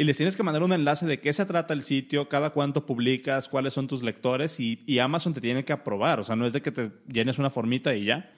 y 0.00 0.04
les 0.04 0.16
tienes 0.16 0.34
que 0.34 0.42
mandar 0.42 0.62
un 0.62 0.72
enlace 0.72 1.04
de 1.04 1.20
qué 1.20 1.30
se 1.30 1.44
trata 1.44 1.74
el 1.74 1.82
sitio, 1.82 2.26
cada 2.26 2.54
cuánto 2.54 2.86
publicas, 2.86 3.50
cuáles 3.50 3.74
son 3.74 3.86
tus 3.86 4.02
lectores 4.02 4.58
y, 4.58 4.98
Amazon 4.98 5.34
te 5.34 5.42
tiene 5.42 5.62
que 5.62 5.74
aprobar. 5.74 6.18
O 6.20 6.24
sea, 6.24 6.36
no 6.36 6.46
es 6.46 6.54
de 6.54 6.62
que 6.62 6.72
te 6.72 6.90
llenes 7.06 7.38
una 7.38 7.50
formita 7.50 7.94
y 7.94 8.06
ya. 8.06 8.32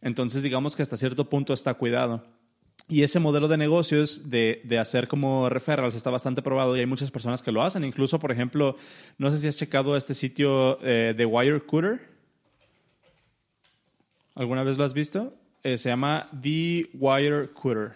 Entonces, 0.00 0.44
digamos 0.44 0.76
que 0.76 0.82
hasta 0.82 0.96
cierto 0.96 1.28
punto 1.28 1.52
está 1.52 1.74
cuidado. 1.74 2.24
Y 2.88 3.02
ese 3.02 3.18
modelo 3.18 3.48
de 3.48 3.56
negocios 3.56 4.30
de, 4.30 4.62
de, 4.62 4.78
hacer 4.78 5.08
como 5.08 5.48
referrals 5.48 5.96
está 5.96 6.10
bastante 6.10 6.42
probado 6.42 6.76
y 6.76 6.80
hay 6.80 6.86
muchas 6.86 7.10
personas 7.10 7.42
que 7.42 7.50
lo 7.50 7.64
hacen. 7.64 7.82
Incluso, 7.82 8.20
por 8.20 8.30
ejemplo, 8.30 8.76
no 9.18 9.32
sé 9.32 9.40
si 9.40 9.48
has 9.48 9.56
checado 9.56 9.96
este 9.96 10.14
sitio 10.14 10.78
eh, 10.80 11.12
de 11.16 11.26
Wirecooter. 11.26 12.08
¿Alguna 14.36 14.62
vez 14.62 14.78
lo 14.78 14.84
has 14.84 14.94
visto? 14.94 15.34
Eh, 15.64 15.76
se 15.76 15.88
llama 15.88 16.30
The 16.40 16.90
Wirecooter. 16.94 17.94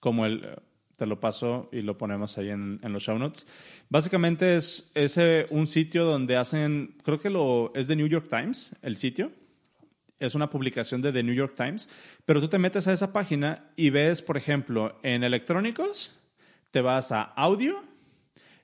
Como 0.00 0.24
el... 0.24 0.48
Te 0.96 1.06
lo 1.06 1.18
paso 1.18 1.68
y 1.72 1.82
lo 1.82 1.98
ponemos 1.98 2.38
ahí 2.38 2.50
en, 2.50 2.80
los 2.82 3.02
show 3.02 3.18
notes. 3.18 3.46
Básicamente 3.88 4.56
es, 4.56 4.90
es 4.94 5.18
un 5.50 5.66
sitio 5.66 6.04
donde 6.04 6.36
hacen, 6.36 6.96
creo 7.02 7.18
que 7.18 7.30
lo, 7.30 7.72
es 7.74 7.88
de 7.88 7.96
New 7.96 8.06
York 8.06 8.28
Times, 8.30 8.74
el 8.82 8.96
sitio 8.96 9.32
es 10.18 10.34
una 10.34 10.50
publicación 10.50 11.02
de 11.02 11.12
The 11.12 11.22
New 11.22 11.34
York 11.34 11.54
Times, 11.56 11.88
pero 12.24 12.40
tú 12.40 12.48
te 12.48 12.58
metes 12.58 12.88
a 12.88 12.92
esa 12.92 13.12
página 13.12 13.70
y 13.76 13.90
ves, 13.90 14.22
por 14.22 14.36
ejemplo, 14.36 14.98
en 15.02 15.24
electrónicos, 15.24 16.14
te 16.70 16.80
vas 16.80 17.12
a 17.12 17.22
audio 17.22 17.82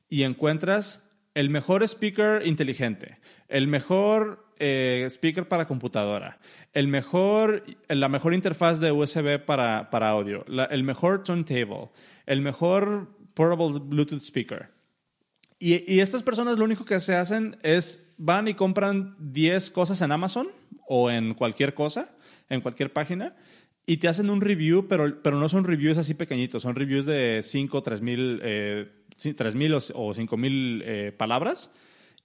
y 0.08 0.22
encuentras 0.22 1.06
el 1.34 1.50
mejor 1.50 1.82
speaker 1.82 2.46
inteligente, 2.46 3.18
el 3.48 3.68
mejor 3.68 4.46
eh, 4.58 5.06
speaker 5.08 5.48
para 5.48 5.66
computadora, 5.66 6.38
el 6.72 6.88
mejor, 6.88 7.64
la 7.88 8.08
mejor 8.08 8.34
interfaz 8.34 8.80
de 8.80 8.92
USB 8.92 9.38
para, 9.44 9.88
audio, 10.10 10.44
el 10.70 10.84
mejor 10.84 11.22
turntable, 11.22 11.90
el 12.30 12.42
mejor 12.42 13.08
portable 13.34 13.80
Bluetooth 13.80 14.22
speaker. 14.22 14.70
Y, 15.58 15.92
y, 15.92 15.98
estas 15.98 16.22
personas 16.22 16.58
lo 16.58 16.64
único 16.64 16.84
que 16.84 17.00
se 17.00 17.16
hacen 17.16 17.58
es 17.62 18.14
van 18.16 18.46
y 18.46 18.54
compran 18.54 19.16
10 19.18 19.70
cosas 19.72 20.00
en 20.00 20.12
Amazon 20.12 20.46
o 20.86 21.10
en 21.10 21.34
cualquier 21.34 21.74
cosa, 21.74 22.10
en 22.48 22.60
cualquier 22.60 22.92
página, 22.92 23.34
y 23.84 23.96
te 23.96 24.06
hacen 24.06 24.30
un 24.30 24.40
review, 24.40 24.86
pero, 24.86 25.20
pero 25.22 25.40
no 25.40 25.48
son 25.48 25.64
reviews 25.64 25.98
así 25.98 26.14
pequeñitos, 26.14 26.62
son 26.62 26.76
reviews 26.76 27.04
de 27.04 27.40
5, 27.42 27.82
3 27.82 28.00
mil, 28.00 28.40
eh, 28.44 28.88
o 29.94 30.14
5 30.14 30.36
mil 30.36 30.82
eh, 30.86 31.12
palabras, 31.16 31.72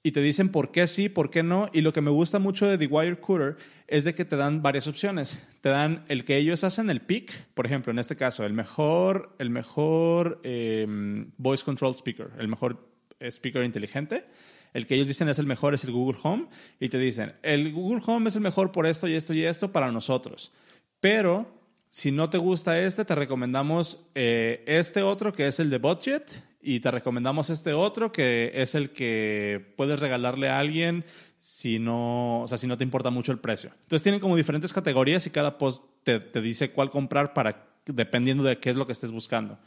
y 0.06 0.12
te 0.12 0.22
dicen 0.22 0.50
por 0.50 0.72
qué 0.72 0.86
sí, 0.86 1.10
por 1.10 1.32
qué 1.32 1.42
no. 1.42 1.68
Y 1.74 1.82
lo 1.82 1.92
que 1.92 2.00
me 2.00 2.12
gusta 2.12 2.38
mucho 2.38 2.68
de 2.68 2.78
The 2.78 2.86
Wire 2.86 3.20
Cooler 3.20 3.56
es 3.88 4.04
de 4.04 4.14
que 4.14 4.24
te 4.24 4.36
dan 4.36 4.62
varias 4.62 4.88
opciones. 4.88 5.44
Te 5.62 5.70
dan 5.70 6.06
el 6.10 6.26
que 6.26 6.38
ellos 6.38 6.64
hacen 6.64 6.92
el 6.92 7.02
pick, 7.02 7.32
por 7.56 7.66
ejemplo, 7.66 7.92
en 7.92 7.98
este 7.98 8.16
caso, 8.16 8.46
el 8.46 8.54
mejor, 8.54 9.36
el 9.40 9.50
mejor 9.50 10.42
em, 10.44 11.32
voice 11.38 11.66
control 11.66 11.96
speaker, 11.96 12.30
el 12.38 12.48
mejor 12.48 12.88
speaker 13.20 13.64
inteligente 13.64 14.26
el 14.74 14.86
que 14.86 14.94
ellos 14.94 15.08
dicen 15.08 15.28
es 15.30 15.40
el 15.40 15.48
mejor 15.48 15.74
es 15.74 15.86
el 15.86 15.92
Google 15.92 16.20
Home 16.22 16.50
y 16.80 16.90
te 16.90 17.00
dicen, 17.00 17.34
el 17.42 17.72
Google 17.72 18.04
Home 18.06 18.28
es 18.28 18.36
el 18.36 18.42
mejor 18.42 18.72
por 18.72 18.86
esto 18.86 19.08
y 19.08 19.16
esto 19.16 19.34
y 19.34 19.44
esto 19.44 19.72
para 19.72 19.90
nosotros. 19.90 20.52
Pero 21.00 21.48
si 21.96 22.12
no 22.12 22.30
te 22.30 22.38
gusta 22.38 22.78
este, 22.82 23.06
te 23.06 23.16
recomendamos 23.16 24.06
eh, 24.16 24.66
este 24.68 25.02
otro 25.02 25.32
que 25.32 25.48
es 25.48 25.62
el 25.62 25.70
de 25.70 25.78
budget 25.78 26.30
y 26.62 26.82
te 26.82 26.92
recomendamos 26.92 27.50
este 27.50 27.72
otro 27.72 28.12
que 28.12 28.52
es 28.54 28.76
el 28.76 28.90
que 28.90 29.74
puedes 29.78 30.02
regalarle 30.02 30.50
a 30.50 30.60
alguien 30.60 31.06
si 31.40 31.80
no, 31.80 32.42
o 32.42 32.48
sea, 32.50 32.58
si 32.58 32.68
no 32.68 32.78
te 32.78 32.84
importa 32.84 33.12
mucho 33.12 33.32
el 33.32 33.40
precio. 33.40 33.70
Entonces 33.84 34.04
tienen 34.04 34.20
como 34.20 34.36
diferentes 34.36 34.74
categorías 34.74 35.26
y 35.26 35.30
cada 35.30 35.58
post 35.58 35.86
te, 36.04 36.20
te 36.20 36.42
dice 36.42 36.72
cuál 36.72 36.90
comprar 36.90 37.34
para 37.34 37.66
dependiendo 37.86 38.44
de 38.44 38.58
qué 38.58 38.72
es 38.72 38.76
lo 38.76 38.86
que 38.86 38.92
estés 38.92 39.14
buscando. 39.14 39.58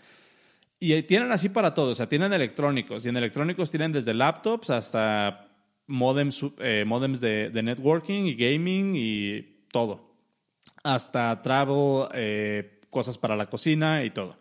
Y 0.78 1.00
tienen 1.04 1.32
así 1.32 1.48
para 1.48 1.72
todo, 1.72 1.92
o 1.92 1.94
sea, 1.94 2.10
tienen 2.10 2.34
electrónicos. 2.34 3.06
Y 3.06 3.08
en 3.08 3.16
electrónicos 3.16 3.70
tienen 3.70 3.90
desde 3.90 4.12
laptops 4.12 4.68
hasta 4.68 5.48
modems, 5.86 6.44
eh, 6.58 6.84
modems 6.86 7.22
de, 7.22 7.50
networking 7.54 8.24
y 8.24 8.34
gaming 8.34 8.96
y 8.96 9.64
todo. 9.72 10.07
Hasta 10.88 11.42
travel, 11.42 12.08
eh, 12.14 12.80
cosas 12.90 13.18
para 13.18 13.36
la 13.36 13.46
cocina 13.46 14.04
y 14.04 14.10
todo. 14.10 14.36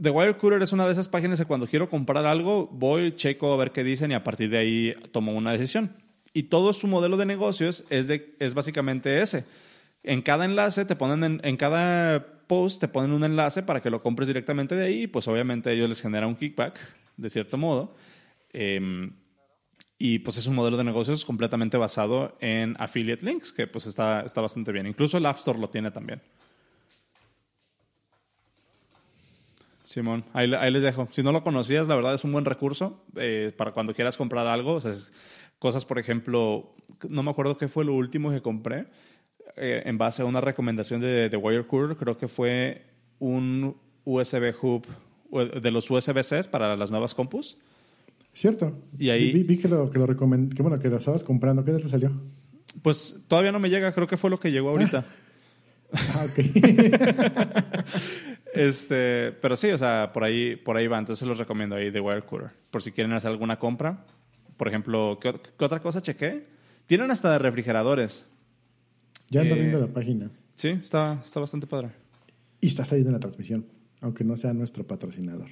The 0.00 0.10
Wire 0.10 0.36
Cooler 0.36 0.62
es 0.62 0.72
una 0.72 0.86
de 0.86 0.92
esas 0.92 1.08
páginas 1.08 1.38
que 1.38 1.46
cuando 1.46 1.66
quiero 1.66 1.88
comprar 1.88 2.24
algo, 2.26 2.68
voy, 2.72 3.14
checo 3.16 3.52
a 3.52 3.56
ver 3.56 3.72
qué 3.72 3.84
dicen 3.84 4.10
y 4.10 4.14
a 4.14 4.24
partir 4.24 4.50
de 4.50 4.58
ahí 4.58 4.94
tomo 5.10 5.32
una 5.32 5.52
decisión. 5.52 5.96
Y 6.32 6.44
todo 6.44 6.72
su 6.72 6.86
modelo 6.86 7.16
de 7.16 7.26
negocios 7.26 7.84
es, 7.90 8.06
de, 8.06 8.34
es 8.38 8.54
básicamente 8.54 9.20
ese. 9.20 9.44
En 10.02 10.22
cada 10.22 10.44
enlace 10.44 10.84
te 10.84 10.96
ponen 10.96 11.40
en 11.42 11.56
cada 11.56 12.42
te 12.78 12.88
ponen 12.88 13.12
un 13.12 13.24
enlace 13.24 13.62
para 13.62 13.80
que 13.80 13.88
lo 13.88 14.02
compres 14.02 14.28
directamente 14.28 14.74
de 14.74 14.84
ahí, 14.84 15.06
pues 15.06 15.26
obviamente 15.26 15.72
ellos 15.72 15.88
les 15.88 16.02
genera 16.02 16.26
un 16.26 16.36
kickback, 16.36 16.78
de 17.16 17.30
cierto 17.30 17.56
modo. 17.56 17.94
Em, 18.52 19.12
y 20.04 20.18
pues 20.18 20.36
es 20.36 20.48
un 20.48 20.56
modelo 20.56 20.76
de 20.76 20.82
negocios 20.82 21.24
completamente 21.24 21.76
basado 21.76 22.36
en 22.40 22.74
affiliate 22.80 23.24
links, 23.24 23.52
que 23.52 23.68
pues 23.68 23.86
está, 23.86 24.22
está 24.22 24.40
bastante 24.40 24.72
bien. 24.72 24.88
Incluso 24.88 25.16
el 25.16 25.24
App 25.24 25.36
Store 25.36 25.60
lo 25.60 25.70
tiene 25.70 25.92
también. 25.92 26.20
Simón, 29.84 30.24
ahí, 30.32 30.48
les 30.48 30.82
dejo. 30.82 31.06
Si 31.12 31.22
no 31.22 31.30
lo 31.30 31.44
conocías, 31.44 31.86
la 31.86 31.94
verdad 31.94 32.14
es 32.14 32.24
un 32.24 32.32
buen 32.32 32.44
recurso 32.44 33.04
eh, 33.14 33.52
para 33.56 33.70
cuando 33.70 33.94
quieras 33.94 34.16
comprar 34.16 34.48
algo. 34.48 34.78
cosas, 35.60 35.84
por 35.84 36.00
ejemplo, 36.00 36.74
no 37.08 37.22
me 37.22 37.30
acuerdo 37.30 37.56
qué 37.56 37.68
fue 37.68 37.84
lo 37.84 37.94
último 37.94 38.32
que 38.32 38.42
compré, 38.42 38.86
eh, 39.54 39.84
en 39.84 39.98
base 39.98 40.22
a 40.22 40.24
una 40.24 40.40
recomendación 40.40 41.00
de, 41.00 41.28
de 41.28 41.36
Wirecurve, 41.36 41.94
creo 41.94 42.18
que 42.18 42.26
fue 42.26 42.86
un 43.20 43.76
USB 44.04 44.52
hub 44.60 44.84
de 45.62 45.70
los 45.70 45.88
USB-Cs 45.88 46.48
para 46.48 46.74
las 46.74 46.90
nuevas 46.90 47.14
compus. 47.14 47.56
Cierto. 48.32 48.78
Y 48.98 49.10
ahí 49.10 49.42
vi, 49.42 49.58
que 49.58 49.68
lo 49.68 49.90
que 49.90 49.98
lo 49.98 50.06
que 50.06 50.62
bueno, 50.62 50.78
que 50.78 50.88
lo 50.88 50.96
estabas 50.96 51.22
comprando, 51.22 51.64
¿qué 51.64 51.72
te 51.72 51.88
salió? 51.88 52.10
Pues 52.80 53.24
todavía 53.28 53.52
no 53.52 53.58
me 53.58 53.68
llega, 53.68 53.92
creo 53.92 54.06
que 54.06 54.16
fue 54.16 54.30
lo 54.30 54.40
que 54.40 54.50
llegó 54.50 54.70
ahorita. 54.70 55.04
ah, 55.92 56.24
ok. 56.24 56.38
este, 58.54 59.32
pero 59.32 59.56
sí, 59.56 59.70
o 59.70 59.78
sea, 59.78 60.10
por 60.12 60.24
ahí 60.24 60.56
por 60.56 60.76
ahí 60.76 60.86
va, 60.86 60.98
entonces 60.98 61.28
los 61.28 61.38
recomiendo 61.38 61.76
ahí 61.76 61.90
de 61.90 62.00
Wirecooler, 62.00 62.50
por 62.70 62.82
si 62.82 62.92
quieren 62.92 63.12
hacer 63.12 63.30
alguna 63.30 63.58
compra. 63.58 64.06
Por 64.56 64.68
ejemplo, 64.68 65.18
¿qué, 65.20 65.34
¿qué, 65.58 65.64
otra 65.64 65.80
cosa 65.80 66.00
chequé? 66.00 66.46
Tienen 66.86 67.10
hasta 67.10 67.32
de 67.32 67.38
refrigeradores. 67.38 68.26
Ya 69.28 69.42
ando 69.42 69.54
viendo 69.54 69.80
la 69.80 69.88
página. 69.88 70.30
Sí, 70.56 70.68
está, 70.68 71.20
está 71.22 71.40
bastante 71.40 71.66
padre. 71.66 71.90
Y 72.60 72.68
está 72.68 72.84
saliendo 72.84 73.10
en 73.10 73.14
la 73.14 73.20
transmisión, 73.20 73.66
aunque 74.00 74.24
no 74.24 74.36
sea 74.36 74.52
nuestro 74.52 74.86
patrocinador. 74.86 75.48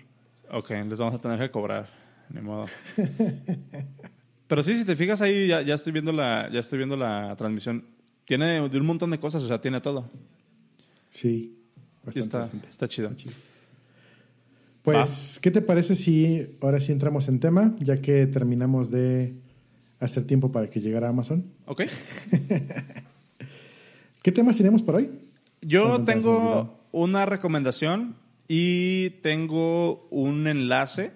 Ok, 0.51 0.71
les 0.71 0.99
vamos 0.99 1.15
a 1.15 1.19
tener 1.19 1.39
que 1.39 1.51
cobrar, 1.51 1.89
ni 2.33 2.41
modo. 2.41 2.67
Pero 4.47 4.63
sí, 4.63 4.75
si 4.75 4.85
te 4.85 4.97
fijas 4.97 5.21
ahí, 5.23 5.47
ya, 5.47 5.63
ya, 5.63 5.75
estoy 5.75 5.93
viendo 5.93 6.13
la, 6.13 6.51
ya 6.53 6.61
estoy 6.61 6.79
viendo 6.79 6.97
la 6.97 7.35
transmisión. 7.37 7.85
Tiene 8.25 8.69
de 8.69 8.81
un 8.81 8.87
montón 8.87 9.11
de 9.11 9.21
cosas, 9.21 9.43
o 9.43 9.49
sea, 9.49 9.61
tiene 9.61 9.81
todo. 9.81 10.11
Sí, 11.09 11.57
bastante, 12.05 12.69
está, 12.69 12.87
Está 12.87 12.89
chido. 12.89 13.11
Pues, 14.83 15.39
¿qué 15.43 15.51
te 15.51 15.61
parece 15.61 15.95
si 15.95 16.57
ahora 16.61 16.81
sí 16.81 16.91
entramos 16.93 17.29
en 17.29 17.39
tema, 17.39 17.75
ya 17.79 17.99
que 17.99 18.27
terminamos 18.27 18.91
de 18.91 19.35
hacer 19.99 20.25
tiempo 20.27 20.51
para 20.51 20.71
que 20.71 20.81
llegara 20.81 21.09
Amazon? 21.09 21.45
Ok. 21.67 21.83
¿Qué 24.23 24.33
temas 24.33 24.57
tenemos 24.57 24.83
por 24.83 24.97
hoy? 24.97 25.11
Yo 25.63 26.03
tengo 26.05 26.87
una 26.93 27.27
recomendación 27.27 28.17
y 28.49 29.11
tengo 29.23 30.09
un 30.11 30.47
enlace 30.47 31.13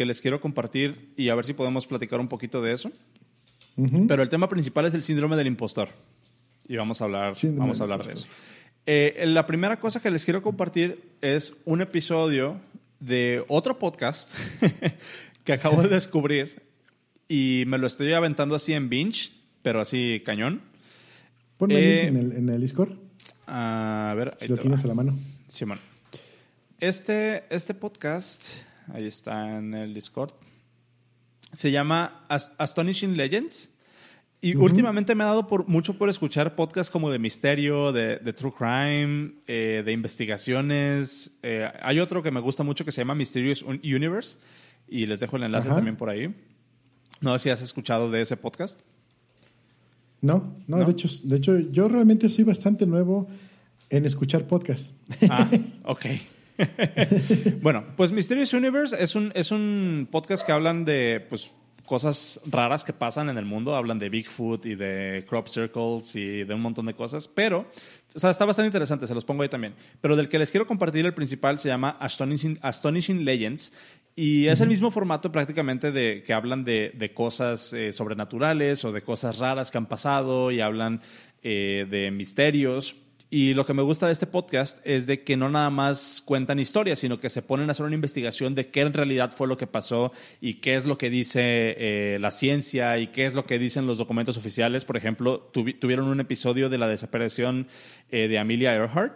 que 0.00 0.06
les 0.06 0.22
quiero 0.22 0.40
compartir 0.40 1.12
y 1.14 1.28
a 1.28 1.34
ver 1.34 1.44
si 1.44 1.52
podemos 1.52 1.86
platicar 1.86 2.20
un 2.20 2.28
poquito 2.28 2.62
de 2.62 2.72
eso. 2.72 2.90
Pero 4.08 4.22
el 4.22 4.30
tema 4.30 4.48
principal 4.48 4.86
es 4.86 4.94
el 4.94 5.02
síndrome 5.02 5.36
del 5.36 5.46
impostor. 5.46 5.90
Y 6.66 6.76
vamos 6.76 7.02
a 7.02 7.04
hablar, 7.04 7.34
vamos 7.42 7.80
a 7.80 7.82
hablar 7.82 8.06
de 8.06 8.14
eso. 8.14 8.26
Eh, 8.86 9.24
la 9.26 9.44
primera 9.44 9.78
cosa 9.78 10.00
que 10.00 10.10
les 10.10 10.24
quiero 10.24 10.42
compartir 10.42 11.02
es 11.20 11.52
un 11.66 11.82
episodio 11.82 12.56
de 12.98 13.44
otro 13.46 13.78
podcast 13.78 14.34
que 15.44 15.52
acabo 15.52 15.82
de 15.82 15.88
descubrir 15.88 16.62
y 17.28 17.64
me 17.66 17.76
lo 17.76 17.86
estoy 17.86 18.14
aventando 18.14 18.54
así 18.54 18.72
en 18.72 18.88
binge, 18.88 19.32
pero 19.62 19.82
así 19.82 20.22
cañón. 20.24 20.62
Ponme 21.58 21.74
eh, 21.74 22.06
en, 22.06 22.16
el, 22.16 22.32
en 22.32 22.48
el 22.48 22.58
Discord. 22.62 22.92
A 23.46 24.14
ver, 24.16 24.34
si 24.40 24.48
lo 24.48 24.56
tienes 24.56 24.82
a 24.82 24.86
la 24.86 24.94
mano. 24.94 25.18
Simón. 25.46 25.78
Este, 26.78 27.44
este 27.54 27.74
podcast, 27.74 28.69
ahí 28.94 29.06
está 29.06 29.58
en 29.58 29.74
el 29.74 29.94
Discord, 29.94 30.32
se 31.52 31.70
llama 31.70 32.26
Astonishing 32.28 33.16
Legends. 33.16 33.70
Y 34.42 34.56
últimamente 34.56 35.14
me 35.14 35.22
ha 35.24 35.26
dado 35.26 35.46
por, 35.46 35.68
mucho 35.68 35.98
por 35.98 36.08
escuchar 36.08 36.54
podcasts 36.54 36.90
como 36.90 37.10
de 37.10 37.18
misterio, 37.18 37.92
de, 37.92 38.32
true 38.32 38.52
crime, 38.56 39.34
eh, 39.46 39.82
de 39.84 39.92
investigaciones. 39.92 41.32
Eh, 41.42 41.70
hay 41.82 42.00
otro 42.00 42.22
que 42.22 42.30
me 42.30 42.40
gusta 42.40 42.62
mucho 42.62 42.86
que 42.86 42.90
se 42.90 43.02
llama 43.02 43.14
Mysterious 43.14 43.60
Universe 43.62 44.38
y 44.88 45.04
les 45.04 45.20
dejo 45.20 45.36
el 45.36 45.42
enlace 45.42 45.68
también 45.68 45.96
por 45.96 46.08
ahí. 46.08 46.34
No 47.20 47.38
sé 47.38 47.42
si 47.42 47.50
has 47.50 47.60
escuchado 47.60 48.10
de 48.10 48.22
ese 48.22 48.38
podcast. 48.38 48.80
No, 50.22 50.56
no, 50.66 50.78
De, 50.78 50.92
hecho, 50.92 51.08
de 51.24 51.36
hecho, 51.36 51.58
yo 51.58 51.88
realmente 51.88 52.28
soy 52.30 52.44
bastante 52.44 52.86
nuevo 52.86 53.28
en 53.90 54.06
escuchar 54.06 54.46
podcast. 54.46 54.90
Ah, 55.28 55.50
ok. 55.84 56.06
bueno, 57.62 57.84
pues 57.96 58.12
Mysterious 58.12 58.52
Universe 58.52 58.96
es 58.98 59.14
un, 59.14 59.32
es 59.34 59.50
un 59.50 60.08
podcast 60.10 60.44
que 60.44 60.52
hablan 60.52 60.84
de 60.84 61.24
pues, 61.28 61.52
cosas 61.90 62.40
raras 62.46 62.84
que 62.84 62.92
pasan 62.92 63.30
en 63.30 63.36
el 63.36 63.44
mundo. 63.44 63.74
Hablan 63.74 63.98
de 63.98 64.08
Bigfoot 64.08 64.64
y 64.64 64.76
de 64.76 65.24
crop 65.28 65.48
circles 65.48 66.14
y 66.14 66.44
de 66.44 66.54
un 66.54 66.60
montón 66.60 66.86
de 66.86 66.94
cosas. 66.94 67.26
Pero, 67.26 67.66
o 68.14 68.18
sea, 68.18 68.30
está 68.30 68.44
bastante 68.44 68.68
interesante, 68.68 69.08
se 69.08 69.14
los 69.14 69.24
pongo 69.24 69.42
ahí 69.42 69.48
también. 69.48 69.74
Pero 70.00 70.14
del 70.14 70.28
que 70.28 70.38
les 70.38 70.52
quiero 70.52 70.68
compartir 70.68 71.04
el 71.04 71.14
principal 71.14 71.58
se 71.58 71.68
llama 71.68 71.96
Astonishing, 71.98 72.60
Astonishing 72.62 73.24
Legends. 73.24 73.72
Y 74.14 74.46
es 74.46 74.60
el 74.60 74.68
mismo 74.68 74.92
formato 74.92 75.32
prácticamente 75.32 75.90
de 75.90 76.22
que 76.24 76.32
hablan 76.32 76.64
de, 76.64 76.92
de 76.94 77.12
cosas 77.12 77.72
eh, 77.72 77.92
sobrenaturales 77.92 78.84
o 78.84 78.92
de 78.92 79.02
cosas 79.02 79.38
raras 79.38 79.72
que 79.72 79.78
han 79.78 79.86
pasado 79.86 80.52
y 80.52 80.60
hablan 80.60 81.00
eh, 81.42 81.86
de 81.90 82.12
misterios. 82.12 82.94
Y 83.32 83.54
lo 83.54 83.64
que 83.64 83.74
me 83.74 83.82
gusta 83.82 84.06
de 84.06 84.12
este 84.12 84.26
podcast 84.26 84.84
es 84.84 85.06
de 85.06 85.22
que 85.22 85.36
no 85.36 85.48
nada 85.48 85.70
más 85.70 86.20
cuentan 86.24 86.58
historias, 86.58 86.98
sino 86.98 87.20
que 87.20 87.28
se 87.28 87.42
ponen 87.42 87.68
a 87.68 87.72
hacer 87.72 87.86
una 87.86 87.94
investigación 87.94 88.56
de 88.56 88.70
qué 88.70 88.80
en 88.80 88.92
realidad 88.92 89.30
fue 89.30 89.46
lo 89.46 89.56
que 89.56 89.68
pasó 89.68 90.10
y 90.40 90.54
qué 90.54 90.74
es 90.74 90.84
lo 90.84 90.98
que 90.98 91.10
dice 91.10 91.40
eh, 91.44 92.18
la 92.20 92.32
ciencia 92.32 92.98
y 92.98 93.06
qué 93.06 93.26
es 93.26 93.34
lo 93.34 93.46
que 93.46 93.60
dicen 93.60 93.86
los 93.86 93.98
documentos 93.98 94.36
oficiales. 94.36 94.84
Por 94.84 94.96
ejemplo, 94.96 95.48
tuvieron 95.52 96.08
un 96.08 96.18
episodio 96.18 96.68
de 96.68 96.78
la 96.78 96.88
desaparición 96.88 97.68
eh, 98.10 98.26
de 98.26 98.36
Amelia 98.36 98.74
Earhart 98.74 99.14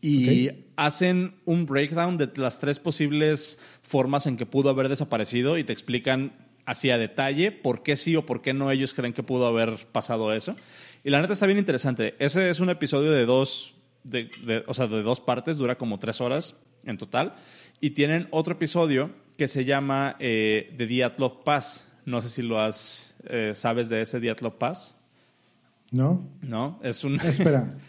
y 0.00 0.50
hacen 0.76 1.34
un 1.44 1.66
breakdown 1.66 2.16
de 2.16 2.30
las 2.36 2.58
tres 2.58 2.78
posibles 2.78 3.58
formas 3.82 4.26
en 4.26 4.38
que 4.38 4.46
pudo 4.46 4.70
haber 4.70 4.88
desaparecido 4.88 5.58
y 5.58 5.64
te 5.64 5.74
explican 5.74 6.32
así 6.64 6.90
a 6.90 6.98
detalle 6.98 7.50
por 7.50 7.82
qué 7.82 7.96
sí 7.96 8.14
o 8.16 8.24
por 8.24 8.40
qué 8.40 8.54
no 8.54 8.70
ellos 8.70 8.94
creen 8.94 9.12
que 9.12 9.22
pudo 9.22 9.46
haber 9.46 9.76
pasado 9.92 10.32
eso. 10.32 10.56
Y 11.04 11.10
la 11.10 11.20
neta 11.20 11.32
está 11.32 11.46
bien 11.46 11.58
interesante. 11.58 12.14
Ese 12.18 12.50
es 12.50 12.60
un 12.60 12.70
episodio 12.70 13.12
de 13.12 13.24
dos, 13.26 13.74
de, 14.04 14.30
o 14.66 14.74
sea, 14.74 14.86
de 14.86 15.02
dos 15.02 15.20
partes, 15.20 15.56
dura 15.56 15.76
como 15.76 15.98
tres 15.98 16.20
horas 16.20 16.56
en 16.84 16.96
total. 16.96 17.34
Y 17.80 17.90
tienen 17.90 18.28
otro 18.30 18.54
episodio 18.54 19.10
que 19.36 19.48
se 19.48 19.64
llama 19.64 20.16
eh, 20.18 20.74
The 20.76 20.86
Diatlov 20.86 21.44
Pass. 21.44 21.86
No 22.04 22.20
sé 22.20 22.28
si 22.28 22.42
lo 22.42 22.60
has, 22.60 23.14
eh, 23.24 23.52
sabes 23.54 23.88
de 23.88 24.00
ese 24.00 24.20
Diatlov 24.20 24.58
Pass. 24.58 24.98
No. 25.90 26.28
No, 26.42 26.78
es 26.82 27.04
un... 27.04 27.14
Espera. 27.20 27.74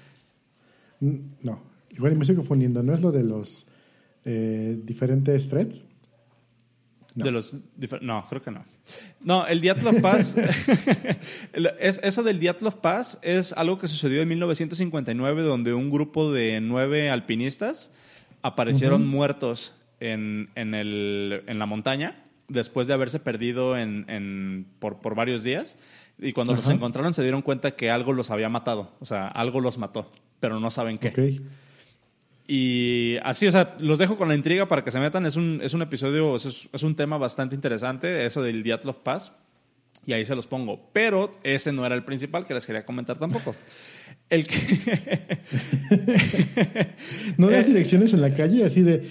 No, 1.02 1.62
igual 1.92 2.14
me 2.18 2.24
estoy 2.24 2.36
confundiendo. 2.36 2.84
¿No 2.84 2.94
es 2.94 3.00
lo 3.00 3.14
de 3.14 3.24
los 3.24 3.66
eh, 4.26 4.78
diferentes 4.84 5.48
threads? 5.48 5.86
No. 7.16 7.24
De 7.24 7.32
los 7.32 7.56
no, 8.02 8.26
creo 8.28 8.42
que 8.42 8.52
no. 8.52 8.66
No, 9.22 9.46
el 9.48 9.60
Diatlov 9.60 10.02
Pass, 10.02 10.36
es, 11.80 12.00
eso 12.04 12.24
del 12.24 12.40
Diatlov 12.40 12.80
Pass 12.80 13.20
es 13.22 13.54
algo 13.54 13.78
que 13.78 13.88
sucedió 13.88 14.22
en 14.22 14.30
1959, 14.30 15.42
donde 15.44 15.74
un 15.74 15.90
grupo 15.90 16.32
de 16.32 16.62
nueve 16.62 17.10
alpinistas 17.10 17.92
aparecieron 18.42 19.08
muertos 19.08 19.76
en, 20.00 20.50
en, 20.56 20.74
el, 20.74 21.44
en, 21.48 21.60
la 21.60 21.66
montaña 21.66 22.24
después 22.48 22.88
de 22.88 22.94
haberse 22.94 23.20
perdido 23.20 23.78
en, 23.78 24.66
por, 24.80 25.00
por, 25.02 25.16
varios 25.16 25.44
días. 25.44 25.78
Y 26.18 26.34
cuando 26.34 26.56
los 26.56 26.70
encontraron 26.70 27.14
se 27.14 27.22
dieron 27.22 27.42
cuenta 27.42 27.72
que 27.72 27.92
algo 27.92 28.14
los 28.14 28.32
había 28.32 28.50
matado, 28.50 28.92
o 29.00 29.06
sea, 29.06 29.28
algo 29.28 29.62
los 29.62 29.78
mató, 29.78 30.12
pero 30.40 30.60
no 30.60 30.72
saben 30.72 30.98
qué. 30.98 31.10
Okay. 31.10 31.42
Y 32.52 33.18
así, 33.22 33.46
o 33.46 33.52
sea, 33.52 33.76
los 33.80 34.00
dejo 34.00 34.18
con 34.18 34.28
la 34.28 34.34
intriga 34.34 34.68
para 34.68 34.84
que 34.84 34.90
se 34.90 35.00
metan. 35.00 35.24
Es 35.28 35.36
un, 35.36 35.60
es 35.62 35.76
un 35.76 35.84
episodio, 35.84 36.36
es, 36.36 36.68
es 36.74 36.82
un 36.82 36.96
tema 36.96 37.20
bastante 37.20 37.54
interesante, 37.54 38.26
eso 38.26 38.42
del 38.42 38.64
Diatlov 38.64 39.04
Pass. 39.04 39.34
Y 40.04 40.14
ahí 40.14 40.26
se 40.26 40.34
los 40.34 40.48
pongo. 40.48 40.90
Pero 40.92 41.38
ese 41.44 41.72
no 41.72 41.86
era 41.86 41.94
el 41.94 42.04
principal 42.04 42.48
que 42.48 42.56
les 42.56 42.66
quería 42.66 42.84
comentar 42.84 43.20
tampoco. 43.20 43.56
El 44.32 44.48
que... 44.48 44.58
¿No 47.38 47.52
das 47.52 47.68
direcciones 47.68 48.14
en 48.14 48.22
la 48.22 48.34
calle 48.34 48.66
así 48.66 48.82
de 48.82 49.08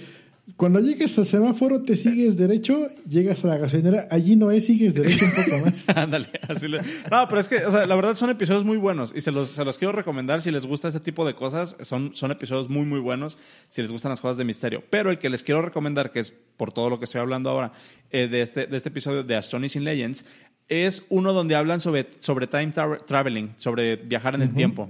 cuando 0.59 0.81
llegues 0.81 1.17
al 1.17 1.25
semáforo, 1.25 1.83
te 1.83 1.95
sigues 1.95 2.35
derecho, 2.35 2.89
llegas 3.07 3.45
a 3.45 3.47
la 3.47 3.57
gasolinera, 3.59 4.09
allí 4.11 4.35
no 4.35 4.51
es, 4.51 4.65
sigues 4.65 4.93
derecho 4.93 5.23
un 5.23 5.45
poco 5.45 5.57
más. 5.59 5.87
Ándale, 5.95 6.27
así 6.49 6.67
le... 6.67 6.79
No, 7.09 7.29
pero 7.29 7.39
es 7.39 7.47
que, 7.47 7.65
o 7.65 7.71
sea, 7.71 7.85
la 7.85 7.95
verdad 7.95 8.13
son 8.13 8.29
episodios 8.29 8.65
muy 8.65 8.75
buenos 8.75 9.13
y 9.15 9.21
se 9.21 9.31
los, 9.31 9.51
se 9.51 9.63
los 9.63 9.77
quiero 9.77 9.93
recomendar 9.93 10.41
si 10.41 10.51
les 10.51 10.65
gusta 10.65 10.89
ese 10.89 10.99
tipo 10.99 11.25
de 11.25 11.33
cosas. 11.33 11.77
Son, 11.79 12.13
son 12.13 12.31
episodios 12.31 12.67
muy, 12.67 12.85
muy 12.85 12.99
buenos 12.99 13.37
si 13.69 13.81
les 13.81 13.89
gustan 13.89 14.09
las 14.09 14.19
cosas 14.19 14.35
de 14.35 14.43
misterio. 14.43 14.83
Pero 14.89 15.11
el 15.11 15.17
que 15.17 15.29
les 15.29 15.43
quiero 15.43 15.61
recomendar, 15.61 16.11
que 16.11 16.19
es 16.19 16.31
por 16.57 16.73
todo 16.73 16.89
lo 16.89 16.99
que 16.99 17.05
estoy 17.05 17.21
hablando 17.21 17.51
ahora, 17.51 17.71
eh, 18.11 18.27
de, 18.27 18.41
este, 18.41 18.67
de 18.67 18.75
este 18.75 18.89
episodio 18.89 19.23
de 19.23 19.37
Astonishing 19.37 19.85
Legends, 19.85 20.25
es 20.67 21.05
uno 21.07 21.31
donde 21.31 21.55
hablan 21.55 21.79
sobre, 21.79 22.09
sobre 22.17 22.47
time 22.47 22.73
traveling, 23.07 23.53
sobre 23.55 23.95
viajar 23.95 24.35
en 24.35 24.41
el 24.41 24.53
tiempo. 24.53 24.89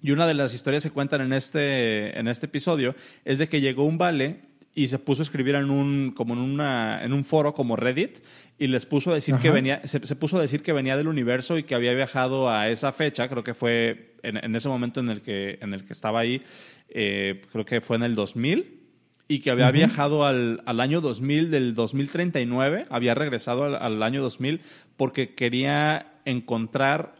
Y 0.00 0.12
una 0.12 0.28
de 0.28 0.34
las 0.34 0.54
historias 0.54 0.84
que 0.84 0.90
cuentan 0.90 1.22
en 1.22 1.32
este, 1.32 2.16
en 2.16 2.28
este 2.28 2.46
episodio 2.46 2.94
es 3.24 3.40
de 3.40 3.48
que 3.48 3.60
llegó 3.60 3.84
un 3.84 3.98
vale 3.98 4.51
y 4.74 4.88
se 4.88 4.98
puso 4.98 5.22
a 5.22 5.24
escribir 5.24 5.54
en 5.54 5.70
un 5.70 6.12
como 6.12 6.34
en 6.34 6.40
una 6.40 7.04
en 7.04 7.12
un 7.12 7.24
foro 7.24 7.54
como 7.54 7.76
Reddit 7.76 8.20
y 8.58 8.68
les 8.68 8.86
puso 8.86 9.10
a 9.10 9.14
decir 9.14 9.36
que 9.36 9.50
venía 9.50 9.86
se, 9.86 10.00
puso 10.16 10.38
a 10.38 10.40
decir 10.40 10.62
que 10.62 10.72
venía 10.72 10.96
del 10.96 11.08
universo 11.08 11.58
y 11.58 11.62
que 11.62 11.74
había 11.74 11.92
viajado 11.92 12.50
a 12.50 12.68
esa 12.68 12.92
fecha 12.92 13.28
creo 13.28 13.44
que 13.44 13.54
fue 13.54 14.14
en, 14.22 14.54
ese 14.56 14.68
momento 14.68 15.00
en 15.00 15.10
el 15.10 15.20
que 15.20 15.58
en 15.60 15.74
el 15.74 15.84
que 15.84 15.92
estaba 15.92 16.20
ahí 16.20 16.42
eh, 16.88 17.42
creo 17.52 17.64
que 17.64 17.80
fue 17.80 17.96
en 17.96 18.02
el 18.04 18.14
2000 18.14 18.80
y 19.28 19.40
que 19.40 19.50
había 19.50 19.70
viajado 19.70 20.26
al, 20.26 20.62
al, 20.66 20.80
año 20.80 21.00
2000 21.00 21.50
del 21.50 21.74
2039 21.74 22.86
había 22.88 23.14
regresado 23.14 23.64
al, 23.64 23.76
al 23.76 24.02
año 24.02 24.22
2000 24.22 24.60
porque 24.96 25.34
quería 25.34 26.14
encontrar 26.24 27.14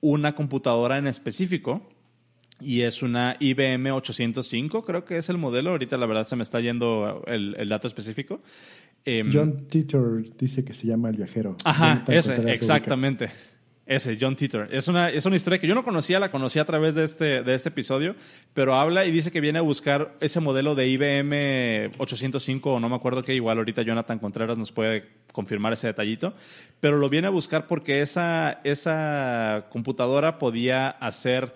una 0.00 0.34
computadora 0.34 0.98
en 0.98 1.06
específico 1.06 1.88
y 2.60 2.82
es 2.82 3.02
una 3.02 3.36
IBM 3.38 3.90
805, 3.92 4.84
creo 4.84 5.04
que 5.04 5.18
es 5.18 5.28
el 5.28 5.38
modelo. 5.38 5.70
Ahorita 5.70 5.96
la 5.96 6.06
verdad 6.06 6.26
se 6.26 6.36
me 6.36 6.42
está 6.42 6.60
yendo 6.60 7.22
el, 7.26 7.54
el 7.58 7.68
dato 7.68 7.86
específico. 7.86 8.40
Em, 9.04 9.30
John 9.32 9.68
Titor 9.68 10.36
dice 10.36 10.64
que 10.64 10.74
se 10.74 10.86
llama 10.86 11.10
El 11.10 11.16
Viajero. 11.16 11.56
Ajá, 11.64 12.04
ese, 12.08 12.50
exactamente. 12.50 13.30
Ese, 13.86 14.18
John 14.20 14.34
Titor. 14.34 14.68
Es 14.72 14.88
una, 14.88 15.10
es 15.10 15.26
una 15.26 15.36
historia 15.36 15.60
que 15.60 15.68
yo 15.68 15.74
no 15.76 15.84
conocía, 15.84 16.18
la 16.18 16.32
conocí 16.32 16.58
a 16.58 16.64
través 16.64 16.96
de 16.96 17.04
este, 17.04 17.44
de 17.44 17.54
este 17.54 17.68
episodio, 17.68 18.16
pero 18.52 18.74
habla 18.74 19.06
y 19.06 19.12
dice 19.12 19.30
que 19.30 19.40
viene 19.40 19.60
a 19.60 19.62
buscar 19.62 20.16
ese 20.18 20.40
modelo 20.40 20.74
de 20.74 20.88
IBM 20.88 21.92
805, 21.98 22.72
o 22.72 22.80
no 22.80 22.88
me 22.88 22.96
acuerdo 22.96 23.22
qué, 23.22 23.32
igual 23.32 23.58
ahorita 23.58 23.82
Jonathan 23.82 24.18
Contreras 24.18 24.58
nos 24.58 24.72
puede 24.72 25.04
confirmar 25.30 25.72
ese 25.72 25.86
detallito, 25.86 26.34
pero 26.80 26.96
lo 26.96 27.08
viene 27.08 27.28
a 27.28 27.30
buscar 27.30 27.68
porque 27.68 28.02
esa, 28.02 28.60
esa 28.64 29.66
computadora 29.70 30.40
podía 30.40 30.88
hacer 30.88 31.54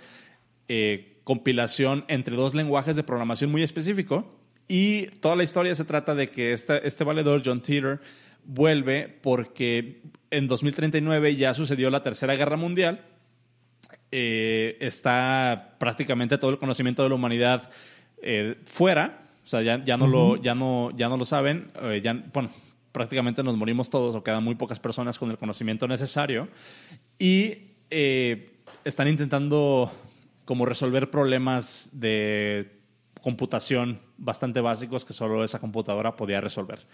eh, 0.73 1.17
compilación 1.25 2.05
entre 2.07 2.37
dos 2.37 2.55
lenguajes 2.55 2.95
de 2.95 3.03
programación 3.03 3.51
muy 3.51 3.65
específico. 3.65 4.39
Y 4.69 5.07
toda 5.19 5.35
la 5.35 5.43
historia 5.43 5.75
se 5.75 5.85
trata 5.85 6.15
de 6.15 6.31
que 6.31 6.53
este, 6.53 6.87
este 6.87 7.03
valedor, 7.03 7.43
John 7.45 7.61
Teeter, 7.61 8.01
vuelve 8.45 9.09
porque 9.21 10.01
en 10.31 10.47
2039 10.47 11.35
ya 11.35 11.55
sucedió 11.55 11.91
la 11.91 12.05
Tercera 12.05 12.37
Guerra 12.37 12.57
Mundial. 12.57 13.05
Eh, 14.13 14.77
está 14.81 15.75
prácticamente 15.81 16.39
todo 16.39 16.53
el 16.53 16.59
conocimiento 16.59 17.03
de 17.03 17.09
la 17.09 17.17
humanidad 17.17 17.69
eh, 18.23 18.55
fuera. 18.65 19.27
O 19.45 19.49
sea, 19.49 19.63
ya, 19.63 19.83
ya, 19.83 19.97
no 19.97 20.07
lo, 20.07 20.37
ya, 20.37 20.55
no, 20.55 20.93
ya 20.97 21.09
no 21.09 21.17
lo 21.17 21.25
saben. 21.25 21.73
ya, 22.01 22.13
bueno, 22.33 22.51
prácticamente 22.93 23.43
nos 23.43 23.57
morimos 23.57 23.91
todos 23.91 24.15
o 24.15 24.23
quedan 24.23 24.45
muy 24.45 24.55
pocas 24.55 24.79
personas 24.79 25.19
con 25.19 25.33
el 25.33 25.37
conocimiento 25.37 25.89
necesario. 25.89 26.47
Y 27.19 27.59
están 28.85 29.09
intentando 29.09 29.91
como 30.51 30.67
resolver 30.67 31.13
problemas 31.13 31.91
de 31.93 32.81
computación 33.21 34.01
bastante 34.19 34.61
básicos 34.61 35.05
que 35.05 35.13
solo 35.13 35.45
esa 35.45 35.61
computadora 35.61 36.17
podía 36.17 36.41
resolver. 36.41 36.89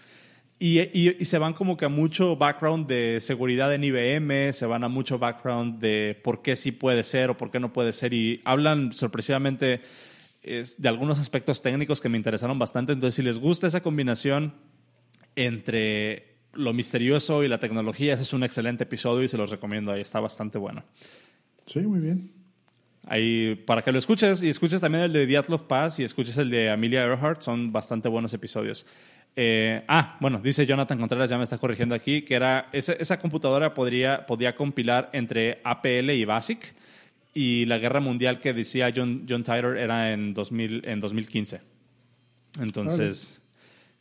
Y, 0.59 0.79
y, 0.93 1.25
se 1.25 1.39
van 1.39 1.53
como 1.53 1.75
que 1.75 1.85
a 1.85 1.89
mucho 1.89 2.35
background 2.35 2.85
de 2.85 3.17
seguridad 3.19 3.73
en 3.73 3.83
IBM, 3.83 4.53
se 4.53 4.67
van 4.67 4.83
a 4.83 4.89
mucho 4.89 5.17
background 5.17 5.79
de 5.79 6.21
por 6.23 6.43
qué 6.43 6.55
sí 6.55 6.71
puede 6.71 7.01
ser 7.01 7.31
o 7.31 7.37
por 7.37 7.49
qué 7.49 7.59
no 7.59 7.73
puede 7.73 7.93
ser 7.93 8.13
y 8.13 8.43
hablan 8.45 8.93
sorpresivamente 8.93 9.81
es, 10.43 10.79
de 10.79 10.89
algunos 10.89 11.17
aspectos 11.17 11.63
técnicos 11.63 11.99
que 11.99 12.09
me 12.09 12.17
interesaron 12.17 12.59
bastante. 12.59 12.93
Entonces, 12.93 13.15
si 13.15 13.23
les 13.23 13.39
gusta 13.39 13.65
esa 13.65 13.81
combinación 13.81 14.53
entre 15.35 16.41
lo 16.53 16.73
misterioso 16.73 17.43
y 17.43 17.47
la 17.47 17.57
tecnología, 17.57 18.13
ese 18.13 18.21
es 18.21 18.33
un 18.33 18.43
excelente 18.43 18.83
episodio 18.83 19.23
y 19.23 19.27
se 19.27 19.37
los 19.37 19.49
recomiendo. 19.49 19.91
Ahí 19.91 20.01
está 20.01 20.19
bastante 20.19 20.59
bueno. 20.59 20.83
Sí, 21.65 21.79
muy 21.79 22.01
bien. 22.01 22.36
Ahí, 23.09 23.55
para 23.65 23.81
que 23.81 23.91
lo 23.91 23.97
escuches 23.97 24.43
y 24.43 24.49
escuches 24.49 24.81
también 24.81 25.05
el 25.05 25.13
de 25.13 25.25
Diatlov 25.25 25.65
Pass 25.65 25.99
y 25.99 26.03
escuches 26.03 26.37
el 26.37 26.49
de 26.49 26.69
Amelia 26.69 27.03
Earhart, 27.05 27.41
son 27.41 27.71
bastante 27.71 28.09
buenos 28.09 28.33
episodios. 28.33 28.85
Eh, 29.39 29.83
ah, 29.87 30.17
bueno, 30.19 30.39
dice 30.43 30.65
Jonathan 30.65 30.99
Contreras, 30.99 31.29
ya 31.29 31.37
me 31.37 31.43
está 31.43 31.57
corrigiendo 31.57 31.95
aquí, 31.95 32.23
que 32.23 32.35
era 32.35 32.67
esa, 32.73 32.93
esa 32.93 33.19
computadora 33.19 33.73
podría, 33.73 34.25
podía 34.25 34.55
compilar 34.55 35.09
entre 35.13 35.61
APL 35.63 36.09
y 36.09 36.25
BASIC 36.25 36.73
y 37.33 37.65
la 37.65 37.77
guerra 37.77 37.99
mundial 37.99 38.39
que 38.39 38.51
decía 38.51 38.91
John, 38.93 39.25
John 39.29 39.43
Tyler 39.43 39.77
era 39.77 40.11
en, 40.11 40.33
2000, 40.33 40.81
en 40.85 40.99
2015. 40.99 41.61
Entonces, 42.59 43.39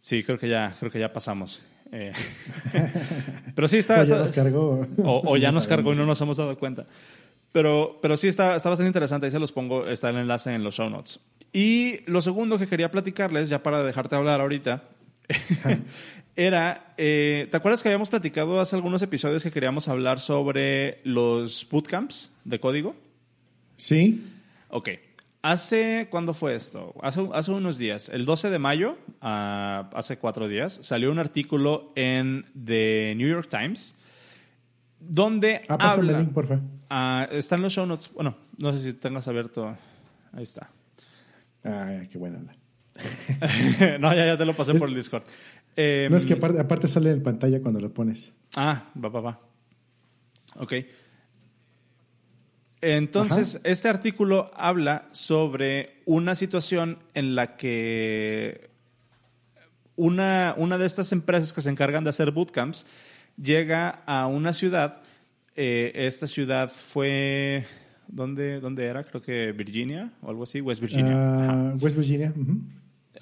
sí, 0.01 0.25
creo 0.25 0.39
que 0.39 0.49
ya, 0.49 0.75
creo 0.81 0.91
que 0.91 0.99
ya 0.99 1.13
pasamos. 1.13 1.63
Eh, 1.93 2.13
pero 3.55 3.69
sí 3.69 3.77
está... 3.77 4.01
o 4.01 4.05
ya 4.05 4.17
nos 4.17 4.33
cargó. 4.33 4.87
o 4.97 5.37
ya 5.37 5.53
nos 5.53 5.67
cargó 5.67 5.93
y 5.93 5.97
no 5.97 6.07
nos 6.07 6.19
hemos 6.23 6.39
dado 6.39 6.59
cuenta. 6.59 6.87
Pero, 7.53 7.99
pero 8.03 8.17
sí 8.17 8.29
está, 8.29 8.57
está 8.57 8.69
bastante 8.69 8.89
interesante, 8.89 9.27
ahí 9.27 9.33
se 9.33 9.39
los 9.39 9.53
pongo, 9.53 9.87
está 9.87 10.11
el 10.11 10.17
enlace 10.17 10.55
en 10.55 10.63
los 10.63 10.75
show 10.75 10.91
notes. 10.91 11.21
Y 11.53 12.01
lo 12.11 12.21
segundo 12.21 12.59
que 12.59 12.67
quería 12.67 12.91
platicarles, 12.91 13.49
ya 13.49 13.63
para 13.63 13.83
dejarte 13.83 14.15
hablar 14.15 14.41
ahorita, 14.41 14.85
era, 16.37 16.95
eh, 16.99 17.49
¿te 17.51 17.57
acuerdas 17.57 17.83
que 17.83 17.89
habíamos 17.89 18.11
platicado 18.11 18.61
hace 18.61 18.77
algunos 18.77 19.01
episodios 19.03 19.43
que 19.43 19.51
queríamos 19.51 19.89
hablar 19.89 20.21
sobre 20.21 21.01
los 21.05 21.67
bootcamps 21.71 22.33
de 22.45 22.61
código? 22.61 22.95
Sí. 23.77 24.23
Ok. 24.69 24.91
Hace, 25.43 26.09
¿cuándo 26.11 26.35
fue 26.35 26.55
esto? 26.55 26.93
Hace, 27.01 27.27
hace 27.33 27.53
unos 27.53 27.79
días, 27.79 28.09
el 28.09 28.25
12 28.25 28.51
de 28.51 28.59
mayo, 28.59 28.99
ah, 29.21 29.91
hace 29.95 30.19
cuatro 30.19 30.49
días, 30.49 30.81
salió 30.83 31.11
un 31.13 31.21
artículo 31.21 31.93
en 31.95 32.47
The 32.53 33.15
New 33.17 33.29
York 33.29 33.49
Times 33.49 33.97
donde 35.09 35.63
ah, 35.69 35.77
habla... 35.81 36.13
el 36.13 36.19
link, 36.19 36.33
por 36.33 36.47
favor. 36.47 36.63
Ah, 36.89 37.29
está 37.31 37.57
en 37.57 37.63
los 37.63 37.73
show 37.73 37.87
notes. 37.87 38.11
Bueno, 38.13 38.37
no 38.59 38.73
sé 38.73 38.79
si 38.79 38.93
tengas 38.95 39.27
abierto. 39.29 39.77
Ahí 40.33 40.43
está. 40.43 40.71
Ah, 41.65 42.03
qué 42.11 42.19
buena. 42.19 42.39
no, 43.99 44.15
ya, 44.15 44.27
ya 44.27 44.37
te 44.37 44.45
lo 44.45 44.57
pasé 44.57 44.75
por 44.75 44.89
el 44.89 44.95
Discord. 44.95 45.25
no, 45.77 46.17
es 46.17 46.27
que 46.27 46.35
em, 46.35 46.61
aparte, 46.61 46.89
sale 46.89 47.11
en 47.11 47.23
pantalla 47.23 47.61
cuando 47.61 47.81
lo 47.81 47.93
pones. 47.93 48.33
Ah, 48.57 48.85
va, 49.03 49.09
va, 49.09 49.21
va. 49.21 49.41
Ok. 50.57 50.73
Entonces, 52.81 53.61
este 53.65 53.89
artículo 53.89 54.51
habla 54.55 55.09
sobre 55.11 56.03
una 56.05 56.35
situación 56.35 56.99
en 57.15 57.35
la 57.35 57.57
que 57.57 58.71
una, 59.97 60.55
una 60.57 60.79
de 60.79 60.87
estas 60.87 61.11
empresas 61.13 61.53
que 61.53 61.63
se 61.63 61.71
encargan 61.71 62.05
de 62.05 62.11
hacer 62.11 62.31
bootcamps 62.31 62.87
llega 63.41 64.03
a 64.07 64.27
una 64.27 64.53
ciudad. 64.53 65.03
Eh, 65.55 65.93
esta 65.95 66.27
ciudad 66.27 66.71
fue. 66.71 67.65
¿dónde, 68.09 68.61
¿Dónde 68.61 68.87
era? 68.87 69.05
Creo 69.05 69.23
que 69.23 69.53
Virginia 69.53 70.11
o 70.23 70.31
algo 70.31 70.45
así, 70.45 70.61
West 70.61 70.81
Virginia. 70.81 71.15
Ah, 71.17 71.75
West 71.81 71.97
Virginia. 71.97 72.33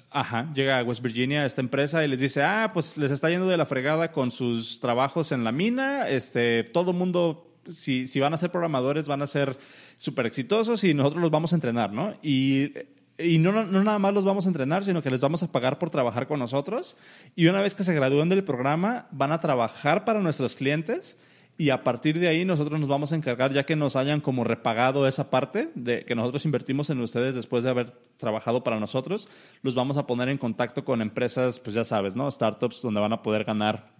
Ajá, 0.09 0.51
llega 0.53 0.79
a 0.79 0.83
West 0.83 1.01
Virginia 1.01 1.45
esta 1.45 1.61
empresa 1.61 2.03
y 2.05 2.07
les 2.07 2.19
dice, 2.19 2.41
ah, 2.41 2.71
pues 2.73 2.97
les 2.97 3.11
está 3.11 3.29
yendo 3.29 3.47
de 3.47 3.57
la 3.57 3.65
fregada 3.65 4.11
con 4.11 4.31
sus 4.31 4.79
trabajos 4.79 5.31
en 5.31 5.43
la 5.43 5.51
mina, 5.51 6.07
este, 6.07 6.63
todo 6.63 6.93
mundo, 6.93 7.53
si, 7.69 8.07
si 8.07 8.19
van 8.19 8.33
a 8.33 8.37
ser 8.37 8.49
programadores, 8.49 9.07
van 9.07 9.21
a 9.21 9.27
ser 9.27 9.57
súper 9.97 10.25
exitosos 10.25 10.83
y 10.83 10.93
nosotros 10.93 11.21
los 11.21 11.31
vamos 11.31 11.51
a 11.51 11.57
entrenar, 11.57 11.91
¿no? 11.91 12.13
Y 12.21 12.71
y 13.17 13.37
no, 13.37 13.51
no, 13.51 13.83
nada 13.83 13.97
más 13.97 14.13
los 14.13 14.25
vamos 14.25 14.45
a 14.45 14.49
entrenar, 14.49 14.83
sino 14.83 15.01
que 15.01 15.09
les 15.09 15.21
vamos 15.21 15.41
a 15.41 15.51
pagar 15.51 15.79
por 15.79 15.89
trabajar 15.89 16.27
con 16.27 16.39
nosotros. 16.39 16.97
Y 17.35 17.47
una 17.47 17.61
vez 17.61 17.73
que 17.73 17.83
se 17.83 17.93
gradúen 17.93 18.27
del 18.27 18.43
programa, 18.43 19.07
van 19.11 19.31
a 19.31 19.39
trabajar 19.39 20.03
para 20.03 20.19
nuestros 20.19 20.55
clientes. 20.55 21.17
Y 21.57 21.69
a 21.69 21.83
partir 21.83 22.19
de 22.19 22.27
ahí 22.27 22.43
nosotros 22.43 22.77
nos 22.77 22.89
vamos 22.89 23.13
a 23.13 23.15
encargar, 23.15 23.53
ya 23.53 23.63
que 23.65 23.77
nos 23.77 23.95
hayan 23.95 24.19
como 24.19 24.43
repagado 24.43 25.07
esa 25.07 25.29
parte 25.29 25.69
de 25.73 26.03
que 26.03 26.13
nosotros 26.13 26.43
invertimos 26.43 26.89
en 26.89 26.99
ustedes 26.99 27.33
después 27.33 27.63
de 27.63 27.69
haber 27.69 27.93
trabajado 28.17 28.61
para 28.61 28.77
nosotros, 28.77 29.29
los 29.61 29.73
vamos 29.73 29.95
a 29.95 30.05
poner 30.05 30.27
en 30.27 30.37
contacto 30.37 30.83
con 30.83 31.01
empresas, 31.01 31.61
pues 31.61 31.73
ya 31.73 31.85
sabes, 31.85 32.17
¿no? 32.17 32.29
Startups 32.29 32.81
donde 32.81 32.99
van 32.99 33.13
a 33.13 33.21
poder 33.21 33.45
ganar 33.45 33.93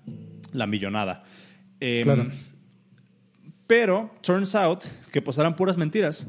la 0.52 0.68
millonada. 0.68 1.24
Em, 1.80 2.04
claro. 2.04 2.26
Pero 3.68 4.12
turns 4.22 4.54
out 4.54 4.84
que 5.14 5.22
pues 5.22 5.38
eran 5.38 5.56
puras 5.56 5.78
mentiras. 5.78 6.28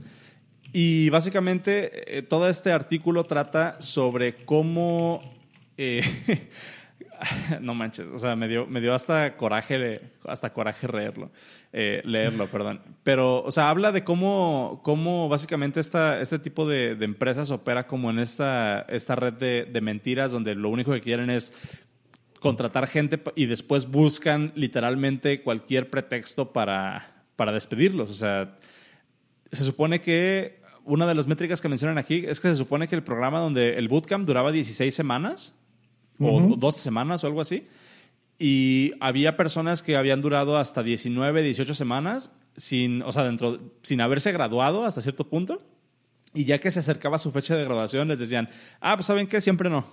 Y 0.78 1.08
básicamente 1.08 2.18
eh, 2.18 2.20
todo 2.20 2.50
este 2.50 2.70
artículo 2.70 3.24
trata 3.24 3.80
sobre 3.80 4.34
cómo... 4.34 5.22
Eh, 5.78 6.02
no 7.62 7.72
manches, 7.74 8.06
o 8.12 8.18
sea, 8.18 8.36
me 8.36 8.46
dio, 8.46 8.66
me 8.66 8.82
dio 8.82 8.92
hasta 8.92 9.38
coraje, 9.38 10.02
hasta 10.26 10.52
coraje 10.52 10.86
leerlo, 10.86 11.30
eh, 11.72 12.02
leerlo, 12.04 12.46
perdón. 12.52 12.82
Pero, 13.04 13.42
o 13.42 13.50
sea, 13.50 13.70
habla 13.70 13.90
de 13.90 14.04
cómo, 14.04 14.82
cómo 14.84 15.30
básicamente 15.30 15.80
esta, 15.80 16.20
este 16.20 16.38
tipo 16.38 16.68
de, 16.68 16.90
empresas 17.00 17.50
opera 17.50 17.86
como 17.86 18.10
en 18.10 18.18
esta, 18.18 18.82
esta 18.82 19.16
red 19.16 19.32
de, 19.32 19.64
de 19.64 19.80
mentiras 19.80 20.32
donde 20.32 20.54
lo 20.54 20.68
único 20.68 20.92
que 20.92 21.00
quieren 21.00 21.30
es 21.30 21.54
contratar 22.38 22.86
gente 22.86 23.18
y 23.34 23.46
después 23.46 23.90
buscan 23.90 24.52
literalmente 24.54 25.40
cualquier 25.40 25.88
pretexto 25.88 26.52
para, 26.52 27.24
para 27.34 27.50
despedirlos. 27.52 28.10
O 28.10 28.14
sea, 28.14 28.58
se 29.50 29.64
supone 29.64 30.02
que 30.02 30.65
una 30.86 31.06
de 31.06 31.14
las 31.14 31.26
métricas 31.26 31.60
que 31.60 31.68
mencionan 31.68 31.98
aquí 31.98 32.24
es 32.26 32.40
que 32.40 32.48
se 32.48 32.54
supone 32.54 32.86
que 32.86 32.94
el 32.94 33.02
programa 33.02 33.40
donde 33.40 33.76
el 33.76 33.88
bootcamp 33.88 34.24
duraba 34.24 34.52
16 34.52 34.94
semanas 34.94 35.52
o 36.20 36.40
12 36.56 36.80
semanas 36.80 37.24
o 37.24 37.26
algo 37.26 37.40
así. 37.40 37.66
Y 38.38 38.92
había 39.00 39.36
personas 39.36 39.82
que 39.82 39.96
habían 39.96 40.20
durado 40.20 40.56
hasta 40.56 40.82
19, 40.82 41.42
18 41.42 41.74
semanas 41.74 42.30
sin, 42.56 43.02
o 43.02 43.12
sea, 43.12 43.24
dentro, 43.24 43.58
sin 43.82 44.00
haberse 44.00 44.30
graduado 44.30 44.84
hasta 44.84 45.00
cierto 45.00 45.28
punto. 45.28 45.60
Y 46.32 46.44
ya 46.44 46.58
que 46.58 46.70
se 46.70 46.78
acercaba 46.78 47.18
su 47.18 47.32
fecha 47.32 47.56
de 47.56 47.64
graduación, 47.64 48.08
les 48.08 48.20
decían, 48.20 48.48
ah, 48.80 48.96
pues 48.96 49.06
saben 49.06 49.26
qué, 49.26 49.40
siempre 49.40 49.68
no. 49.68 49.86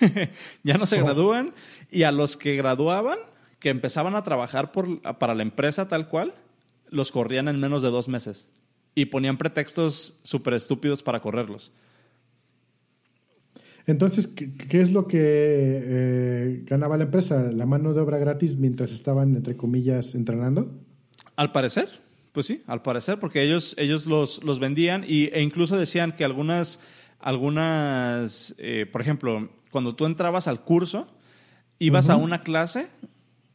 ya 0.62 0.78
no 0.78 0.86
se 0.86 1.00
oh. 1.00 1.04
gradúan. 1.04 1.54
Y 1.90 2.04
a 2.04 2.12
los 2.12 2.36
que 2.36 2.54
graduaban, 2.54 3.18
que 3.58 3.70
empezaban 3.70 4.14
a 4.14 4.22
trabajar 4.22 4.70
por, 4.70 5.00
para 5.18 5.34
la 5.34 5.42
empresa 5.42 5.88
tal 5.88 6.08
cual, 6.08 6.34
los 6.88 7.10
corrían 7.10 7.48
en 7.48 7.58
menos 7.58 7.82
de 7.82 7.90
dos 7.90 8.08
meses 8.08 8.48
y 9.00 9.06
ponían 9.06 9.38
pretextos 9.38 10.20
súper 10.22 10.54
estúpidos 10.54 11.02
para 11.02 11.20
correrlos. 11.20 11.72
Entonces, 13.86 14.26
¿qué, 14.26 14.80
es 14.80 14.92
lo 14.92 15.06
que 15.06 15.18
eh, 15.18 16.62
ganaba 16.66 16.98
la 16.98 17.04
empresa? 17.04 17.50
¿La 17.50 17.64
mano 17.64 17.94
de 17.94 18.00
obra 18.02 18.18
gratis 18.18 18.56
mientras 18.56 18.92
estaban, 18.92 19.34
entre 19.34 19.56
comillas, 19.56 20.14
entrenando? 20.14 20.70
Al 21.34 21.50
parecer, 21.50 21.88
pues 22.32 22.44
sí, 22.44 22.62
al 22.66 22.82
parecer, 22.82 23.18
porque 23.18 23.42
ellos, 23.42 23.74
ellos 23.78 24.04
los, 24.04 24.44
los 24.44 24.60
vendían 24.60 25.02
y, 25.08 25.30
e 25.32 25.40
incluso 25.40 25.78
decían 25.78 26.12
que 26.12 26.24
algunas, 26.24 26.78
algunas 27.18 28.54
eh, 28.58 28.86
por 28.92 29.00
ejemplo, 29.00 29.48
cuando 29.70 29.96
tú 29.96 30.04
entrabas 30.04 30.46
al 30.46 30.60
curso, 30.60 31.08
ibas 31.78 32.10
a 32.10 32.16
una 32.16 32.42
clase 32.42 32.88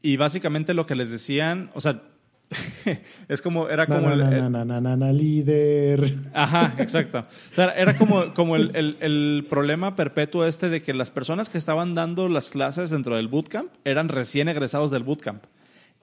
y 0.01 0.17
básicamente 0.17 0.73
lo 0.73 0.87
que 0.87 0.95
les 0.95 1.11
decían, 1.11 1.69
o 1.75 1.81
sea, 1.81 2.01
es 3.27 3.41
como, 3.41 3.69
era 3.69 3.87
como 3.87 4.11
el, 4.11 5.17
líder. 5.17 6.15
Ajá, 6.33 6.73
exacto. 6.79 7.25
era 7.55 7.95
como, 7.95 8.33
como 8.33 8.55
el, 8.55 9.45
problema 9.49 9.95
perpetuo 9.95 10.45
este 10.45 10.69
de 10.69 10.81
que 10.81 10.93
las 10.93 11.11
personas 11.11 11.49
que 11.49 11.57
estaban 11.57 11.93
dando 11.93 12.29
las 12.29 12.49
clases 12.49 12.89
dentro 12.89 13.15
del 13.15 13.27
bootcamp 13.27 13.71
eran 13.83 14.09
recién 14.09 14.49
egresados 14.49 14.91
del 14.91 15.03
bootcamp. 15.03 15.43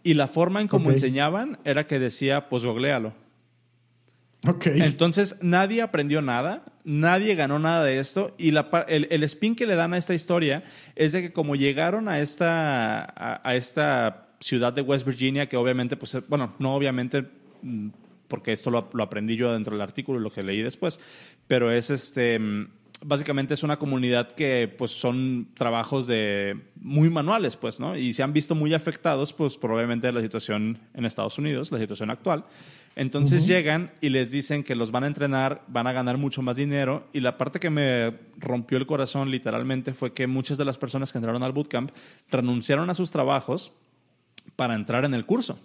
Y 0.02 0.14
la 0.14 0.26
forma 0.26 0.60
en 0.60 0.68
cómo 0.68 0.90
enseñaban 0.90 1.58
era 1.64 1.86
que 1.86 1.98
decía, 1.98 2.48
pues 2.48 2.64
googlealo. 2.64 3.12
Ok. 4.44 4.66
Entonces 4.66 5.36
nadie 5.40 5.82
aprendió 5.82 6.20
nada, 6.20 6.64
nadie 6.82 7.36
ganó 7.36 7.60
nada 7.60 7.84
de 7.84 8.00
esto 8.00 8.34
y 8.38 8.50
la, 8.50 8.68
el, 8.88 9.06
el, 9.10 9.22
spin 9.22 9.54
que 9.54 9.68
le 9.68 9.76
dan 9.76 9.94
a 9.94 9.98
esta 9.98 10.14
historia 10.14 10.64
es 10.96 11.12
de 11.12 11.22
que 11.22 11.32
como 11.32 11.54
llegaron 11.54 12.08
a 12.08 12.18
esta, 12.18 13.38
a 13.46 13.54
esta 13.54 14.31
ciudad 14.42 14.72
de 14.72 14.82
West 14.82 15.06
Virginia, 15.06 15.46
que 15.46 15.56
obviamente, 15.56 15.96
pues, 15.96 16.16
bueno, 16.28 16.54
no 16.58 16.74
obviamente, 16.74 17.24
mm, 17.62 17.88
porque 18.28 18.52
esto 18.52 18.70
lo, 18.70 18.88
aprendí 19.02 19.36
yo 19.36 19.52
dentro 19.52 19.74
del 19.74 19.82
artículo 19.82 20.18
y 20.18 20.22
lo 20.22 20.30
que 20.30 20.42
leí 20.42 20.62
después, 20.62 21.00
pero 21.46 21.70
es 21.70 21.90
este, 21.90 22.38
mm, 22.38 22.68
básicamente 23.04 23.54
es 23.54 23.62
una 23.62 23.78
comunidad 23.78 24.32
que, 24.32 24.72
pues, 24.76 24.90
son 24.90 25.48
trabajos 25.54 26.06
de 26.06 26.60
muy 26.76 27.10
manuales, 27.10 27.56
pues, 27.56 27.80
¿no? 27.80 27.96
Y 27.96 28.12
se 28.12 28.22
han 28.22 28.32
visto 28.32 28.54
muy 28.54 28.74
afectados, 28.74 29.32
pues, 29.32 29.56
probablemente 29.56 30.10
la 30.12 30.20
situación 30.20 30.78
en 30.94 31.04
Estados 31.04 31.38
Unidos, 31.38 31.70
la 31.72 31.78
situación 31.78 32.10
actual. 32.10 32.44
Entonces 32.94 33.46
llegan 33.46 33.90
y 34.02 34.10
les 34.10 34.30
dicen 34.30 34.62
que 34.62 34.74
los 34.74 34.90
van 34.90 35.04
a 35.04 35.06
entrenar, 35.06 35.62
van 35.66 35.86
a 35.86 35.92
ganar 35.92 36.18
mucho 36.18 36.42
más 36.42 36.56
dinero. 36.56 37.08
Y 37.12 37.20
la 37.20 37.38
parte 37.38 37.58
que 37.58 37.70
me 37.70 38.18
rompió 38.36 38.76
el 38.76 38.86
corazón 38.86 39.30
literalmente 39.30 39.94
fue 39.94 40.12
que 40.12 40.26
muchas 40.26 40.58
de 40.58 40.66
las 40.66 40.76
personas 40.76 41.10
que 41.10 41.18
entraron 41.18 41.42
al 41.42 41.52
bootcamp 41.52 41.90
renunciaron 42.30 42.90
a 42.90 42.94
sus 42.94 43.10
trabajos 43.10 43.72
para 44.56 44.74
entrar 44.74 45.04
en 45.04 45.14
el 45.14 45.26
curso. 45.26 45.58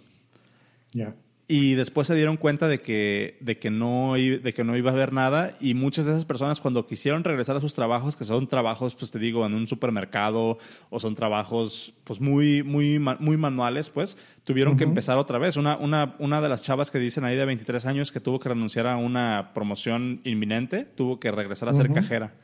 Ya. 0.92 1.14
Y 1.50 1.76
después 1.76 2.06
se 2.06 2.14
dieron 2.14 2.36
cuenta 2.36 2.68
de 2.68 2.82
que, 2.82 3.38
de, 3.40 3.58
que 3.58 3.70
no, 3.70 4.12
de 4.16 4.52
que 4.52 4.64
no 4.64 4.76
iba 4.76 4.90
a 4.90 4.92
haber 4.92 5.14
nada 5.14 5.56
y 5.62 5.72
muchas 5.72 6.04
de 6.04 6.12
esas 6.12 6.26
personas 6.26 6.60
cuando 6.60 6.86
quisieron 6.86 7.24
regresar 7.24 7.56
a 7.56 7.60
sus 7.60 7.74
trabajos, 7.74 8.18
que 8.18 8.26
son 8.26 8.46
trabajos, 8.48 8.94
pues 8.94 9.10
te 9.10 9.18
digo, 9.18 9.46
en 9.46 9.54
un 9.54 9.66
supermercado 9.66 10.58
o 10.90 11.00
son 11.00 11.14
trabajos 11.14 11.94
pues 12.04 12.20
muy, 12.20 12.62
muy, 12.62 12.98
muy 12.98 13.38
manuales, 13.38 13.88
pues 13.88 14.18
tuvieron 14.44 14.76
que 14.76 14.84
empezar 14.84 15.16
otra 15.16 15.38
vez. 15.38 15.56
Una, 15.56 15.78
una, 15.78 16.16
una 16.18 16.42
de 16.42 16.50
las 16.50 16.62
chavas 16.62 16.90
que 16.90 16.98
dicen 16.98 17.24
ahí 17.24 17.34
de 17.34 17.46
23 17.46 17.86
años 17.86 18.12
que 18.12 18.20
tuvo 18.20 18.38
que 18.38 18.50
renunciar 18.50 18.86
a 18.86 18.98
una 18.98 19.52
promoción 19.54 20.20
inminente, 20.24 20.84
tuvo 20.84 21.18
que 21.18 21.30
regresar 21.30 21.70
a 21.70 21.72
ser 21.72 21.90
cajera 21.94 22.34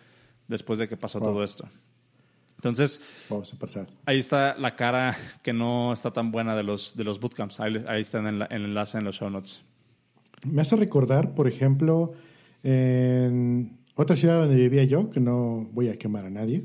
después 0.49 0.79
de 0.79 0.89
que 0.89 0.97
pasó 0.97 1.21
todo 1.21 1.45
esto. 1.45 1.69
Entonces, 2.57 3.01
ahí 4.07 4.19
está 4.19 4.57
la 4.57 4.75
cara 4.75 5.17
que 5.43 5.53
no 5.53 5.93
está 5.93 6.13
tan 6.13 6.31
buena 6.31 6.57
de 6.57 6.63
los, 6.63 6.97
de 6.97 7.05
los 7.05 7.21
bootcamps. 7.21 7.61
Ahí, 7.61 8.01
está 8.01 8.21
en 8.21 8.27
el, 8.27 8.47
enlace 8.51 8.99
en 8.99 9.05
los 9.05 9.17
show 9.17 9.29
notes. 9.29 9.63
Me 10.47 10.63
hace 10.63 10.77
recordar, 10.77 11.35
por 11.35 11.47
ejemplo, 11.47 12.13
en 12.63 13.79
otra 13.97 14.17
ciudad 14.17 14.41
donde 14.41 14.57
vivía 14.57 14.85
yo, 14.85 15.11
que 15.11 15.21
no 15.21 15.69
voy 15.73 15.89
a 15.89 15.95
quemar 15.95 16.25
a 16.27 16.31
nadie, 16.31 16.65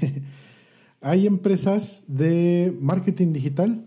hay 1.00 1.26
empresas 1.26 2.04
de 2.06 2.76
marketing 2.80 3.32
digital, 3.32 3.84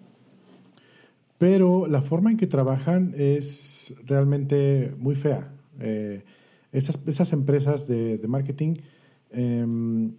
pero 1.38 1.88
la 1.88 2.01
forma 2.01 2.32
en 2.32 2.38
que 2.38 2.47
trabajan 2.47 3.14
es 3.18 3.93
realmente 4.06 4.93
muy 4.97 5.16
fea. 5.16 5.54
Eh, 5.80 6.24
esas, 6.72 7.34
empresas 7.34 7.88
de, 7.88 8.20
marketing 8.28 8.76
em, 9.32 10.14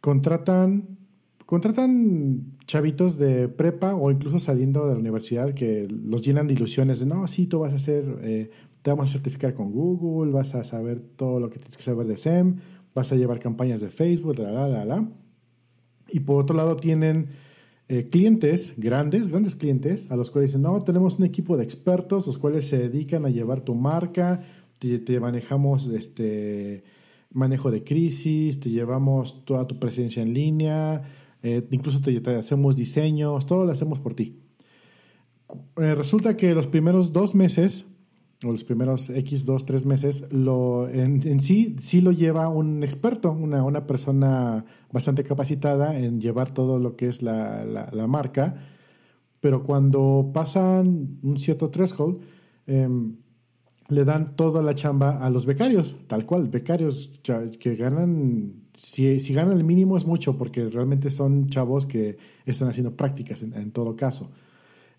contratan 0.00 0.98
contratan 1.46 2.56
chavitos 2.64 3.18
de 3.18 3.48
prepa 3.48 3.96
o 3.96 4.12
incluso 4.12 4.38
saliendo 4.38 4.86
de 4.86 4.94
la 4.94 5.00
universidad 5.00 5.52
que 5.52 5.88
los 5.90 6.22
llenan 6.22 6.46
de 6.46 6.54
ilusiones 6.54 7.00
de, 7.00 7.06
no, 7.06 7.26
sí, 7.26 7.46
tú 7.46 7.58
vas 7.58 7.72
a 7.72 7.76
hacer, 7.76 8.04
eh, 8.22 8.50
te 8.82 8.90
vamos 8.90 9.10
a 9.10 9.12
certificar 9.14 9.54
con 9.54 9.72
Google, 9.72 10.30
vas 10.30 10.54
a 10.54 10.62
saber 10.62 11.00
todo 11.16 11.40
lo 11.40 11.50
que 11.50 11.58
tienes 11.58 11.76
que 11.76 11.82
saber 11.82 12.06
de 12.06 12.16
SEM, 12.16 12.58
vas 12.94 13.10
a 13.10 13.16
llevar 13.16 13.40
campañas 13.40 13.80
de 13.80 13.88
Facebook, 13.88 14.38
la, 14.38 14.52
la, 14.52 14.68
la, 14.68 14.84
la. 14.84 15.08
Y 16.12 16.20
por 16.20 16.40
otro 16.40 16.56
lado 16.56 16.76
tienen 16.76 17.30
eh, 17.88 18.08
clientes 18.08 18.74
grandes, 18.76 19.26
grandes 19.26 19.56
clientes, 19.56 20.12
a 20.12 20.16
los 20.16 20.30
cuales 20.30 20.50
dicen, 20.50 20.62
no, 20.62 20.80
tenemos 20.84 21.18
un 21.18 21.24
equipo 21.24 21.56
de 21.56 21.64
expertos, 21.64 22.28
los 22.28 22.38
cuales 22.38 22.68
se 22.68 22.78
dedican 22.78 23.26
a 23.26 23.30
llevar 23.30 23.62
tu 23.62 23.74
marca, 23.74 24.44
te, 24.78 25.18
manejamos 25.18 25.88
este 25.88 26.84
manejo 27.32 27.70
de 27.70 27.84
crisis, 27.84 28.60
te 28.60 28.70
llevamos 28.70 29.44
toda 29.44 29.66
tu 29.66 29.78
presencia 29.78 30.22
en 30.22 30.34
línea, 30.34 31.02
eh, 31.42 31.66
incluso 31.70 32.00
te, 32.00 32.20
hacemos 32.36 32.76
diseños, 32.76 33.46
todo 33.46 33.64
lo 33.64 33.72
hacemos 33.72 33.98
por 33.98 34.14
ti. 34.14 34.40
Eh, 35.76 35.94
resulta 35.94 36.36
que 36.36 36.54
los 36.54 36.66
primeros 36.66 37.12
dos 37.12 37.34
meses, 37.34 37.86
o 38.44 38.52
los 38.52 38.64
primeros 38.64 39.10
X, 39.10 39.44
dos, 39.44 39.64
tres 39.64 39.86
meses, 39.86 40.24
lo, 40.32 40.88
en, 40.88 41.40
sí, 41.40 41.76
sí 41.80 42.00
lo 42.00 42.12
lleva 42.12 42.48
un 42.48 42.82
experto, 42.82 43.32
una, 43.32 43.64
una, 43.64 43.86
persona 43.86 44.64
bastante 44.92 45.24
capacitada 45.24 45.98
en 45.98 46.20
llevar 46.20 46.50
todo 46.50 46.78
lo 46.78 46.96
que 46.96 47.08
es 47.08 47.22
la, 47.22 47.64
la, 47.64 48.06
marca, 48.06 48.56
pero 49.40 49.62
cuando 49.62 50.30
pasan 50.32 51.18
un 51.22 51.38
cierto 51.38 51.70
threshold, 51.70 52.20
em, 52.66 53.16
le 53.90 54.04
dan 54.04 54.36
toda 54.36 54.62
la 54.62 54.74
chamba 54.74 55.18
a 55.24 55.30
los 55.30 55.46
becarios, 55.46 55.96
tal 56.06 56.24
cual, 56.24 56.48
becarios 56.48 57.10
que 57.58 57.76
ganan, 57.76 58.54
si, 58.74 59.20
si 59.20 59.34
ganan 59.34 59.56
el 59.56 59.64
mínimo 59.64 59.96
es 59.96 60.06
mucho, 60.06 60.36
porque 60.36 60.68
realmente 60.68 61.10
son 61.10 61.48
chavos 61.48 61.86
que 61.86 62.16
están 62.46 62.68
haciendo 62.68 62.96
prácticas 62.96 63.42
en, 63.42 63.72
todo 63.72 63.96
caso. 63.96 64.30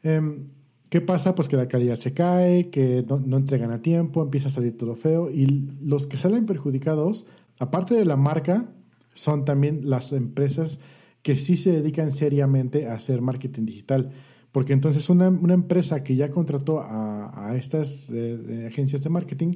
Em, 0.03 0.49
¿Qué 0.89 0.99
pasa? 0.99 1.35
Pues 1.35 1.47
que 1.47 1.55
la 1.55 1.69
calidad 1.69 1.95
se 1.97 2.13
cae, 2.13 2.69
que 2.69 3.05
no, 3.07 3.17
no, 3.19 3.37
entregan 3.37 3.71
a 3.71 3.81
tiempo, 3.81 4.21
empieza 4.21 4.49
a 4.49 4.51
salir 4.51 4.75
todo 4.75 4.95
feo 4.95 5.31
y 5.31 5.45
los 5.81 6.05
que 6.05 6.17
salen 6.17 6.45
perjudicados, 6.45 7.27
aparte 7.59 7.95
de 7.95 8.03
la 8.03 8.17
marca, 8.17 8.73
son 9.13 9.45
también 9.45 9.89
las 9.89 10.11
empresas 10.11 10.79
que 11.21 11.37
sí 11.37 11.55
se 11.55 11.71
dedican 11.71 12.11
seriamente 12.11 12.87
a 12.87 12.95
hacer 12.95 13.21
marketing 13.21 13.65
digital. 13.65 14.11
Porque 14.51 14.73
entonces 14.73 15.09
una, 15.09 15.29
una 15.29 15.53
empresa 15.53 16.03
que 16.03 16.15
ya 16.15 16.29
contrató 16.29 16.81
a, 16.81 17.55
estas 17.55 18.09
eh, 18.11 18.65
agencias 18.67 19.01
de 19.01 19.09
marketing 19.09 19.51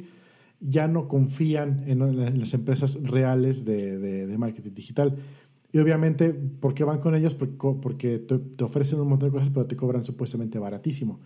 ya 0.61 0.87
no 0.87 1.07
confían 1.07 1.83
en, 1.85 2.39
las 2.39 2.53
empresas 2.53 2.97
reales 3.03 3.65
de, 3.65 3.97
de, 3.97 4.37
marketing 4.37 4.71
digital. 4.73 5.17
Y 5.71 5.79
obviamente, 5.79 6.33
¿por 6.33 6.73
qué 6.73 6.85
van 6.85 6.99
con 6.99 7.13
ellos? 7.13 7.35
Porque, 7.35 7.57
porque 7.81 8.19
te, 8.19 8.63
ofrecen 8.63 9.01
un 9.01 9.09
montón 9.09 9.29
de 9.29 9.33
cosas, 9.33 9.49
pero 9.49 9.65
te 9.65 9.75
cobran 9.75 10.03
supuestamente 10.03 10.59
baratísimo. 10.59 11.19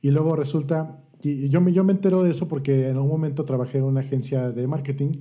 Y 0.00 0.10
luego 0.10 0.34
resulta, 0.34 1.04
y 1.22 1.50
yo 1.50 1.60
me, 1.60 1.72
yo 1.72 1.84
me 1.84 1.92
entero 1.92 2.22
de 2.22 2.30
eso 2.30 2.48
porque 2.48 2.88
en 2.88 2.96
algún 2.96 3.10
momento 3.10 3.44
trabajé 3.44 3.78
en 3.78 3.84
una 3.84 4.00
agencia 4.00 4.50
de 4.50 4.66
marketing 4.66 5.12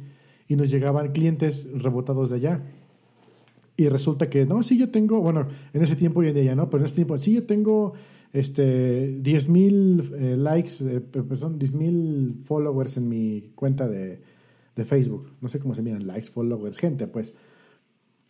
y 0.48 0.56
nos 0.56 0.70
llegaban 0.70 1.12
clientes 1.12 1.68
rebotados 1.74 2.30
de 2.30 2.38
allá 2.38 2.64
y 3.80 3.88
resulta 3.88 4.30
que, 4.30 4.46
no, 4.46 4.62
sí, 4.62 4.78
yo 4.78 4.90
tengo, 4.90 5.22
bueno, 5.22 5.48
en 5.72 5.82
ese 5.82 5.96
tiempo 5.96 6.20
hoy 6.20 6.28
en 6.28 6.34
día 6.36 6.54
no, 6.54 6.70
pero 6.70 6.82
en 6.82 6.86
ese 6.88 6.96
tiempo, 6.96 7.18
sí, 7.18 7.34
yo 7.34 7.46
tengo 7.46 7.94
este, 8.34 9.20
10 9.22 9.48
mil 9.48 10.14
eh, 10.20 10.36
likes, 10.38 10.74
eh, 10.82 11.00
perdón, 11.00 11.58
10 11.58 11.74
mil 11.76 12.42
followers 12.44 12.98
en 12.98 13.08
mi 13.08 13.54
cuenta 13.56 13.88
de, 13.88 14.22
de, 14.76 14.86
Facebook. 14.86 15.32
No 15.40 15.48
sé 15.48 15.60
cómo 15.60 15.74
se 15.74 15.82
miran 15.82 16.06
likes, 16.06 16.30
followers, 16.30 16.78
gente, 16.78 17.08
pues. 17.08 17.34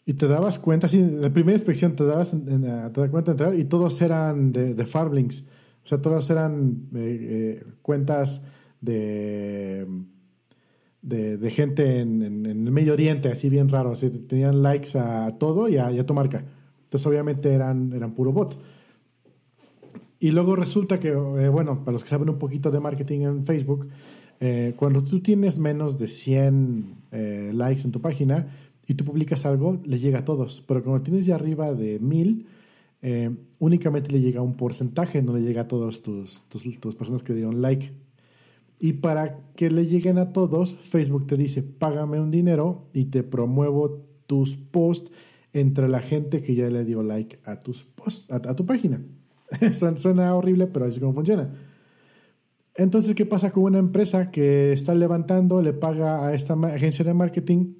Y 0.05 0.13
te 0.13 0.27
dabas 0.27 0.59
cuenta, 0.59 0.87
sí, 0.87 0.99
en 0.99 1.19
la 1.19 1.33
primera 1.33 1.57
inspección 1.57 1.95
te 1.95 2.05
dabas 2.05 2.33
en, 2.33 2.61
te 2.93 3.09
cuenta 3.09 3.31
de 3.31 3.43
entrar 3.43 3.55
y 3.55 3.65
todos 3.65 3.99
eran 4.03 4.51
de, 4.51 4.75
de 4.75 4.85
Farblinks. 4.85 5.45
O 5.83 5.87
sea, 5.87 5.99
todos 5.99 6.29
eran 6.29 6.89
eh, 6.93 7.63
cuentas 7.81 8.43
de 8.81 9.87
de, 11.01 11.49
gente 11.49 12.01
en, 12.01 12.45
el 12.45 12.71
Medio 12.71 12.93
Oriente, 12.93 13.29
así 13.29 13.49
bien 13.49 13.69
raro. 13.69 13.91
Así, 13.91 14.09
tenían 14.09 14.61
likes 14.61 14.97
a 14.97 15.37
todo 15.37 15.69
y 15.69 15.77
a, 15.77 16.05
tu 16.05 16.13
marca. 16.13 16.43
Entonces, 16.85 17.05
obviamente, 17.05 17.53
eran, 17.53 17.93
eran 17.93 18.13
puro 18.13 18.31
bot. 18.31 18.57
Y 20.19 20.31
luego 20.31 20.55
resulta 20.55 20.99
que, 20.99 21.09
eh, 21.09 21.49
bueno, 21.49 21.79
para 21.79 21.93
los 21.93 22.03
que 22.03 22.09
saben 22.09 22.29
un 22.29 22.37
poquito 22.37 22.71
de 22.71 22.79
marketing 22.79 23.21
en 23.21 23.45
Facebook, 23.45 23.87
eh, 24.41 24.73
cuando 24.75 25.01
tú 25.01 25.21
tienes 25.21 25.59
menos 25.59 25.97
de 25.97 26.07
100 26.07 26.95
eh, 27.11 27.51
likes 27.53 27.83
en 27.83 27.91
tu 27.91 28.01
página 28.01 28.47
y 28.85 28.95
tú 28.95 29.05
publicas 29.05 29.45
algo, 29.45 29.79
le 29.85 29.99
llega 29.99 30.19
a 30.19 30.25
todos. 30.25 30.61
Pero 30.67 30.83
cuando 30.83 31.01
tienes 31.03 31.25
ya 31.25 31.35
arriba 31.35 31.73
de 31.73 31.99
1000, 31.99 32.47
únicamente 33.59 34.11
le 34.11 34.19
llega 34.19 34.41
un 34.41 34.55
porcentaje, 34.55 35.21
no 35.21 35.33
le 35.33 35.41
llega 35.41 35.61
a 35.61 35.67
todos 35.69 36.01
tus, 36.01 36.41
tus, 36.49 36.63
tus 36.81 36.95
personas 36.95 37.23
que 37.23 37.33
dieron 37.33 37.61
like. 37.61 37.93
Y 38.79 38.93
para 38.93 39.41
que 39.55 39.69
le 39.69 39.85
lleguen 39.85 40.17
a 40.17 40.31
todos, 40.31 40.75
Facebook 40.75 41.27
te 41.27 41.35
dice, 41.35 41.63
págame 41.63 42.19
un 42.19 42.31
dinero 42.31 42.87
y 42.93 43.05
te 43.05 43.23
promuevo 43.23 44.05
tus 44.25 44.55
posts 44.55 45.11
entre 45.51 45.89
la 45.89 45.99
gente 45.99 46.41
que 46.41 46.55
ya 46.55 46.69
le 46.69 46.85
dio 46.85 47.03
like 47.03 47.39
a 47.43 47.59
tus 47.59 47.83
posts, 47.83 48.31
a, 48.31 48.55
tu 48.55 48.65
página. 48.65 49.01
suena, 49.95 50.35
horrible, 50.35 50.67
pero 50.67 50.85
así 50.85 50.95
es 50.95 50.99
como 50.99 51.13
funciona. 51.13 51.53
Entonces, 52.75 53.15
¿qué 53.15 53.25
pasa 53.25 53.51
con 53.51 53.63
una 53.63 53.79
empresa 53.79 54.31
que 54.31 54.71
está 54.71 54.95
levantando, 54.95 55.61
le 55.61 55.73
paga 55.73 56.27
a 56.27 56.33
esta 56.33 56.53
agencia 56.53 57.03
de 57.03 57.13
marketing, 57.13 57.73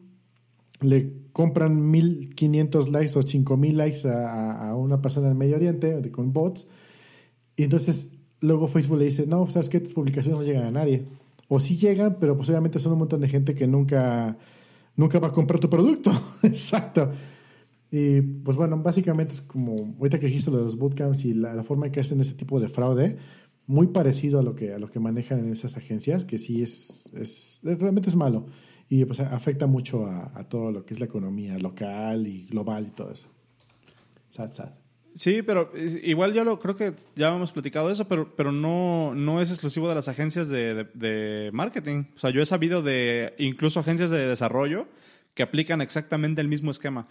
le 0.81 1.13
compran 1.31 1.89
1500 1.89 2.89
likes 2.89 3.17
o 3.17 3.21
5000 3.21 3.77
likes 3.77 4.09
a, 4.09 4.75
una 4.75 5.01
persona 5.01 5.31
en 5.31 5.37
Medio 5.37 5.55
Oriente 5.55 6.11
con 6.11 6.33
bots, 6.33 6.67
y 7.55 7.63
entonces 7.63 8.09
luego 8.41 8.67
Facebook 8.67 8.99
le 8.99 9.05
dice, 9.05 9.27
no, 9.27 9.49
sabes 9.49 9.69
que 9.69 9.79
tus 9.79 9.93
publicaciones 9.93 10.39
no 10.39 10.45
llegan 10.45 10.65
a 10.65 10.71
nadie. 10.71 11.05
O 11.47 11.59
sí 11.59 11.77
llegan, 11.77 12.17
pero 12.19 12.35
pues 12.35 12.49
obviamente 12.49 12.79
son 12.79 12.93
un 12.93 12.99
montón 12.99 13.21
de 13.21 13.29
gente 13.29 13.55
que 13.55 13.67
nunca, 13.67 14.37
nunca 14.95 15.19
va 15.19 15.29
a 15.29 15.31
comprar 15.31 15.59
tu 15.59 15.69
producto. 15.69 16.11
Exacto. 16.43 17.11
Y 17.91 18.21
pues 18.21 18.55
bueno, 18.55 18.77
básicamente 18.77 19.33
es 19.33 19.41
como, 19.41 19.95
ahorita 19.97 20.19
que 20.19 20.27
dijiste 20.27 20.51
lo 20.51 20.57
de 20.57 20.63
los 20.63 20.77
bootcamps 20.77 21.25
y 21.25 21.33
la, 21.33 21.63
forma 21.63 21.87
en 21.87 21.91
que 21.91 22.01
hacen 22.01 22.21
ese 22.21 22.35
tipo 22.35 22.59
de 22.59 22.69
fraude, 22.69 23.17
muy 23.65 23.87
parecido 23.87 24.39
a 24.39 24.43
lo 24.43 24.55
que, 24.55 24.73
a 24.73 24.79
lo 24.79 24.89
que 24.89 24.99
manejan 24.99 25.39
en 25.39 25.51
esas 25.51 25.75
agencias, 25.75 26.23
que 26.23 26.37
sí 26.37 26.61
es, 26.61 27.11
es 27.13 27.61
realmente 27.63 28.09
es 28.09 28.15
malo. 28.15 28.45
Y 28.87 29.05
pues 29.05 29.19
afecta 29.19 29.67
mucho 29.67 30.07
a, 30.07 30.47
todo 30.49 30.71
lo 30.71 30.85
que 30.85 30.93
es 30.93 30.99
la 30.99 31.05
economía 31.05 31.57
local 31.59 32.25
y 32.25 32.45
global 32.45 32.87
y 32.87 32.91
todo 32.91 33.11
eso. 33.11 33.27
Sad. 34.29 34.78
Sí, 35.19 35.41
pero 35.41 35.69
igual 36.01 36.33
yo 36.33 36.45
lo 36.45 36.61
creo 36.61 36.77
que 36.77 36.93
ya 37.13 37.27
hemos 37.27 37.51
platicado 37.51 37.91
eso, 37.91 38.07
pero, 38.07 38.33
pero 38.37 38.53
no, 38.53 39.13
no 39.13 39.41
es 39.41 39.51
exclusivo 39.51 39.89
de 39.89 39.95
las 39.95 40.07
agencias 40.07 40.47
de, 40.47 40.87
de, 40.93 41.49
marketing. 41.51 42.05
O 42.15 42.17
sea, 42.17 42.29
yo 42.29 42.41
he 42.41 42.45
sabido 42.45 42.81
de 42.81 43.33
incluso 43.37 43.81
agencias 43.81 44.11
de 44.11 44.25
desarrollo 44.25 44.87
que 45.33 45.43
aplican 45.43 45.81
exactamente 45.81 46.39
el 46.39 46.47
mismo 46.47 46.71
esquema. 46.71 47.09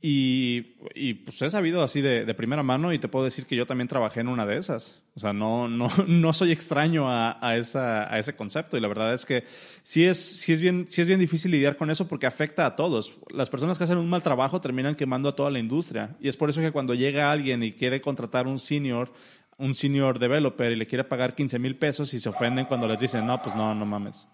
Y, 0.00 0.76
y, 0.94 1.14
pues 1.14 1.42
he 1.42 1.50
sabido 1.50 1.82
así 1.82 2.00
de, 2.00 2.24
de, 2.24 2.34
primera 2.34 2.62
mano 2.62 2.92
y 2.92 3.00
te 3.00 3.08
puedo 3.08 3.24
decir 3.24 3.46
que 3.46 3.56
yo 3.56 3.66
también 3.66 3.88
trabajé 3.88 4.20
en 4.20 4.28
una 4.28 4.46
de 4.46 4.56
esas. 4.56 5.02
O 5.16 5.20
sea, 5.20 5.32
no, 5.32 5.66
no, 5.66 5.88
no 6.06 6.32
soy 6.32 6.52
extraño 6.52 7.10
a, 7.10 7.36
a, 7.44 7.56
esa, 7.56 8.12
a 8.12 8.16
ese 8.20 8.36
concepto 8.36 8.76
y 8.76 8.80
la 8.80 8.86
verdad 8.86 9.12
es 9.12 9.26
que 9.26 9.42
sí 9.82 10.04
es, 10.04 10.18
sí, 10.18 10.52
es 10.52 10.60
bien, 10.60 10.86
sí 10.88 11.00
es 11.00 11.08
bien 11.08 11.18
difícil 11.18 11.50
lidiar 11.50 11.76
con 11.76 11.90
eso 11.90 12.06
porque 12.06 12.26
afecta 12.26 12.64
a 12.64 12.76
todos. 12.76 13.18
Las 13.30 13.50
personas 13.50 13.76
que 13.76 13.84
hacen 13.84 13.98
un 13.98 14.08
mal 14.08 14.22
trabajo 14.22 14.60
terminan 14.60 14.94
quemando 14.94 15.30
a 15.30 15.34
toda 15.34 15.50
la 15.50 15.58
industria 15.58 16.16
y 16.20 16.28
es 16.28 16.36
por 16.36 16.48
eso 16.48 16.60
que 16.60 16.70
cuando 16.70 16.94
llega 16.94 17.32
alguien 17.32 17.64
y 17.64 17.72
quiere 17.72 18.00
contratar 18.00 18.46
un 18.46 18.60
senior, 18.60 19.12
un 19.56 19.74
senior 19.74 20.20
developer 20.20 20.70
y 20.70 20.76
le 20.76 20.86
quiere 20.86 21.02
pagar 21.02 21.34
15 21.34 21.58
mil 21.58 21.74
pesos 21.74 22.14
y 22.14 22.20
se 22.20 22.28
ofenden 22.28 22.66
cuando 22.66 22.86
les 22.86 23.00
dicen, 23.00 23.26
no, 23.26 23.42
pues 23.42 23.56
no, 23.56 23.74
no 23.74 23.84
mames. 23.84 24.28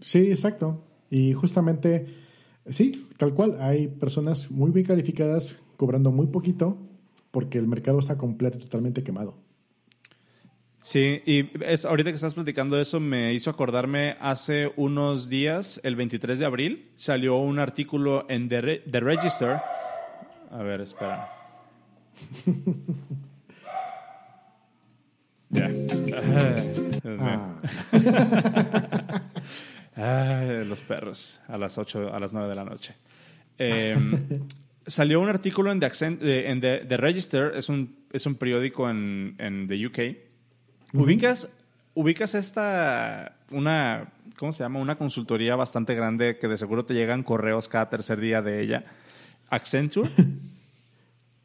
Sí, 0.00 0.18
exacto. 0.18 0.82
Y 1.08 1.34
justamente 1.34 2.21
Sí, 2.70 3.08
tal 3.16 3.34
cual. 3.34 3.56
Hay 3.60 3.88
personas 3.88 4.50
muy 4.50 4.70
bien 4.70 4.86
calificadas 4.86 5.56
cobrando 5.76 6.12
muy 6.12 6.28
poquito 6.28 6.78
porque 7.30 7.58
el 7.58 7.66
mercado 7.66 7.98
está 7.98 8.16
completo, 8.16 8.58
totalmente 8.58 9.02
quemado. 9.02 9.34
Sí, 10.82 11.22
y 11.26 11.50
es, 11.64 11.84
ahorita 11.84 12.10
que 12.10 12.16
estás 12.16 12.34
platicando 12.34 12.80
eso 12.80 12.98
me 12.98 13.32
hizo 13.32 13.50
acordarme 13.50 14.16
hace 14.20 14.72
unos 14.76 15.28
días, 15.28 15.80
el 15.84 15.94
23 15.94 16.40
de 16.40 16.44
abril, 16.44 16.90
salió 16.96 17.36
un 17.36 17.60
artículo 17.60 18.26
en 18.28 18.48
The, 18.48 19.00
Register. 19.00 19.60
A 20.50 20.62
ver, 20.62 20.80
espera. 20.80 21.30
ya. 25.50 25.70
Ah. 27.04 27.60
los 29.96 30.80
perros, 30.82 31.40
a 31.48 31.58
las 31.58 31.76
8, 31.78 32.14
a 32.14 32.20
las 32.20 32.32
9 32.32 32.48
de 32.48 32.54
la 32.54 32.64
noche. 32.64 32.94
Em, 33.58 34.46
salió 34.86 35.20
un 35.20 35.28
artículo 35.28 35.70
en 35.70 35.80
The, 35.80 36.50
en 36.50 36.60
The, 36.60 36.96
Register, 36.96 37.52
es 37.56 37.68
un, 37.68 37.96
es 38.12 38.26
un 38.26 38.36
periódico 38.36 38.88
en, 38.88 39.34
en 39.38 39.66
the 39.68 39.86
UK. 39.86 40.16
¿Ubicas, 40.94 41.48
ubicas 41.94 42.34
esta, 42.34 43.36
una, 43.50 44.12
¿cómo 44.36 44.52
se 44.52 44.62
llama? 44.64 44.80
Una 44.80 44.96
consultoría 44.96 45.56
bastante 45.56 45.94
grande 45.94 46.38
que 46.38 46.48
de 46.48 46.56
seguro 46.56 46.84
te 46.84 46.94
llegan 46.94 47.22
correos 47.22 47.68
cada 47.68 47.88
tercer 47.88 48.20
día 48.20 48.42
de 48.42 48.62
ella. 48.62 48.84
Accenture. 49.48 50.10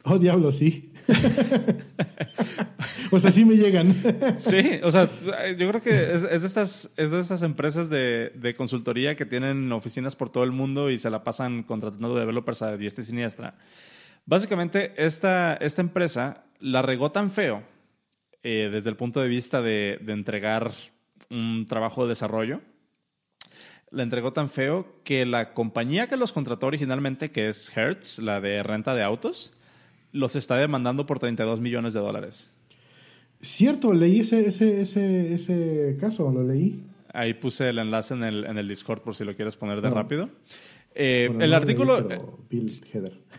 Oh, 0.10 0.18
diablo, 0.18 0.54
sí. 0.54 0.94
o 3.12 3.20
sea, 3.20 3.32
sí 3.32 3.46
me 3.46 3.56
llegan. 3.56 3.94
sí, 4.38 4.80
o 4.84 4.92
sea, 4.92 5.10
yo 5.58 5.70
creo 5.70 5.82
que 5.82 6.14
es, 6.14 6.24
de, 6.24 6.36
estas, 6.36 6.92
es 6.98 7.12
de 7.12 7.20
estas 7.20 7.42
empresas 7.42 7.90
de, 7.90 8.32
de, 8.36 8.56
consultoría 8.56 9.16
que 9.16 9.26
tienen 9.26 9.72
oficinas 9.72 10.16
por 10.16 10.30
todo 10.30 10.44
el 10.44 10.52
mundo 10.52 10.90
y 10.90 10.98
se 10.98 11.10
la 11.10 11.24
pasan 11.24 11.64
contratando 11.64 12.16
developers 12.16 12.62
a 12.62 12.78
diestra 12.78 13.04
y 13.04 13.06
siniestra. 13.06 13.56
Básicamente, 14.26 14.94
esta, 14.98 15.56
esta 15.56 15.82
empresa 15.82 16.44
la 16.60 16.82
regó 16.82 17.12
tan 17.12 17.32
feo 17.32 17.64
eh, 18.44 18.70
desde 18.72 18.90
el 18.90 18.96
punto 18.96 19.22
de 19.22 19.28
vista 19.28 19.62
de, 19.62 20.00
de 20.02 20.14
entregar 20.14 20.72
un 21.30 21.66
trabajo 21.68 22.04
de 22.04 22.10
desarrollo 22.10 22.62
la 23.90 24.04
entregó 24.04 24.34
tan 24.34 24.50
feo 24.50 24.86
que 25.04 25.26
la 25.26 25.54
compañía 25.54 26.08
que 26.08 26.18
los 26.18 26.34
contrató 26.34 26.68
originalmente, 26.68 27.32
que 27.32 27.48
es 27.48 27.76
Hertz, 27.76 28.20
la 28.20 28.42
de 28.42 28.64
renta 28.64 28.94
de 28.94 29.04
autos, 29.04 29.54
los 30.18 30.36
está 30.36 30.58
demandando 30.58 31.06
por 31.06 31.20
32 31.20 31.62
millones 31.62 31.94
de 31.94 32.00
dólares. 32.00 32.54
Cierto, 33.42 33.94
leí 33.94 34.22
ese, 34.22 34.48
ese, 34.48 34.82
ese, 34.82 35.34
ese 35.34 35.98
caso, 36.00 36.32
lo 36.32 36.44
leí. 36.44 36.84
Ahí 37.14 37.34
puse 37.34 37.70
el 37.70 37.80
enlace 37.80 38.14
en 38.14 38.24
el, 38.24 38.46
en 38.46 38.58
el 38.58 38.68
Discord 38.68 39.02
por 39.02 39.16
si 39.16 39.24
lo 39.24 39.36
quieres 39.36 39.56
poner 39.56 39.82
de 39.82 39.90
rápido. 39.90 40.30
Eh, 40.94 41.30
el 41.40 41.54
artículo... 41.54 42.08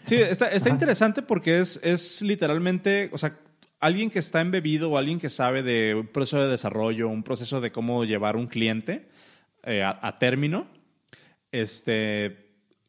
Sí, 0.05 0.15
está, 0.15 0.49
está 0.49 0.71
interesante 0.71 1.23
porque 1.23 1.59
es, 1.59 1.81
es 1.83 2.23
literalmente, 2.23 3.11
o 3.13 3.19
sea, 3.19 3.37
alguien 3.81 4.11
que 4.11 4.21
está 4.21 4.41
embebido 4.41 4.91
o 4.91 4.99
alguien 4.99 5.19
que 5.19 5.29
sabe 5.29 5.63
de 5.63 5.95
un 5.95 6.07
proceso 6.07 6.41
de 6.41 6.49
desarrollo, 6.49 7.09
un 7.09 7.23
proceso 7.23 7.61
de 7.61 7.73
cómo 7.73 8.05
llevar 8.05 8.37
un 8.37 8.47
cliente 8.47 9.09
eh, 9.65 9.83
a, 9.83 10.19
término, 10.19 10.69
este, 11.51 12.48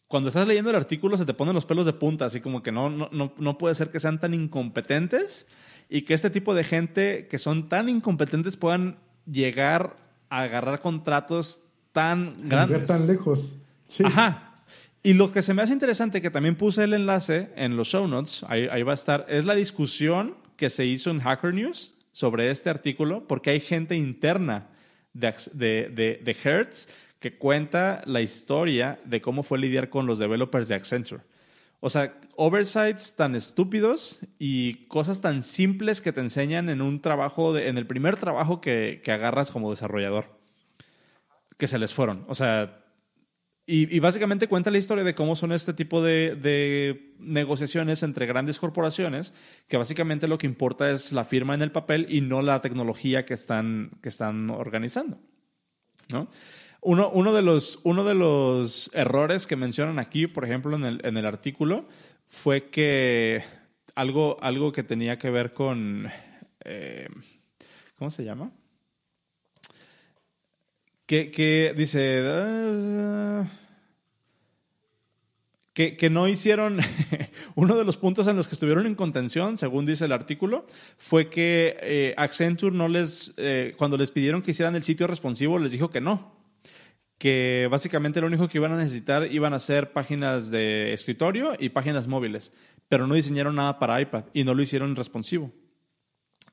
cuando 0.09 0.29
estás 0.29 0.47
leyendo 0.47 0.71
el 0.71 0.75
artículo 0.75 1.15
se 1.15 1.25
te 1.25 1.35
ponen 1.35 1.53
los 1.53 1.65
pelos 1.65 1.85
de 1.85 1.93
punta, 1.93 2.25
así 2.25 2.41
como 2.41 2.61
que 2.61 2.71
no, 2.71 2.89
no, 2.89 3.31
no, 3.37 3.57
puede 3.57 3.75
ser 3.75 3.91
que 3.91 3.99
sean 3.99 4.19
tan 4.19 4.33
incompetentes 4.33 5.45
y 5.87 6.01
que 6.01 6.15
este 6.15 6.31
tipo 6.31 6.55
de 6.55 6.63
gente 6.63 7.27
que 7.27 7.37
son 7.37 7.69
tan 7.69 7.87
incompetentes 7.87 8.57
puedan 8.57 8.97
llegar 9.31 9.95
a 10.29 10.41
agarrar 10.41 10.79
contratos 10.79 11.61
tan 11.91 12.49
grandes. 12.49 12.87
tan 12.87 13.05
lejos. 13.05 13.57
Ajá. 14.03 14.63
Y 15.03 15.13
lo 15.13 15.31
que 15.31 15.43
se 15.43 15.53
me 15.53 15.61
hace 15.61 15.73
interesante, 15.73 16.21
que 16.21 16.31
también 16.31 16.55
puse 16.55 16.83
el 16.83 16.93
enlace 16.93 17.51
en 17.55 17.77
los 17.77 17.87
show 17.87 18.07
notes, 18.07 18.43
ahí, 18.49 18.67
ahí 18.71 18.83
va 18.83 18.91
a 18.91 18.95
estar, 18.95 19.27
es 19.29 19.45
la 19.45 19.55
discusión 19.55 20.35
que 20.57 20.71
se 20.71 20.85
hizo 20.85 21.11
en 21.11 21.19
Hacker 21.19 21.53
News 21.53 21.93
sobre 22.11 22.49
este 22.49 22.71
artículo, 22.71 23.27
porque 23.27 23.51
hay 23.51 23.59
gente 23.59 23.95
interna 23.95 24.67
de, 25.13 25.33
de, 25.53 26.19
de, 26.23 26.37
Hertz 26.43 26.89
que 27.19 27.37
cuenta 27.37 28.01
la 28.05 28.21
historia 28.21 28.99
de 29.05 29.21
cómo 29.21 29.43
fue 29.43 29.59
lidiar 29.59 29.89
con 29.89 30.05
los 30.05 30.19
developers 30.19 30.67
de 30.67 30.75
Accenture. 30.75 31.23
O 31.81 31.89
sea, 31.89 32.19
oversights 32.35 33.15
tan 33.15 33.35
estúpidos 33.35 34.19
y 34.37 34.85
cosas 34.87 35.21
tan 35.21 35.41
simples 35.43 36.01
que 36.01 36.11
te 36.11 36.19
enseñan 36.19 36.69
en 36.69 36.81
un 36.81 37.01
trabajo, 37.01 37.57
en 37.57 37.77
el 37.77 37.87
primer 37.87 38.17
trabajo 38.17 38.59
que, 38.59 39.01
que, 39.03 39.11
agarras 39.11 39.49
como 39.51 39.69
desarrollador, 39.69 40.25
que 41.57 41.67
se 41.67 41.79
les 41.79 41.93
fueron. 41.93 42.25
O 42.27 42.35
sea, 42.35 42.79
y, 43.71 43.99
básicamente 43.99 44.47
cuenta 44.47 44.71
la 44.71 44.79
historia 44.79 45.03
de 45.03 45.13
cómo 45.13 45.35
son 45.35 45.51
este 45.51 45.75
tipo 45.75 46.01
de, 46.01 47.13
negociaciones 47.19 48.01
entre 48.01 48.25
grandes 48.25 48.57
corporaciones, 48.57 49.35
que 49.67 49.77
básicamente 49.77 50.27
lo 50.27 50.39
que 50.39 50.47
importa 50.47 50.89
es 50.89 51.11
la 51.11 51.23
firma 51.23 51.53
en 51.53 51.61
el 51.61 51.71
papel 51.71 52.07
y 52.09 52.21
no 52.21 52.41
la 52.41 52.61
tecnología 52.61 53.25
que 53.25 53.35
están, 53.35 53.91
que 54.01 54.09
están 54.09 54.49
organizando. 54.49 55.19
¿no? 56.11 56.29
Uno, 56.81 57.09
uno, 57.09 57.33
de 57.33 57.41
los, 57.41 57.79
uno 57.83 58.03
de 58.03 58.15
los 58.15 58.89
errores 58.93 59.47
que 59.47 59.55
mencionan 59.55 59.99
aquí, 59.99 60.27
por 60.27 60.45
ejemplo, 60.45 60.75
en 60.75 60.85
el, 60.85 61.01
en 61.03 61.17
el 61.17 61.25
artículo, 61.25 61.85
fue 62.29 62.69
que 62.69 63.43
algo, 63.95 64.37
algo 64.41 64.71
que 64.71 64.83
tenía 64.83 65.17
que 65.17 65.29
ver 65.29 65.53
con... 65.53 66.09
Eh, 66.63 67.07
¿Cómo 67.97 68.09
se 68.09 68.23
llama? 68.23 68.51
Que, 71.05 71.73
dice... 71.75 72.23
Ah, 72.25 73.45
que, 75.73 76.09
no 76.09 76.27
hicieron, 76.27 76.79
uno 77.55 77.77
de 77.77 77.85
los 77.85 77.95
puntos 77.95 78.27
en 78.27 78.35
los 78.35 78.49
que 78.49 78.55
estuvieron 78.55 78.85
en 78.85 78.95
contención, 78.95 79.57
según 79.57 79.85
dice 79.85 80.05
el 80.05 80.11
artículo, 80.11 80.65
fue 80.97 81.29
que 81.29 81.77
eh, 81.81 82.13
Accenture 82.17 82.75
no 82.75 82.89
les, 82.89 83.33
eh, 83.37 83.75
cuando 83.77 83.95
les 83.95 84.11
pidieron 84.11 84.41
que 84.41 84.51
hicieran 84.51 84.75
el 84.75 84.83
sitio 84.83 85.07
responsivo, 85.07 85.57
les 85.57 85.71
dijo 85.71 85.89
que 85.89 86.01
no, 86.01 86.38
que 87.19 87.67
básicamente 87.69 88.21
lo 88.21 88.27
único 88.27 88.47
que 88.47 88.57
iban 88.57 88.71
a 88.71 88.77
necesitar 88.77 89.31
iban 89.31 89.53
a 89.53 89.59
ser 89.59 89.91
páginas 89.91 90.49
de 90.49 90.93
escritorio 90.93 91.53
y 91.59 91.69
páginas 91.69 92.07
móviles, 92.07 92.53
pero 92.87 93.05
no 93.05 93.13
diseñaron 93.13 93.55
nada 93.55 93.77
para 93.77 94.01
iPad 94.01 94.23
y 94.33 94.45
no 94.45 94.55
lo 94.55 94.61
hicieron 94.61 94.95
responsivo. 94.95 95.51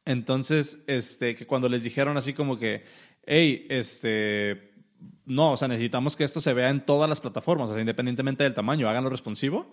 Entonces, 0.05 0.83
este, 0.89 1.37
que 1.37 1.47
cuando 1.47 1.69
les 1.69 1.85
dijeron 1.85 2.17
así 2.17 2.33
como 2.33 2.59
que, 2.59 2.85
hey, 3.25 3.67
este, 3.71 4.73
no, 5.25 5.53
o 5.53 5.57
sea, 5.57 5.69
necesitamos 5.69 6.17
que 6.17 6.25
esto 6.25 6.41
se 6.41 6.53
vea 6.53 6.69
en 6.69 6.85
todas 6.85 7.09
las 7.09 7.21
plataformas, 7.21 7.71
o 7.71 7.73
sea, 7.73 7.81
independientemente 7.81 8.43
del 8.43 8.55
tamaño, 8.55 8.89
háganlo 8.89 9.09
responsivo. 9.09 9.73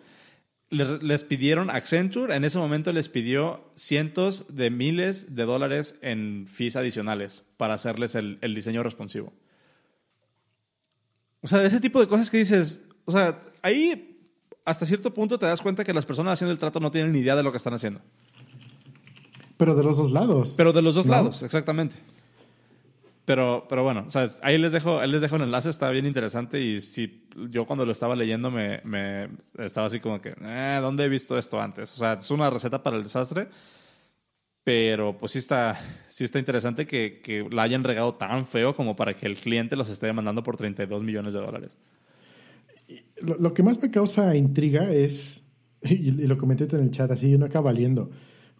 Les, 0.69 1.23
pidieron, 1.23 1.69
Accenture 1.69 2.35
en 2.35 2.43
ese 2.43 2.57
momento 2.57 2.91
les 2.93 3.09
pidió 3.09 3.71
cientos 3.75 4.55
de 4.55 4.71
miles 4.71 5.35
de 5.35 5.43
dólares 5.43 5.95
en 6.01 6.47
fees 6.47 6.75
adicionales 6.75 7.43
para 7.57 7.75
hacerles 7.75 8.15
el, 8.15 8.39
el 8.41 8.55
diseño 8.55 8.81
responsivo. 8.81 9.33
O 11.43 11.47
sea, 11.47 11.59
de 11.59 11.67
ese 11.67 11.79
tipo 11.79 11.99
de 11.99 12.07
cosas 12.07 12.29
que 12.29 12.37
dices, 12.37 12.83
o 13.05 13.11
sea, 13.11 13.39
ahí 13.61 14.17
hasta 14.65 14.85
cierto 14.85 15.13
punto 15.13 15.37
te 15.37 15.45
das 15.45 15.61
cuenta 15.61 15.83
que 15.83 15.93
las 15.93 16.05
personas 16.05 16.33
haciendo 16.33 16.53
el 16.53 16.57
trato 16.57 16.79
no 16.79 16.89
tienen 16.89 17.11
ni 17.11 17.19
idea 17.19 17.35
de 17.35 17.43
lo 17.43 17.51
que 17.51 17.57
están 17.57 17.73
haciendo. 17.73 17.99
Pero 19.57 19.75
de 19.75 19.83
los 19.83 19.97
dos 19.97 20.11
lados. 20.11 20.53
Pero 20.57 20.73
de 20.73 20.81
los 20.81 20.95
dos 20.95 21.05
lados, 21.05 21.43
exactamente. 21.43 21.95
Pero, 23.25 23.65
pero 23.69 23.83
bueno, 23.83 24.05
ahí 24.41 24.57
les 24.57 24.73
dejo, 24.73 24.99
ahí 24.99 25.09
les 25.09 25.21
dejo 25.21 25.37
un 25.37 25.43
enlace, 25.43 25.69
está 25.69 25.89
bien 25.89 26.05
interesante 26.05 26.59
y 26.59 26.81
si 26.81 27.25
yo 27.49 27.65
cuando 27.65 27.85
lo 27.85 27.93
estaba 27.93 28.17
leyendo 28.17 28.51
me, 28.51 28.81
me 28.83 29.29
estaba 29.59 29.87
así 29.87 30.01
como 30.01 30.19
que, 30.19 30.35
eh, 30.41 30.79
¿dónde 30.81 31.05
he 31.05 31.09
visto 31.09 31.37
esto 31.37 31.61
antes? 31.61 31.93
O 31.93 31.95
sea, 31.95 32.13
es 32.13 32.29
una 32.31 32.49
receta 32.49 32.83
para 32.83 32.97
el 32.97 33.03
desastre, 33.03 33.47
pero 34.63 35.17
pues 35.17 35.33
sí 35.33 35.39
está, 35.39 35.77
sí 36.07 36.23
está 36.23 36.39
interesante 36.39 36.85
que, 36.85 37.21
que 37.21 37.47
la 37.51 37.63
hayan 37.63 37.83
regado 37.83 38.15
tan 38.15 38.45
feo 38.45 38.73
como 38.73 38.95
para 38.95 39.15
que 39.15 39.25
el 39.25 39.35
cliente 39.35 39.75
los 39.75 39.89
esté 39.89 40.07
demandando 40.07 40.43
por 40.43 40.55
32 40.55 41.03
millones 41.03 41.33
de 41.33 41.39
dólares. 41.39 41.77
Lo, 43.21 43.37
lo 43.37 43.53
que 43.53 43.63
más 43.63 43.81
me 43.81 43.91
causa 43.91 44.35
intriga 44.35 44.91
es, 44.91 45.43
y, 45.81 46.11
lo 46.11 46.37
comenté 46.37 46.63
en 46.75 46.83
el 46.83 46.91
chat 46.91 47.11
así, 47.11 47.35
uno 47.35 47.45
acaba 47.45 47.65
valiendo, 47.65 48.11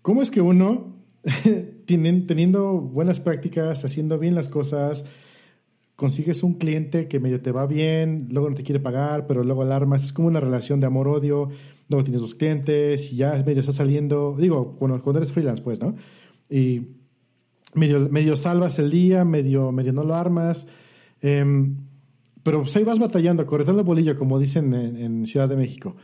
¿cómo 0.02 0.22
es 0.22 0.30
que 0.30 0.42
uno 0.42 0.94
teniendo 1.86 2.74
buenas 2.74 3.20
prácticas, 3.20 3.86
haciendo 3.86 4.20
bien 4.20 4.36
las 4.36 4.50
cosas, 4.50 5.06
consigues 5.96 6.44
un 6.44 6.56
cliente 6.56 7.08
que 7.08 7.20
medio 7.20 7.42
te 7.42 7.52
va 7.52 7.66
bien, 7.66 8.28
luego 8.32 8.50
no 8.50 8.56
te 8.56 8.64
quiere 8.64 8.80
pagar, 8.80 9.28
pero 9.28 9.44
luego 9.44 9.62
alarmas, 9.62 10.04
es 10.04 10.14
como 10.14 10.28
una 10.28 10.40
relación 10.40 10.80
de 10.80 10.88
amor-odio, 10.88 11.50
luego 11.90 12.04
tienes 12.04 12.22
dos 12.22 12.36
clientes 12.36 13.12
y 13.12 13.18
ya 13.18 13.44
medio 13.46 13.62
está 13.62 13.72
saliendo, 13.72 14.36
digo, 14.38 14.76
cuando, 14.78 15.02
cuando 15.02 15.20
eres 15.20 15.32
freelance, 15.32 15.62
pues, 15.62 15.82
¿no? 15.82 15.96
Y 16.50 16.82
medio, 17.74 18.10
medio 18.10 18.36
salvas 18.36 18.80
el 18.80 18.90
día, 18.90 19.24
medio, 19.26 19.72
medio 19.72 19.94
no 19.94 20.04
lo 20.04 20.16
armas, 20.16 20.68
em, 21.22 21.78
pero 22.44 22.62
pues 22.62 22.76
ahí 22.76 22.84
vas 22.84 23.00
batallando, 23.00 23.46
corretando 23.46 23.84
bolillo, 23.84 24.18
como 24.18 24.40
dicen 24.40 24.74
en 24.74 25.26
Ciudad 25.26 25.48
de 25.48 25.56
México. 25.56 25.96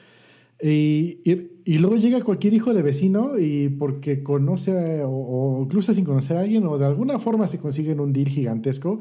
Y, 0.61 1.21
y, 1.63 1.77
luego 1.77 1.95
llega 1.95 2.21
cualquier 2.21 2.53
hijo 2.53 2.73
de 2.73 2.81
vecino 2.81 3.39
y 3.39 3.69
porque 3.69 4.21
conoce 4.23 5.03
o, 5.05 5.61
incluso 5.63 5.93
sin 5.93 6.03
conocer 6.03 6.35
a 6.35 6.41
alguien 6.41 6.65
o 6.65 6.77
de 6.77 6.85
alguna 6.85 7.17
forma 7.17 7.47
se 7.47 7.59
consiguen 7.59 8.01
un 8.01 8.11
deal 8.11 8.27
gigantesco, 8.27 8.99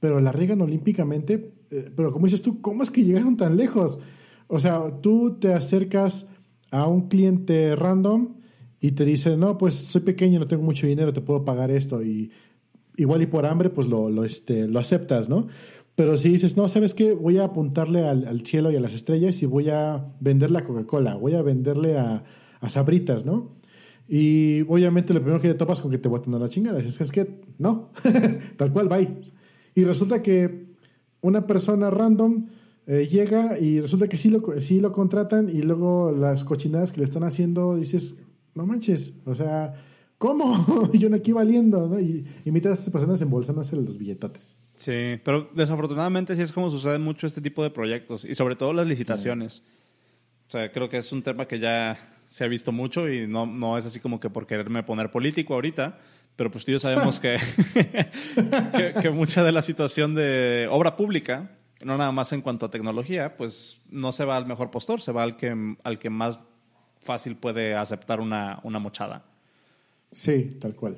pero 0.00 0.20
la 0.20 0.32
riegan 0.32 0.60
olímpicamente. 0.62 1.52
Eh, 1.70 1.90
pero 1.94 2.12
como 2.12 2.26
dices 2.26 2.42
tú, 2.42 2.60
¿cómo 2.60 2.82
es 2.82 2.90
que 2.90 3.04
llegaron 3.04 3.36
tan 3.36 3.56
lejos? 3.56 4.00
O 4.48 4.58
sea, 4.58 5.00
tú 5.00 5.38
te 5.38 5.54
acercas 5.54 6.26
a 6.70 6.86
un 6.86 7.08
cliente 7.08 7.76
random 7.76 8.34
y 8.80 8.92
te 8.92 9.04
dice, 9.04 9.36
no, 9.36 9.58
pues 9.58 9.74
soy 9.74 10.00
pequeño, 10.00 10.40
no 10.40 10.48
tengo 10.48 10.62
mucho 10.62 10.86
dinero, 10.86 11.12
te 11.12 11.20
puedo 11.20 11.44
pagar 11.44 11.70
esto. 11.70 12.02
Y 12.02 12.32
igual 12.96 13.22
y 13.22 13.26
por 13.26 13.46
hambre, 13.46 13.70
pues 13.70 13.86
lo, 13.86 14.24
este, 14.24 14.66
lo 14.66 14.78
aceptas, 14.78 15.28
¿no? 15.28 15.46
Pero 15.94 16.16
si 16.16 16.30
dices, 16.30 16.56
no, 16.56 16.66
¿sabes 16.66 16.94
qué? 16.94 17.12
Voy 17.12 17.38
a 17.38 17.44
apuntarle 17.44 18.08
al, 18.08 18.40
cielo 18.46 18.70
y 18.70 18.76
a 18.76 18.80
las 18.80 18.94
estrellas 18.94 19.42
y 19.42 19.46
voy 19.46 19.68
a 19.68 20.14
venderle 20.18 20.58
a 20.58 20.64
Coca-Cola, 20.64 21.16
voy 21.16 21.34
a 21.34 21.42
venderle 21.42 21.98
a, 21.98 22.24
Sabritas, 22.68 23.24
¿no? 23.24 23.54
Y 24.06 24.62
obviamente 24.62 25.14
lo 25.14 25.20
primero 25.20 25.40
que 25.40 25.48
te 25.48 25.54
topas 25.54 25.80
con 25.80 25.90
que 25.90 25.98
te 25.98 26.08
botan 26.08 26.34
a 26.34 26.38
la 26.38 26.48
chingada. 26.48 26.78
Dices, 26.78 27.00
es 27.00 27.12
que 27.12 27.40
no, 27.58 27.90
tal 28.56 28.72
cual, 28.72 28.88
bye. 28.88 29.08
Y 29.74 29.84
resulta 29.84 30.22
que 30.22 30.66
una 31.20 31.46
persona 31.46 31.90
random 31.90 32.46
eh, 32.86 33.06
llega 33.06 33.58
y 33.58 33.80
resulta 33.80 34.08
que 34.08 34.18
sí 34.18 34.30
lo, 34.30 34.42
sí 34.60 34.80
lo 34.80 34.92
contratan 34.92 35.48
y 35.48 35.62
luego 35.62 36.12
las 36.12 36.44
cochinadas 36.44 36.92
que 36.92 36.98
le 36.98 37.04
están 37.04 37.24
haciendo, 37.24 37.76
dices, 37.76 38.16
no 38.54 38.66
manches, 38.66 39.12
o 39.26 39.34
sea, 39.34 39.74
¿cómo? 40.18 40.90
Yo 40.92 41.08
no 41.08 41.16
aquí 41.16 41.32
valiendo, 41.32 41.88
¿no? 41.88 42.00
Y, 42.00 42.26
y 42.44 42.50
mientras 42.50 42.80
esas 42.80 42.90
personas 42.90 43.22
embolsándose 43.22 43.76
los 43.76 43.96
billetotes. 43.96 44.56
Sí, 44.74 45.20
pero 45.24 45.50
desafortunadamente 45.54 46.34
sí 46.34 46.42
es 46.42 46.52
como 46.52 46.70
sucede 46.70 46.98
mucho 46.98 47.26
este 47.26 47.42
tipo 47.42 47.62
de 47.62 47.70
proyectos 47.70 48.24
y 48.24 48.34
sobre 48.34 48.56
todo 48.56 48.72
las 48.72 48.86
licitaciones. 48.86 49.62
O 50.48 50.50
sea, 50.50 50.72
creo 50.72 50.88
que 50.88 50.96
es 50.96 51.12
un 51.12 51.22
tema 51.22 51.46
que 51.46 51.60
ya 51.60 51.98
se 52.26 52.44
ha 52.44 52.48
visto 52.48 52.72
mucho 52.72 53.08
y 53.08 53.26
no, 53.26 53.44
no 53.44 53.76
es 53.76 53.86
así 53.86 54.00
como 54.00 54.18
que 54.20 54.30
por 54.30 54.46
quererme 54.46 54.82
poner 54.82 55.10
político 55.10 55.54
ahorita, 55.54 55.98
pero 56.40 56.50
pues 56.50 56.64
tú 56.64 56.70
y 56.70 56.72
yo 56.72 56.78
sabemos 56.78 57.20
que, 57.20 57.36
que, 59.02 59.10
mucha 59.10 59.44
de 59.44 59.52
la 59.52 59.60
situación 59.60 60.14
de 60.14 60.68
obra 60.70 60.96
pública, 60.96 61.50
no 61.84 61.98
nada 61.98 62.12
más 62.12 62.32
en 62.32 62.40
cuanto 62.40 62.64
a 62.64 62.70
tecnología, 62.70 63.36
pues 63.36 63.82
no 63.90 64.10
se 64.10 64.24
va 64.24 64.38
al 64.38 64.46
mejor 64.46 64.70
postor, 64.70 65.02
se 65.02 65.12
va 65.12 65.22
al 65.22 65.36
que, 65.36 65.76
al 65.84 65.98
que 65.98 66.08
más 66.08 66.40
fácil 66.98 67.36
puede 67.36 67.74
aceptar 67.74 68.20
una, 68.20 68.58
una 68.62 68.78
mochada. 68.78 69.22
Sí, 70.10 70.56
tal 70.58 70.74
cual. 70.74 70.96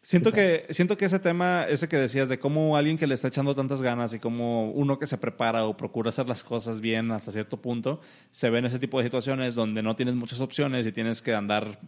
Siento 0.00 0.30
que, 0.30 0.66
siento 0.70 0.96
que 0.96 1.06
ese 1.06 1.18
tema, 1.18 1.64
ese 1.64 1.88
que 1.88 1.96
decías 1.96 2.28
de 2.28 2.38
cómo 2.38 2.76
alguien 2.76 2.98
que 2.98 3.08
le 3.08 3.14
está 3.14 3.26
echando 3.26 3.56
tantas 3.56 3.82
ganas 3.82 4.14
y 4.14 4.20
cómo 4.20 4.70
uno 4.70 4.96
que 4.96 5.08
se 5.08 5.18
prepara 5.18 5.64
o 5.64 5.76
procura 5.76 6.10
hacer 6.10 6.28
las 6.28 6.44
cosas 6.44 6.80
bien 6.80 7.10
hasta 7.10 7.32
cierto 7.32 7.60
punto, 7.60 8.00
se 8.30 8.48
ve 8.48 8.60
en 8.60 8.66
ese 8.66 8.78
tipo 8.78 8.98
de 8.98 9.06
situaciones 9.06 9.56
donde 9.56 9.82
no 9.82 9.96
tienes 9.96 10.14
muchas 10.14 10.40
opciones 10.40 10.86
y 10.86 10.92
tienes 10.92 11.20
que 11.20 11.34
andar 11.34 11.80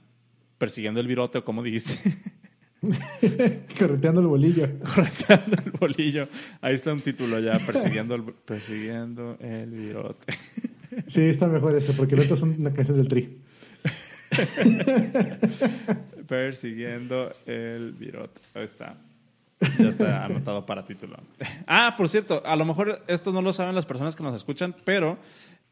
persiguiendo 0.59 0.99
el 0.99 1.07
virote 1.07 1.39
o 1.39 1.45
como 1.45 1.63
dijiste. 1.63 1.97
Correteando 3.79 4.21
el 4.21 4.27
bolillo. 4.27 4.69
Correteando 4.95 5.57
el 5.65 5.71
bolillo. 5.73 6.29
Ahí 6.61 6.75
está 6.75 6.93
un 6.93 7.03
título 7.03 7.39
ya, 7.39 7.59
persiguiendo 7.59 8.15
el, 8.15 8.23
persiguiendo 8.23 9.37
el 9.41 9.71
virote. 9.71 10.33
Sí, 11.07 11.23
está 11.23 11.47
mejor 11.47 11.75
ese, 11.75 11.93
porque 11.93 12.15
el 12.15 12.23
otro 12.23 12.35
es 12.35 12.43
una 12.43 12.73
canción 12.73 12.97
del 12.99 13.09
tri. 13.09 13.39
Persiguiendo 16.27 17.33
el 17.47 17.93
virote. 17.93 18.41
Ahí 18.55 18.65
está. 18.65 18.97
Ya 19.79 19.89
está 19.89 20.25
anotado 20.25 20.65
para 20.65 20.85
título. 20.85 21.19
Ah, 21.67 21.95
por 21.97 22.09
cierto, 22.09 22.43
a 22.47 22.57
lo 22.57 22.65
mejor 22.65 23.03
esto 23.09 23.31
no 23.33 23.43
lo 23.43 23.53
saben 23.53 23.75
las 23.75 23.85
personas 23.87 24.17
que 24.17 24.23
nos 24.23 24.35
escuchan, 24.35 24.75
pero 24.85 25.19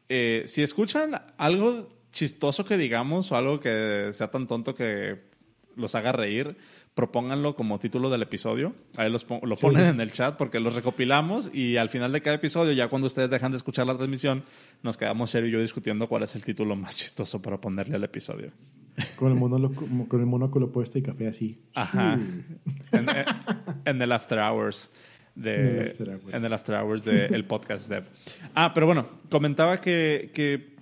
eh, 0.09 0.43
si 0.45 0.61
escuchan 0.61 1.19
algo 1.37 1.89
chistoso 2.11 2.65
que 2.65 2.77
digamos 2.77 3.31
o 3.31 3.35
algo 3.35 3.59
que 3.59 4.09
sea 4.13 4.29
tan 4.29 4.47
tonto 4.47 4.75
que 4.75 5.29
los 5.75 5.95
haga 5.95 6.11
reír, 6.11 6.57
propónganlo 6.99 7.55
como 7.55 7.79
título 7.79 8.09
del 8.09 8.23
episodio. 8.23 8.73
Ahí 8.97 9.09
los, 9.09 9.25
lo 9.43 9.55
ponen 9.55 9.85
en 9.85 10.01
el 10.01 10.11
chat 10.11 10.35
porque 10.35 10.59
los 10.59 10.75
recopilamos 10.75 11.49
y 11.55 11.77
al 11.77 11.87
final 11.87 12.11
de 12.11 12.19
cada 12.19 12.35
episodio, 12.35 12.73
ya 12.73 12.89
cuando 12.89 13.07
ustedes 13.07 13.29
dejan 13.29 13.51
de 13.51 13.57
escuchar 13.57 13.87
la 13.87 13.95
transmisión, 13.95 14.43
nos 14.83 14.97
quedamos 14.97 15.29
serio 15.29 15.47
y 15.47 15.53
yo 15.53 15.61
discutiendo 15.61 16.09
cuál 16.09 16.23
es 16.23 16.35
el 16.35 16.43
título 16.43 16.75
más 16.75 16.97
chistoso 16.97 17.41
para 17.41 17.57
ponerle 17.61 17.95
al 17.95 18.03
episodio. 18.03 18.51
Con 19.15 19.31
el, 19.31 20.07
con 20.09 20.19
el 20.19 20.25
monóculo 20.25 20.73
puesto 20.73 20.99
y 20.99 21.01
café 21.01 21.29
así. 21.29 21.61
Ajá. 21.73 22.19
en, 23.85 24.01
el 24.01 24.11
After 24.11 24.39
Hours. 24.39 24.91
De, 25.35 25.95
en 26.33 26.43
el 26.43 26.51
After 26.51 26.75
Hours 26.75 27.05
del 27.05 27.45
podcast 27.45 27.89
Dev. 27.89 28.03
Ah, 28.55 28.73
pero 28.73 28.87
bueno, 28.87 29.07
comentaba 29.29 29.77
que, 29.77 30.31
que 30.33 30.75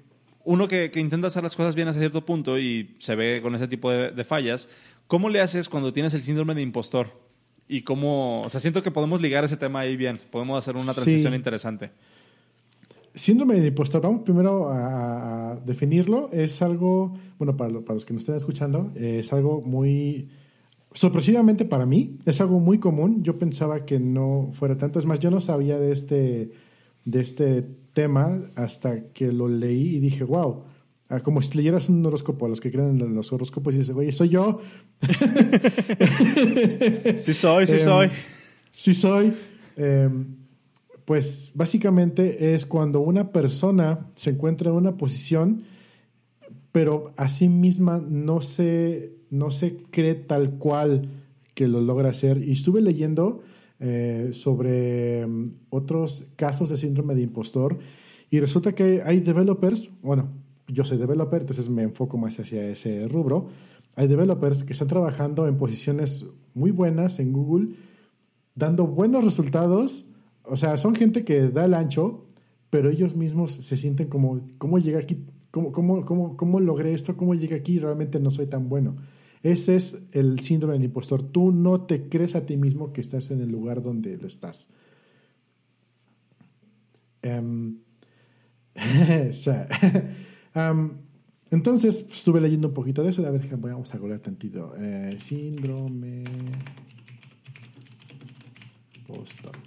uno 0.45 0.67
que, 0.67 0.89
que, 0.89 0.99
intenta 0.99 1.27
hacer 1.27 1.43
las 1.43 1.55
cosas 1.55 1.75
bien 1.75 1.89
hasta 1.89 1.99
cierto 1.99 2.25
punto 2.25 2.57
y 2.57 2.95
se 2.97 3.13
ve 3.15 3.39
con 3.39 3.53
ese 3.53 3.67
tipo 3.67 3.91
de, 3.91 4.09
de 4.09 4.23
fallas, 4.23 4.67
¿cómo 5.07 5.29
le 5.29 5.41
haces 5.41 5.69
cuando 5.69 5.93
tienes 5.93 6.13
el 6.13 6.21
síndrome 6.21 6.55
de 6.55 6.61
impostor? 6.61 7.07
Y 7.67 7.81
cómo, 7.81 8.41
o 8.41 8.49
sea, 8.49 8.59
siento 8.59 8.81
que 8.81 8.91
podemos 8.91 9.21
ligar 9.21 9.43
ese 9.43 9.57
tema 9.57 9.81
ahí 9.81 9.97
bien, 9.97 10.19
podemos 10.31 10.57
hacer 10.57 10.75
una 10.75 10.93
transición 10.93 11.33
interesante. 11.33 11.91
Síndrome 13.13 13.59
de 13.59 13.67
impostor, 13.67 14.01
vamos 14.01 14.21
primero 14.21 14.69
a, 14.69 15.59
definirlo. 15.65 16.29
Es 16.31 16.61
algo, 16.61 17.17
bueno, 17.39 17.57
para, 17.57 17.79
para, 17.81 17.95
los 17.95 18.05
que 18.05 18.13
nos 18.13 18.21
estén 18.21 18.35
escuchando, 18.35 18.91
es 18.95 19.33
algo 19.33 19.61
muy, 19.61 20.29
sorpresivamente 20.97 21.65
para 21.65 21.85
mí, 21.85 22.17
es 22.25 22.41
algo 22.41 22.59
muy 22.59 22.79
común. 22.79 23.23
Yo 23.23 23.37
pensaba 23.37 23.85
que 23.85 23.99
no 23.99 24.49
fuera 24.53 24.77
tanto. 24.77 24.99
Es 24.99 25.05
más, 25.05 25.19
yo 25.19 25.29
no 25.29 25.41
sabía 25.41 25.77
de 25.77 25.91
este, 25.91 26.51
de 27.05 27.21
este 27.21 27.65
tema 27.93 28.51
hasta 28.55 29.09
que 29.13 29.31
lo 29.31 29.47
leí 29.47 29.97
y 29.97 29.99
dije, 29.99 30.23
wow. 30.23 30.63
Ah, 31.09 31.21
como 31.21 31.41
si 31.41 31.57
leyeras 31.57 31.87
un 31.87 32.05
horóscopo 32.05 32.45
a 32.45 32.49
los 32.49 32.59
que 32.59 32.69
creen 32.69 32.99
en 32.99 33.15
los 33.15 33.31
horóscopos 33.31 33.73
y 33.73 33.77
dices, 33.79 33.95
oye, 33.95 34.11
soy 34.11 34.29
yo. 34.29 34.59
sí 37.15 37.33
soy, 37.33 37.65
sí 37.65 37.75
em, 37.75 37.79
soy. 37.79 38.09
Sí 38.71 38.93
soy. 38.93 39.33
Eh, 39.77 40.09
pues 41.05 41.51
básicamente 41.55 42.53
es 42.53 42.65
cuando 42.65 42.99
una 42.99 43.31
persona 43.31 44.09
se 44.15 44.31
encuentra 44.31 44.69
en 44.69 44.75
una 44.75 44.97
posición, 44.97 45.63
pero 46.73 47.13
a 47.15 47.29
sí 47.29 47.47
misma 47.47 48.03
no 48.05 48.41
se, 48.41 49.13
no 49.29 49.49
se 49.49 49.77
cree 49.89 50.15
tal 50.15 50.57
cual 50.57 51.07
que 51.53 51.69
lo 51.69 51.79
logra 51.79 52.09
hacer. 52.09 52.43
Y 52.43 52.51
estuve 52.51 52.81
leyendo 52.81 53.43
eh, 53.79 54.31
sobre 54.33 55.25
mm, 55.25 55.51
otros 55.69 56.25
casos 56.35 56.67
de 56.67 56.75
síndrome 56.75 57.15
de 57.15 57.21
impostor 57.21 57.79
y 58.29 58.41
resulta 58.41 58.75
que 58.75 59.01
hay 59.05 59.21
developers, 59.21 59.89
bueno, 60.01 60.27
yo 60.67 60.83
soy 60.83 60.97
developer, 60.97 61.41
entonces 61.41 61.69
me 61.69 61.83
enfoco 61.83 62.17
más 62.17 62.39
hacia 62.39 62.67
ese 62.69 63.07
rubro. 63.07 63.47
Hay 63.95 64.07
developers 64.07 64.63
que 64.63 64.73
están 64.73 64.87
trabajando 64.87 65.47
en 65.47 65.57
posiciones 65.57 66.25
muy 66.53 66.71
buenas 66.71 67.19
en 67.19 67.33
Google, 67.33 67.75
dando 68.55 68.85
buenos 68.85 69.23
resultados 69.23 70.05
o 70.49 70.55
sea, 70.55 70.77
son 70.77 70.95
gente 70.95 71.25
que 71.25 71.49
da 71.49 71.65
el 71.65 71.73
ancho, 71.73 72.25
pero 72.69 72.89
ellos 72.89 73.15
mismos 73.15 73.51
se 73.51 73.77
sienten 73.77 74.07
como, 74.07 74.41
¿cómo 74.57 74.79
llegué 74.79 74.97
aquí? 74.97 75.25
¿Cómo, 75.51 75.71
cómo, 75.71 76.05
cómo, 76.05 76.37
cómo 76.37 76.59
logré 76.59 76.93
esto? 76.93 77.17
¿Cómo 77.17 77.35
llegué 77.35 77.55
aquí? 77.55 77.79
Realmente 77.79 78.19
no 78.19 78.31
soy 78.31 78.47
tan 78.47 78.69
bueno. 78.69 78.95
Ese 79.43 79.75
es 79.75 79.97
el 80.11 80.39
síndrome 80.39 80.73
del 80.73 80.85
impostor. 80.85 81.21
Tú 81.23 81.51
no 81.51 81.81
te 81.81 82.09
crees 82.09 82.35
a 82.35 82.45
ti 82.45 82.57
mismo 82.57 82.93
que 82.93 83.01
estás 83.01 83.29
en 83.31 83.41
el 83.41 83.49
lugar 83.49 83.81
donde 83.81 84.17
lo 84.17 84.27
estás. 84.27 84.69
Um, 87.23 87.79
entonces, 91.51 92.05
estuve 92.11 92.41
leyendo 92.41 92.69
un 92.69 92.73
poquito 92.73 93.03
de 93.03 93.09
eso. 93.09 93.25
A 93.25 93.31
ver, 93.31 93.41
vamos 93.57 93.93
a 93.93 93.97
golear 93.97 94.19
tantito. 94.19 94.73
Eh, 94.77 95.17
síndrome 95.19 96.23
impostor 98.95 99.57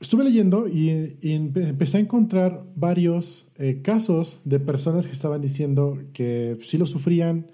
estuve 0.00 0.24
leyendo 0.24 0.68
y, 0.68 1.16
empecé 1.22 1.98
a 1.98 2.00
encontrar 2.00 2.64
varios 2.74 3.48
eh, 3.56 3.80
casos 3.82 4.40
de 4.44 4.60
personas 4.60 5.06
que 5.06 5.12
estaban 5.12 5.40
diciendo 5.40 5.98
que 6.12 6.56
sí 6.60 6.78
lo 6.78 6.86
sufrían 6.86 7.46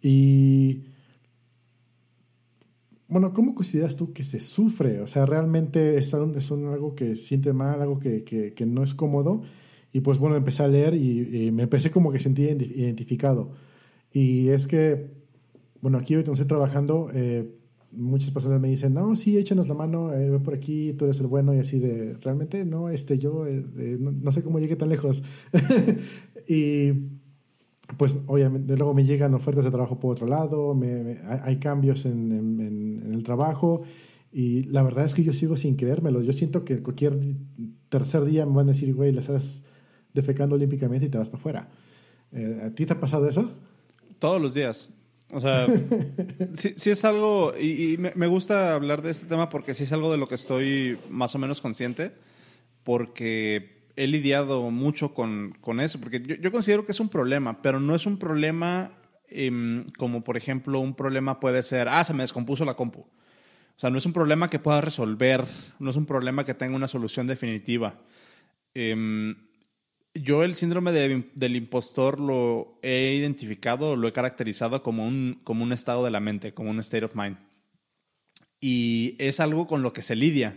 y... 0.00 0.84
Bueno, 3.06 3.32
¿cómo 3.34 3.54
consideras 3.54 3.96
tú 3.96 4.12
que 4.12 4.24
se 4.24 4.40
sufre? 4.40 5.00
O 5.00 5.06
sea, 5.06 5.24
realmente 5.24 5.98
es, 5.98 6.14
algo 6.14 6.94
que 6.96 7.16
siente 7.16 7.52
mal, 7.52 7.80
algo 7.80 8.00
que, 8.00 8.54
no 8.66 8.82
es 8.82 8.94
cómodo. 8.94 9.42
Y 9.94 10.00
pues 10.00 10.18
bueno, 10.18 10.34
empecé 10.34 10.64
a 10.64 10.68
leer 10.68 10.94
y, 10.94 11.52
me 11.52 11.62
empecé 11.62 11.92
como 11.92 12.10
que 12.10 12.18
sentía 12.18 12.50
identificado. 12.50 13.52
Y 14.12 14.48
es 14.48 14.66
que, 14.66 15.06
bueno, 15.80 15.98
aquí 15.98 16.16
hoy 16.16 16.24
estoy 16.28 16.46
trabajando, 16.46 17.10
eh, 17.14 17.48
muchas 17.92 18.32
personas 18.32 18.60
me 18.60 18.68
dicen, 18.68 18.92
no, 18.92 19.14
sí, 19.14 19.38
échanos 19.38 19.68
la 19.68 19.74
mano, 19.74 20.12
eh, 20.12 20.40
por 20.40 20.52
aquí, 20.54 20.94
tú 20.94 21.04
eres 21.04 21.20
el 21.20 21.28
bueno, 21.28 21.54
y 21.54 21.58
así 21.58 21.78
de, 21.78 22.14
realmente 22.14 22.64
no, 22.64 22.90
este, 22.90 23.18
yo 23.18 23.46
eh, 23.46 23.64
eh, 23.78 23.96
no, 24.00 24.32
sé 24.32 24.42
cómo 24.42 24.58
llegué 24.58 24.74
tan 24.74 24.88
lejos. 24.88 25.22
y 26.48 26.92
pues 27.96 28.20
obviamente 28.26 28.76
luego 28.76 28.94
me 28.94 29.04
llegan 29.04 29.32
ofertas 29.34 29.64
de 29.64 29.70
trabajo 29.70 30.00
por 30.00 30.12
otro 30.12 30.26
lado, 30.26 30.74
me, 30.74 31.18
hay 31.42 31.58
cambios 31.58 32.04
en, 32.04 32.32
en, 32.32 33.12
el 33.12 33.22
trabajo 33.22 33.82
y 34.32 34.62
la 34.62 34.82
verdad 34.82 35.04
es 35.04 35.14
que 35.14 35.22
yo 35.22 35.32
sigo 35.32 35.56
sin 35.56 35.76
creérmelo. 35.76 36.20
Yo 36.20 36.32
siento 36.32 36.64
que 36.64 36.82
cualquier 36.82 37.16
tercer 37.90 38.24
día 38.24 38.44
me 38.44 38.54
van 38.54 38.66
a 38.66 38.72
decir, 38.72 38.92
güey, 38.92 39.12
le 39.12 39.20
estás 39.20 39.62
defecando 40.14 40.54
olímpicamente 40.54 41.06
y 41.06 41.08
te 41.10 41.18
vas 41.18 41.28
para 41.28 41.40
afuera. 41.40 41.68
¿A 42.64 42.70
ti 42.70 42.86
te 42.86 42.94
ha 42.94 43.00
pasado 43.00 43.28
eso? 43.28 43.52
Todos 44.18 44.40
los 44.40 44.54
días. 44.54 44.90
O 45.30 45.40
sea, 45.40 45.66
sí, 46.54 46.90
es 46.90 47.04
algo, 47.04 47.54
y, 47.58 47.96
me, 47.98 48.26
gusta 48.26 48.74
hablar 48.74 49.02
de 49.02 49.10
este 49.10 49.26
tema 49.26 49.48
porque 49.48 49.74
sí 49.74 49.84
es 49.84 49.92
algo 49.92 50.10
de 50.12 50.18
lo 50.18 50.28
que 50.28 50.34
estoy 50.34 50.98
más 51.10 51.34
o 51.34 51.38
menos 51.38 51.60
consciente, 51.60 52.12
porque 52.84 53.88
he 53.96 54.06
lidiado 54.06 54.70
mucho 54.70 55.14
con, 55.14 55.54
eso, 55.80 56.00
porque 56.00 56.22
yo, 56.40 56.52
considero 56.52 56.84
que 56.84 56.92
es 56.92 57.00
un 57.00 57.08
problema, 57.08 57.62
pero 57.62 57.80
no 57.80 57.94
es 57.94 58.06
un 58.06 58.18
problema 58.18 58.92
em, 59.28 59.86
como, 59.98 60.22
por 60.22 60.36
ejemplo, 60.36 60.78
un 60.80 60.94
problema 60.94 61.40
puede 61.40 61.62
ser, 61.62 61.88
ah, 61.88 62.04
se 62.04 62.14
me 62.14 62.22
descompuso 62.22 62.64
la 62.64 62.74
compu. 62.74 63.00
O 63.00 63.80
sea, 63.80 63.90
no 63.90 63.98
es 63.98 64.06
un 64.06 64.12
problema 64.12 64.50
que 64.50 64.60
pueda 64.60 64.80
resolver, 64.80 65.44
no 65.80 65.90
es 65.90 65.96
un 65.96 66.06
problema 66.06 66.44
que 66.44 66.54
tenga 66.54 66.76
una 66.76 66.86
solución 66.86 67.26
definitiva. 67.26 67.98
Eh, 68.72 69.34
yo 70.14 70.44
el 70.44 70.54
síndrome 70.54 70.92
del 70.92 71.56
impostor 71.56 72.20
lo 72.20 72.78
he 72.82 73.14
identificado, 73.14 73.96
lo 73.96 74.06
he 74.06 74.12
caracterizado 74.12 74.82
como 74.82 75.06
un, 75.06 75.40
como 75.42 75.64
un 75.64 75.72
estado 75.72 76.04
de 76.04 76.10
la 76.10 76.20
mente, 76.20 76.54
como 76.54 76.70
un 76.70 76.80
state 76.80 77.04
of 77.04 77.16
mind. 77.16 77.36
Y 78.60 79.16
es 79.18 79.40
algo 79.40 79.66
con 79.66 79.82
lo 79.82 79.92
que 79.92 80.02
se 80.02 80.14
lidia, 80.14 80.56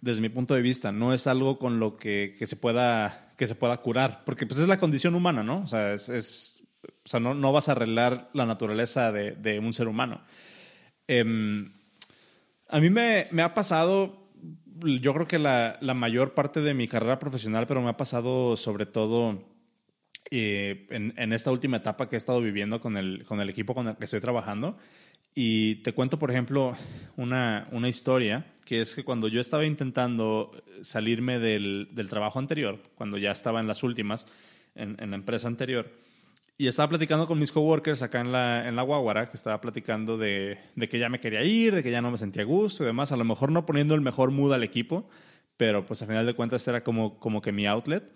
desde 0.00 0.20
mi 0.20 0.28
punto 0.28 0.54
de 0.54 0.62
vista, 0.62 0.92
no 0.92 1.14
es 1.14 1.26
algo 1.26 1.58
con 1.58 1.78
lo 1.78 1.96
que, 1.96 2.34
que 2.38 2.46
se, 2.46 2.56
pueda, 2.56 3.32
que 3.36 3.46
se 3.46 3.54
pueda 3.54 3.76
curar, 3.78 4.24
porque 4.24 4.46
pues 4.46 4.60
es 4.60 4.68
la 4.68 4.78
condición 4.78 5.14
humana, 5.14 5.42
¿no? 5.42 5.62
O 5.62 5.66
sea, 5.66 5.92
es, 5.94 6.62
o 6.82 7.08
sea 7.08 7.20
no, 7.20 7.34
no, 7.34 7.52
vas 7.52 7.68
a 7.68 7.72
arreglar 7.72 8.30
la 8.34 8.46
naturaleza 8.46 9.12
de, 9.12 9.32
de 9.32 9.58
un 9.60 9.72
ser 9.72 9.88
humano. 9.88 10.22
Em, 11.06 11.72
a 12.68 12.80
mí 12.80 12.90
me, 12.90 13.26
me 13.30 13.42
ha 13.42 13.54
pasado 13.54 14.27
yo 15.00 15.14
creo 15.14 15.26
que 15.26 15.38
la, 15.38 15.78
mayor 15.94 16.34
parte 16.34 16.60
de 16.60 16.74
mi 16.74 16.88
carrera 16.88 17.18
profesional, 17.18 17.66
pero 17.66 17.82
me 17.82 17.90
ha 17.90 17.96
pasado 17.96 18.56
sobre 18.56 18.86
todo 18.86 19.44
en, 20.30 21.14
en, 21.16 21.32
esta 21.32 21.50
última 21.50 21.78
etapa 21.78 22.08
que 22.08 22.16
he 22.16 22.18
estado 22.18 22.40
viviendo 22.40 22.80
con 22.80 22.96
el, 22.96 23.24
con 23.24 23.40
el 23.40 23.48
equipo 23.48 23.74
con 23.74 23.88
el 23.88 23.96
que 23.96 24.04
estoy 24.04 24.20
trabajando. 24.20 24.76
Y 25.34 25.76
te 25.76 25.92
cuento, 25.92 26.18
por 26.18 26.30
ejemplo, 26.30 26.76
una, 27.16 27.68
una 27.70 27.88
historia, 27.88 28.46
que 28.64 28.80
es 28.80 28.94
que 28.94 29.04
cuando 29.04 29.28
yo 29.28 29.40
estaba 29.40 29.64
intentando 29.64 30.50
salirme 30.82 31.38
del, 31.38 31.88
del 31.92 32.08
trabajo 32.08 32.38
anterior, 32.38 32.80
cuando 32.94 33.18
ya 33.18 33.30
estaba 33.30 33.60
en 33.60 33.68
las 33.68 33.82
últimas, 33.82 34.26
en, 34.74 34.96
en, 34.98 35.10
la 35.10 35.16
empresa 35.16 35.46
anterior, 35.46 35.92
y 36.60 36.66
estaba 36.66 36.88
platicando 36.88 37.28
con 37.28 37.38
mis 37.38 37.52
coworkers 37.52 38.02
acá 38.02 38.20
en 38.20 38.32
la, 38.32 38.68
en 38.68 38.74
la 38.74 38.82
Guaguara, 38.82 39.30
que 39.30 39.36
estaba 39.36 39.60
platicando 39.60 40.18
de, 40.18 40.58
de, 40.74 40.88
que 40.88 40.98
ya 40.98 41.08
me 41.08 41.20
quería 41.20 41.44
ir, 41.44 41.72
de 41.72 41.84
que 41.84 41.92
ya 41.92 42.02
no 42.02 42.10
me 42.10 42.18
sentía 42.18 42.42
a 42.42 42.46
gusto 42.46 42.82
y 42.82 42.86
demás, 42.86 43.12
a 43.12 43.16
lo 43.16 43.24
mejor 43.24 43.52
no 43.52 43.64
poniendo 43.64 43.94
el 43.94 44.00
mejor 44.00 44.32
mood 44.32 44.52
al 44.52 44.64
equipo, 44.64 45.08
pero 45.56 45.86
pues 45.86 46.02
a 46.02 46.06
final 46.06 46.26
de 46.26 46.34
cuentas 46.34 46.66
era 46.66 46.82
como, 46.82 47.20
como 47.20 47.40
que 47.40 47.52
mi 47.52 47.66
outlet. 47.68 48.12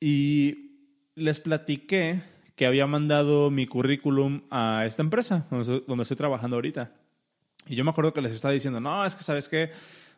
Y 0.00 0.70
les 1.14 1.40
platiqué 1.40 2.22
que 2.56 2.66
había 2.66 2.86
mandado 2.86 3.50
mi 3.50 3.66
currículum 3.66 4.42
a 4.50 4.84
esta 4.86 5.02
empresa 5.02 5.46
donde 5.50 6.02
estoy, 6.02 6.16
trabajando 6.16 6.56
ahorita. 6.56 6.90
Y 7.66 7.76
yo 7.76 7.84
me 7.84 7.90
acuerdo 7.90 8.14
que 8.14 8.22
les 8.22 8.32
estaba 8.32 8.52
diciendo, 8.52 8.80
no, 8.80 9.04
es 9.04 9.14
que 9.14 9.22
sabes 9.22 9.48
qué, 9.48 9.70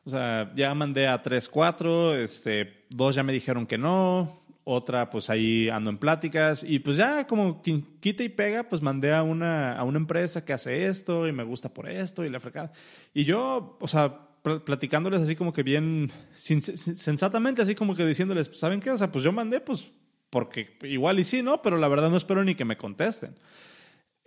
o 0.05 0.11
sea, 0.11 0.53
ya 0.55 0.73
mandé 0.75 1.09
a 1.09 1.21
tres, 1.21 1.49
cuatro, 1.49 2.15
este, 2.15 2.85
dos 2.91 3.17
ya 3.17 3.25
me 3.25 3.33
dijeron 3.33 3.67
que 3.67 3.77
no, 3.77 4.40
otra 4.65 5.11
pues 5.11 5.31
ahí 5.31 5.69
ando 5.69 5.91
en 5.91 5.99
pláticas 5.99 6.65
y 6.65 6.79
pues 6.79 6.97
ya 6.97 7.27
como 7.27 7.63
quita 7.63 8.23
y 8.23 8.29
pega, 8.29 8.65
pues 8.65 8.83
mandé 8.83 9.13
a 9.13 9.23
una, 9.23 9.77
a 9.77 9.85
una 9.85 9.99
empresa 9.99 10.45
que 10.45 10.53
hace 10.53 10.87
esto 10.87 11.27
y 11.27 11.33
me 11.33 11.45
gusta 11.45 11.73
por 11.73 11.89
esto 11.89 12.25
y 12.25 12.29
la 12.29 12.41
fregada. 12.41 12.73
Y 13.15 13.25
yo, 13.25 13.79
o 13.81 13.89
sea, 13.89 14.29
platicándoles 14.43 15.21
así 15.21 15.37
como 15.37 15.53
que 15.53 15.63
bien 15.63 16.11
sensatamente, 16.35 17.63
así 17.63 17.75
como 17.75 17.95
que 17.95 18.07
diciéndoles, 18.07 18.51
¿saben 18.55 18.81
qué? 18.81 18.91
O 18.91 18.99
sea, 18.99 19.11
pues 19.11 19.25
yo 19.25 19.33
mandé, 19.33 19.61
pues 19.61 19.93
porque 20.31 20.77
igual 20.83 21.19
y 21.19 21.25
sí, 21.25 21.43
¿no? 21.43 21.61
Pero 21.61 21.77
la 21.77 21.89
verdad 21.89 22.09
no 22.09 22.17
espero 22.17 22.45
ni 22.45 22.55
que 22.55 22.65
me 22.65 22.77
contesten. 22.77 23.35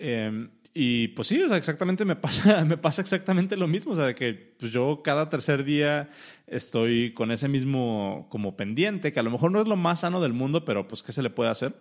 Em, 0.06 0.50
y 0.74 1.08
pues 1.10 1.30
sí, 1.30 1.42
o 1.42 1.48
sea, 1.48 1.56
exactamente 1.56 2.04
me 2.04 2.18
pasa, 2.18 2.66
me 2.66 2.78
pasa 2.78 3.02
exactamente 3.02 3.56
lo 3.56 3.70
mismo, 3.70 3.94
o 3.94 3.96
sea, 3.96 4.08
de 4.08 4.16
que 4.16 4.34
pues 4.60 4.70
yo 4.74 5.02
cada 5.02 5.30
tercer 5.30 5.64
día 5.64 6.10
estoy 6.46 7.14
con 7.14 7.32
ese 7.32 7.48
mismo 7.48 8.28
como 8.30 8.58
pendiente, 8.58 9.14
que 9.14 9.22
a 9.22 9.24
lo 9.24 9.32
mejor 9.32 9.52
no 9.52 9.62
es 9.62 9.68
lo 9.70 9.78
más 9.78 10.02
sano 10.02 10.20
del 10.20 10.34
mundo, 10.34 10.66
pero 10.66 10.90
pues 10.90 11.04
¿qué 11.04 11.14
se 11.14 11.24
le 11.24 11.30
puede 11.30 11.52
hacer? 11.52 11.74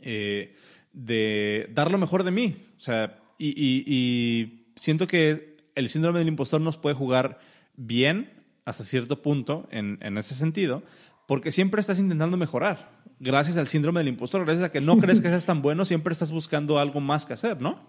Eh, 0.00 0.56
de 0.94 1.68
dar 1.74 1.90
lo 1.90 1.98
mejor 1.98 2.24
de 2.24 2.30
mí, 2.30 2.56
o 2.78 2.80
sea, 2.80 3.18
y, 3.36 3.52
y 3.58 4.72
siento 4.76 5.06
que 5.06 5.58
el 5.74 5.90
síndrome 5.90 6.20
del 6.20 6.28
impostor 6.28 6.62
nos 6.62 6.78
puede 6.78 6.96
jugar 6.96 7.38
bien 7.76 8.30
hasta 8.64 8.84
cierto 8.84 9.20
punto 9.20 9.68
en, 9.70 9.98
en 10.00 10.16
ese 10.16 10.34
sentido, 10.34 10.82
porque 11.26 11.50
siempre 11.50 11.80
estás 11.80 11.98
intentando 11.98 12.36
mejorar 12.36 12.96
gracias 13.18 13.56
al 13.56 13.68
síndrome 13.68 14.00
del 14.00 14.08
impostor, 14.08 14.44
gracias 14.44 14.68
a 14.68 14.72
que 14.72 14.80
no 14.80 14.98
crees 14.98 15.20
que 15.20 15.28
seas 15.28 15.46
tan 15.46 15.62
bueno, 15.62 15.84
siempre 15.84 16.12
estás 16.12 16.32
buscando 16.32 16.78
algo 16.78 17.00
más 17.00 17.26
que 17.26 17.32
hacer, 17.32 17.60
¿no? 17.60 17.80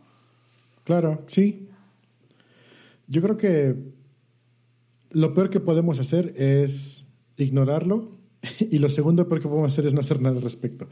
Claro, 0.83 1.23
sí. 1.27 1.69
Yo 3.07 3.21
creo 3.21 3.37
que 3.37 3.75
lo 5.11 5.33
peor 5.33 5.49
que 5.49 5.59
podemos 5.59 5.99
hacer 5.99 6.33
es 6.37 7.05
ignorarlo 7.37 8.17
y 8.59 8.79
lo 8.79 8.89
segundo 8.89 9.27
peor 9.27 9.41
que 9.41 9.47
podemos 9.47 9.73
hacer 9.73 9.85
es 9.85 9.93
no 9.93 9.99
hacer 9.99 10.21
nada 10.21 10.35
al 10.35 10.41
respecto. 10.41 10.89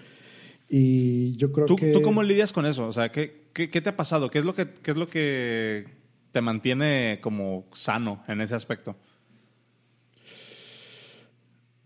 Y 0.68 1.36
yo 1.38 1.52
creo 1.52 1.68
que... 1.76 1.92
¿Tú 1.92 2.02
cómo 2.02 2.24
lidias 2.24 2.52
con 2.52 2.66
eso? 2.66 2.88
O 2.88 2.92
sea, 2.92 3.12
¿qué, 3.12 3.50
qué, 3.54 3.70
qué 3.70 3.82
te 3.82 3.90
ha 3.90 3.96
pasado? 3.96 4.30
¿Qué 4.30 4.40
es, 4.40 4.46
lo 4.46 4.56
que, 4.56 4.70
¿Qué 4.70 4.92
es 4.92 4.98
lo 4.98 5.08
que 5.08 5.86
te 6.32 6.42
mantiene 6.42 7.20
como 7.22 7.66
sano 7.74 8.24
en 8.28 8.42
ese 8.42 8.56
aspecto? 8.56 8.96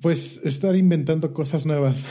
Pues 0.01 0.41
estar 0.45 0.75
inventando 0.75 1.33
cosas 1.33 1.65
nuevas 1.65 2.07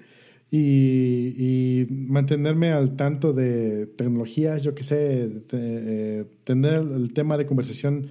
y, 0.50 1.86
mantenerme 1.90 2.72
al 2.72 2.96
tanto 2.96 3.32
de 3.32 3.86
tecnologías, 3.86 4.62
yo 4.62 4.74
qué 4.74 4.82
sé, 4.82 5.30
eh, 5.52 6.24
tener 6.44 6.74
el 6.74 7.12
tema 7.12 7.36
de 7.36 7.46
conversación 7.46 8.08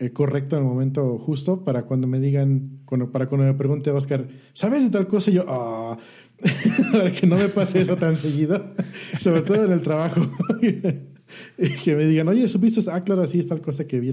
eh, 0.00 0.10
correcto 0.10 0.56
en 0.56 0.62
el 0.62 0.68
momento 0.68 1.18
justo 1.18 1.64
para 1.64 1.84
cuando 1.84 2.06
me 2.06 2.18
digan, 2.18 2.80
cuando, 2.84 3.12
para 3.12 3.28
cuando 3.28 3.46
me 3.46 3.54
pregunte 3.54 3.90
Oscar, 3.90 4.26
¿sabes 4.52 4.84
de 4.84 4.90
tal 4.90 5.06
cosa? 5.06 5.30
Y 5.30 5.34
yo, 5.34 5.44
ah, 5.46 5.96
para 6.92 7.12
que 7.12 7.26
no 7.26 7.36
me 7.36 7.48
pase 7.48 7.80
eso 7.80 7.96
tan 7.96 8.16
seguido, 8.16 8.74
sobre 9.20 9.42
todo 9.42 9.64
en 9.64 9.72
el 9.72 9.82
trabajo. 9.82 10.20
que 10.60 11.96
me 11.96 12.06
digan, 12.06 12.26
oye, 12.28 12.48
¿supiste? 12.48 12.80
Ah, 12.90 13.04
claro, 13.04 13.26
sí, 13.26 13.38
es 13.38 13.46
tal 13.46 13.60
cosa 13.60 13.86
que 13.86 14.00
vi, 14.00 14.12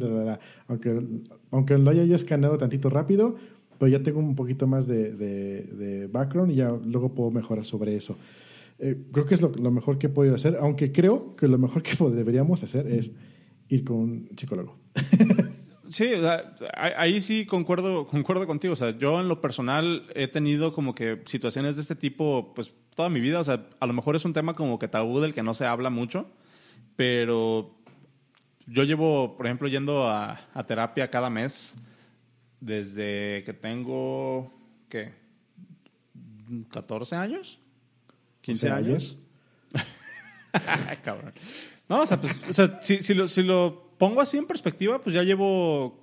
aunque, 0.67 1.01
aunque 1.49 1.77
lo 1.77 1.89
haya 1.89 2.03
yo 2.03 2.15
escaneado 2.15 2.57
tantito 2.57 2.89
rápido, 2.89 3.37
pero 3.81 3.97
ya 3.97 4.03
tengo 4.03 4.19
un 4.19 4.35
poquito 4.35 4.67
más 4.67 4.85
de, 4.85 5.11
de, 5.11 6.05
background 6.05 6.51
y 6.51 6.55
ya 6.57 6.69
luego 6.69 7.15
puedo 7.15 7.31
mejorar 7.31 7.65
sobre 7.65 7.95
eso. 7.95 8.15
Eh, 8.77 8.95
creo 9.11 9.25
que 9.25 9.33
es 9.33 9.41
lo, 9.41 9.49
lo, 9.49 9.71
mejor 9.71 9.97
que 9.97 10.05
he 10.05 10.09
podido 10.11 10.35
hacer, 10.35 10.55
aunque 10.59 10.91
creo 10.91 11.35
que 11.35 11.47
lo 11.47 11.57
mejor 11.57 11.81
que 11.81 11.97
deberíamos 12.11 12.61
hacer 12.61 12.85
es 12.85 13.09
ir 13.69 13.83
con 13.83 13.97
un 13.97 14.29
psicólogo. 14.37 14.77
Sí, 15.89 16.09
ahí 16.73 17.19
sí 17.19 17.45
concuerdo, 17.45 18.07
concuerdo 18.07 18.47
contigo. 18.47 18.71
O 18.71 18.77
sea, 18.77 18.97
yo 18.97 19.19
en 19.19 19.27
lo 19.27 19.41
personal 19.41 20.05
he 20.15 20.29
tenido 20.29 20.71
como 20.71 20.95
que 20.95 21.21
situaciones 21.25 21.75
de 21.75 21.81
este 21.81 21.97
tipo, 21.97 22.53
pues 22.55 22.71
toda 22.95 23.09
mi 23.09 23.19
vida. 23.19 23.41
O 23.41 23.43
sea, 23.43 23.67
a 23.77 23.85
lo 23.87 23.91
mejor 23.91 24.15
es 24.15 24.23
un 24.23 24.31
tema 24.31 24.53
como 24.53 24.79
que 24.79 24.87
tabú 24.87 25.19
del 25.19 25.33
que 25.33 25.43
no 25.43 25.53
se 25.53 25.65
habla 25.65 25.89
mucho, 25.89 26.27
pero 26.95 27.75
yo 28.67 28.83
llevo, 28.83 29.35
por 29.35 29.47
ejemplo, 29.47 29.67
yendo 29.67 30.07
a, 30.07 30.39
a 30.53 30.63
terapia 30.65 31.09
cada 31.09 31.29
mes 31.29 31.75
desde 32.61 33.43
que 33.43 33.53
tengo, 33.53 34.53
¿qué? 34.87 35.11
¿14 36.71 37.17
años? 37.17 37.59
¿15 38.45 38.71
años? 38.71 39.17
Cabrón. 41.03 41.33
No, 41.89 42.01
o 42.01 42.07
sea, 42.07 42.21
pues, 42.21 42.41
o 42.47 42.53
sea, 42.53 42.79
si, 42.81 43.01
si, 43.01 43.13
lo, 43.13 43.27
si, 43.27 43.43
lo, 43.43 43.91
pongo 43.97 44.21
así 44.21 44.37
en 44.37 44.45
perspectiva, 44.45 45.03
pues 45.03 45.13
ya 45.13 45.23
llevo 45.23 45.99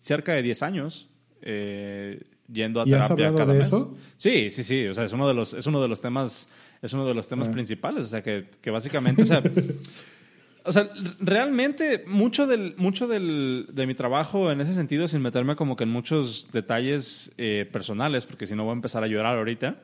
cerca 0.00 0.34
de 0.34 0.42
10 0.42 0.62
años 0.62 1.08
eh, 1.42 2.22
yendo 2.52 2.80
a 2.80 2.84
terapia 2.84 3.34
cada 3.34 3.52
mes. 3.52 3.68
Eso? 3.68 3.96
Sí, 4.16 4.50
sí, 4.50 4.62
sí. 4.62 4.86
O 4.86 4.94
sea, 4.94 5.04
es 5.04 5.12
uno 5.12 5.26
de 5.26 5.34
los, 5.34 5.54
es 5.54 5.66
uno 5.66 5.82
de 5.82 5.88
los 5.88 6.00
temas, 6.00 6.48
es 6.82 6.92
uno 6.92 7.06
de 7.06 7.14
los 7.14 7.28
temas 7.28 7.48
ah. 7.48 7.50
principales. 7.50 8.04
O 8.04 8.08
sea, 8.08 8.22
que, 8.22 8.46
que 8.60 8.70
básicamente, 8.70 9.22
o 9.22 9.26
sea, 9.26 9.42
O 10.64 10.72
sea, 10.72 10.90
realmente 11.20 12.04
mucho, 12.06 12.46
del, 12.46 12.74
mucho 12.76 13.06
del, 13.08 13.66
de 13.72 13.86
mi 13.86 13.94
trabajo 13.94 14.50
en 14.50 14.60
ese 14.60 14.74
sentido, 14.74 15.08
sin 15.08 15.22
meterme 15.22 15.56
como 15.56 15.76
que 15.76 15.84
en 15.84 15.90
muchos 15.90 16.48
detalles 16.52 17.32
eh, 17.38 17.68
personales, 17.70 18.26
porque 18.26 18.46
si 18.46 18.54
no 18.54 18.64
voy 18.64 18.70
a 18.70 18.74
empezar 18.74 19.02
a 19.02 19.06
llorar 19.06 19.38
ahorita, 19.38 19.76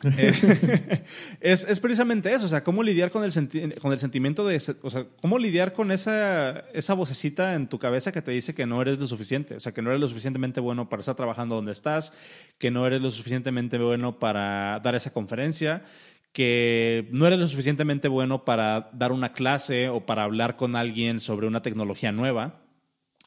eh, 0.16 0.32
es, 1.40 1.64
es, 1.64 1.80
precisamente 1.80 2.32
eso, 2.32 2.46
o 2.46 2.48
sea, 2.48 2.62
cómo 2.62 2.82
lidiar 2.82 3.10
con 3.10 3.24
el, 3.24 3.74
con 3.80 3.92
el 3.92 3.98
sentimiento 3.98 4.46
de, 4.46 4.56
o 4.82 4.90
sea, 4.90 5.04
cómo 5.20 5.38
lidiar 5.38 5.72
con 5.72 5.90
esa, 5.90 6.64
esa 6.72 6.94
vocecita 6.94 7.54
en 7.54 7.68
tu 7.68 7.78
cabeza 7.78 8.12
que 8.12 8.22
te 8.22 8.30
dice 8.30 8.54
que 8.54 8.66
no 8.66 8.80
eres 8.80 8.98
lo 8.98 9.06
suficiente, 9.06 9.56
o 9.56 9.60
sea, 9.60 9.72
que 9.72 9.82
no 9.82 9.90
eres 9.90 10.00
lo 10.00 10.08
suficientemente 10.08 10.60
bueno 10.60 10.88
para 10.88 11.00
estar 11.00 11.16
trabajando 11.16 11.56
donde 11.56 11.72
estás, 11.72 12.12
que 12.58 12.70
no 12.70 12.86
eres 12.86 13.02
lo 13.02 13.10
suficientemente 13.10 13.76
bueno 13.78 14.18
para 14.18 14.80
dar 14.80 14.94
esa 14.94 15.12
conferencia, 15.12 15.82
que 16.32 17.08
no 17.10 17.26
eres 17.26 17.38
lo 17.38 17.48
suficientemente 17.48 18.08
bueno 18.08 18.44
para 18.44 18.90
dar 18.92 19.12
una 19.12 19.32
clase 19.32 19.88
o 19.88 20.06
para 20.06 20.22
hablar 20.24 20.56
con 20.56 20.76
alguien 20.76 21.20
sobre 21.20 21.46
una 21.46 21.62
tecnología 21.62 22.12
nueva, 22.12 22.62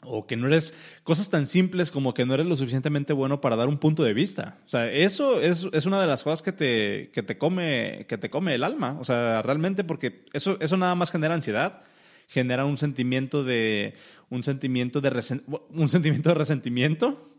o 0.05 0.27
que 0.27 0.35
no 0.35 0.47
eres 0.47 0.73
cosas 1.03 1.29
tan 1.29 1.47
simples 1.47 1.91
como 1.91 2.13
que 2.13 2.25
no 2.25 2.33
eres 2.33 2.45
lo 2.45 2.57
suficientemente 2.57 3.13
bueno 3.13 3.41
para 3.41 3.55
dar 3.55 3.67
un 3.67 3.77
punto 3.77 4.03
de 4.03 4.13
vista. 4.13 4.57
O 4.65 4.69
sea, 4.69 4.91
eso 4.91 5.39
es, 5.39 5.67
es 5.71 5.85
una 5.85 6.01
de 6.01 6.07
las 6.07 6.23
cosas 6.23 6.41
que 6.41 6.51
te, 6.51 7.09
que, 7.13 7.23
te 7.23 7.37
come, 7.37 8.05
que 8.07 8.17
te 8.17 8.29
come 8.29 8.55
el 8.55 8.63
alma. 8.63 8.97
O 8.99 9.03
sea, 9.03 9.41
realmente 9.41 9.83
porque 9.83 10.25
eso, 10.33 10.57
eso 10.59 10.77
nada 10.77 10.95
más 10.95 11.11
genera 11.11 11.33
ansiedad, 11.33 11.83
genera 12.27 12.65
un 12.65 12.77
sentimiento 12.77 13.43
de, 13.43 13.95
un 14.29 14.43
sentimiento 14.43 14.99
de, 14.99 15.41
un 15.69 15.89
sentimiento 15.89 16.29
de 16.29 16.35
resentimiento. 16.35 17.37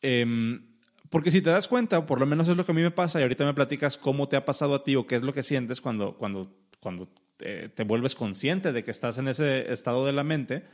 Eh, 0.00 0.60
porque 1.12 1.30
si 1.30 1.42
te 1.42 1.50
das 1.50 1.68
cuenta, 1.68 2.06
por 2.06 2.18
lo 2.18 2.24
menos 2.24 2.48
es 2.48 2.56
lo 2.56 2.64
que 2.64 2.72
a 2.72 2.74
mí 2.74 2.80
me 2.80 2.90
pasa, 2.90 3.20
y 3.20 3.22
ahorita 3.22 3.44
me 3.44 3.52
platicas 3.52 3.98
cómo 3.98 4.30
te 4.30 4.36
ha 4.36 4.46
pasado 4.46 4.74
a 4.74 4.82
ti 4.82 4.96
o 4.96 5.06
qué 5.06 5.16
es 5.16 5.22
lo 5.22 5.34
que 5.34 5.42
sientes 5.42 5.82
cuando, 5.82 6.14
cuando, 6.14 6.50
cuando 6.80 7.06
te, 7.36 7.68
te 7.68 7.84
vuelves 7.84 8.14
consciente 8.14 8.72
de 8.72 8.82
que 8.82 8.90
estás 8.90 9.18
en 9.18 9.28
ese 9.28 9.70
estado 9.70 10.06
de 10.06 10.12
la 10.12 10.24
mente. 10.24 10.64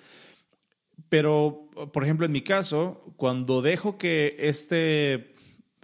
Pero, 1.08 1.68
por 1.92 2.04
ejemplo, 2.04 2.24
en 2.24 2.30
mi 2.30 2.42
caso, 2.42 3.12
cuando 3.16 3.62
dejo 3.62 3.98
que 3.98 4.36
este, 4.38 5.34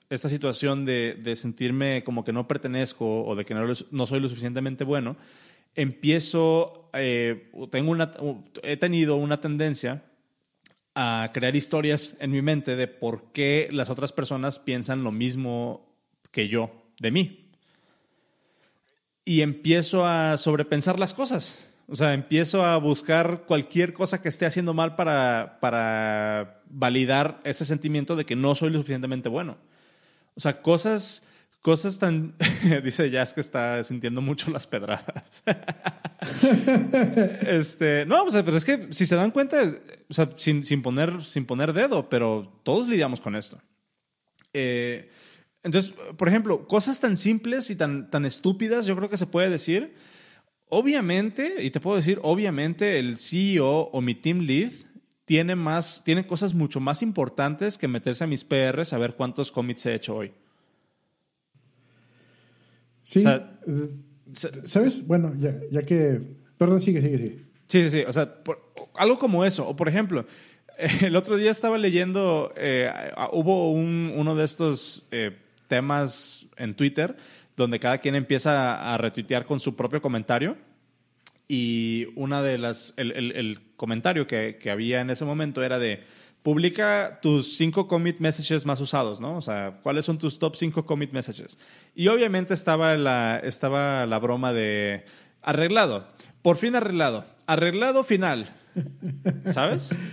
esta 0.09 0.29
situación 0.29 0.85
de, 0.85 1.15
de 1.21 1.35
sentirme 1.35 2.05
como 2.05 2.25
que 2.25 2.33
no 2.33 2.47
pertenezco 2.47 3.25
o 3.25 3.35
de 3.35 3.45
que 3.45 3.55
no, 3.55 3.67
no 3.91 4.07
soy 4.07 4.21
lo 4.21 4.29
suficientemente 4.29 4.85
bueno, 4.85 5.17
empiezo, 5.75 6.91
eh, 6.93 7.51
tengo 7.73 7.91
una, 7.91 8.13
he 8.63 8.77
tenido 8.77 9.17
una 9.17 9.41
tendencia 9.41 10.05
a 10.95 11.31
crear 11.33 11.57
historias 11.57 12.17
en 12.21 12.31
mi 12.31 12.43
mente 12.43 12.77
de 12.77 12.87
por 12.87 13.33
qué 13.33 13.69
las 13.73 13.91
otras 13.91 14.13
personas 14.13 14.59
piensan 14.59 15.03
lo 15.03 15.13
mismo 15.13 15.93
que 16.31 16.49
yo 16.49 16.71
de 17.01 17.11
mí. 17.11 17.51
Y 19.25 19.41
empiezo 19.41 20.07
a 20.07 20.37
sobrepensar 20.37 21.01
las 21.01 21.15
cosas. 21.15 21.71
O 21.87 21.97
sea, 21.97 22.15
empiezo 22.15 22.65
a 22.65 22.77
buscar 22.79 23.45
cualquier 23.47 23.93
cosa 23.93 24.23
que 24.23 24.29
esté 24.29 24.47
haciendo 24.47 24.73
mal 24.73 24.97
para, 24.97 25.59
para 25.61 26.63
validar 26.69 27.41
ese 27.45 27.65
sentimiento 27.65 28.17
de 28.17 28.25
que 28.25 28.37
no 28.37 28.55
soy 28.55 28.71
lo 28.71 28.79
suficientemente 28.79 29.29
bueno. 29.29 29.57
O 30.35 30.41
sea, 30.41 30.63
cosas 30.63 31.27
cosas 31.65 31.99
tan... 31.99 32.35
dice 32.85 33.09
Jazz 33.09 33.33
que 33.33 33.41
está 33.41 33.83
sintiendo 33.83 34.21
mucho 34.21 34.51
las 34.51 34.67
pedradas. 34.67 35.43
este, 37.49 38.05
no, 38.05 38.25
o 38.25 38.31
sea, 38.31 38.45
pero 38.45 38.59
es 38.59 38.67
que 38.67 38.93
si 38.93 39.07
se 39.07 39.17
dan 39.17 39.31
cuenta, 39.31 39.63
o 40.11 40.13
sea, 40.13 40.29
sin, 40.37 40.67
sin, 40.67 40.83
poner, 40.83 41.23
sin 41.23 41.47
poner 41.47 41.73
dedo, 41.73 42.11
pero 42.11 42.61
todos 42.65 42.87
lidiamos 42.87 43.19
con 43.19 43.35
esto. 43.35 43.63
Eh, 44.53 45.11
entonces, 45.63 45.95
por 46.19 46.29
ejemplo, 46.29 46.69
cosas 46.69 47.01
tan 47.01 47.17
simples 47.17 47.71
y 47.71 47.77
tan, 47.77 48.11
tan 48.11 48.27
estúpidas, 48.27 48.85
yo 48.85 48.95
creo 48.95 49.09
que 49.09 49.17
se 49.17 49.27
puede 49.27 49.49
decir. 49.49 49.95
Obviamente, 50.69 51.65
y 51.65 51.71
te 51.71 51.81
puedo 51.81 51.97
decir, 51.97 52.21
obviamente 52.23 52.99
el 52.99 53.17
CEO 53.17 53.89
o 53.91 54.01
mi 54.03 54.15
team 54.15 54.41
lead 54.41 54.73
tiene 55.25 55.57
más, 55.57 56.05
tiene 56.05 56.27
cosas 56.27 56.53
mucho 56.53 56.79
más 56.79 57.01
importantes 57.01 57.79
que 57.79 57.89
meterse 57.89 58.25
a 58.25 58.27
mis 58.27 58.45
PRs 58.45 58.93
a 58.93 58.99
ver 58.99 59.15
cuántos 59.15 59.51
commits 59.51 59.87
he 59.87 59.95
hecho 59.95 60.15
hoy. 60.15 60.35
Sí. 63.05 63.23
Eh, 63.27 63.91
¿Sabes? 64.33 65.07
Bueno, 65.07 65.35
ya, 65.39 65.55
ya, 65.71 65.83
que. 65.83 66.21
Perdón, 66.59 66.81
sigue, 66.81 67.01
sigue, 67.01 67.19
sigue. 67.19 67.39
Sí, 67.67 67.83
sí, 67.83 67.91
sí. 67.91 68.05
O 68.07 68.13
sea, 68.13 68.35
algo 68.97 69.19
como 69.19 69.45
eso. 69.45 69.69
O 69.69 69.77
por 69.77 69.89
ejemplo, 69.89 70.25
el 71.03 71.15
otro 71.17 71.37
día 71.37 71.51
estaba 71.51 71.79
leyendo. 71.79 72.53
Eh, 72.57 72.91
hubo 73.33 73.73
un, 73.73 74.13
uno 74.17 74.35
de 74.35 74.45
estos 74.45 75.07
eh, 75.11 75.37
temas 75.69 76.47
en 76.57 76.75
Twitter 76.75 77.17
donde 77.57 77.79
cada 77.79 77.99
quien 77.99 78.17
empieza 78.17 78.93
a 78.93 78.99
retuitear 78.99 79.45
con 79.45 79.61
su 79.61 79.77
propio 79.77 80.03
comentario. 80.03 80.57
Y 81.47 82.07
una 82.17 82.43
de 82.43 82.59
las. 82.59 82.95
El, 82.97 83.13
el, 83.13 83.33
el 83.33 83.61
comentario 83.77 84.27
que, 84.27 84.57
que 84.59 84.71
había 84.71 85.01
en 85.01 85.11
ese 85.11 85.25
momento 85.25 85.63
era 85.63 85.79
de 85.79 86.03
publica 86.45 87.21
tus 87.23 87.57
cinco 87.57 87.89
commit 87.89 88.21
messages 88.21 88.67
más 88.67 88.79
usados, 88.79 89.19
¿no? 89.19 89.39
O 89.39 89.41
sea, 89.41 89.81
¿cuáles 89.83 90.05
son 90.05 90.19
tus 90.19 90.39
top 90.39 90.57
cinco 90.57 90.85
commit 90.85 91.11
messages? 91.11 91.59
Y 91.95 92.09
obviamente 92.09 92.53
estaba 92.53 92.99
la, 92.99 93.39
estaba 93.43 94.05
la 94.05 94.19
broma 94.19 94.53
de 94.53 95.07
arreglado, 95.41 96.07
por 96.43 96.59
fin 96.59 96.77
arreglado, 96.77 97.25
arreglado 97.47 98.05
final, 98.05 98.55
¿sabes? 99.47 99.91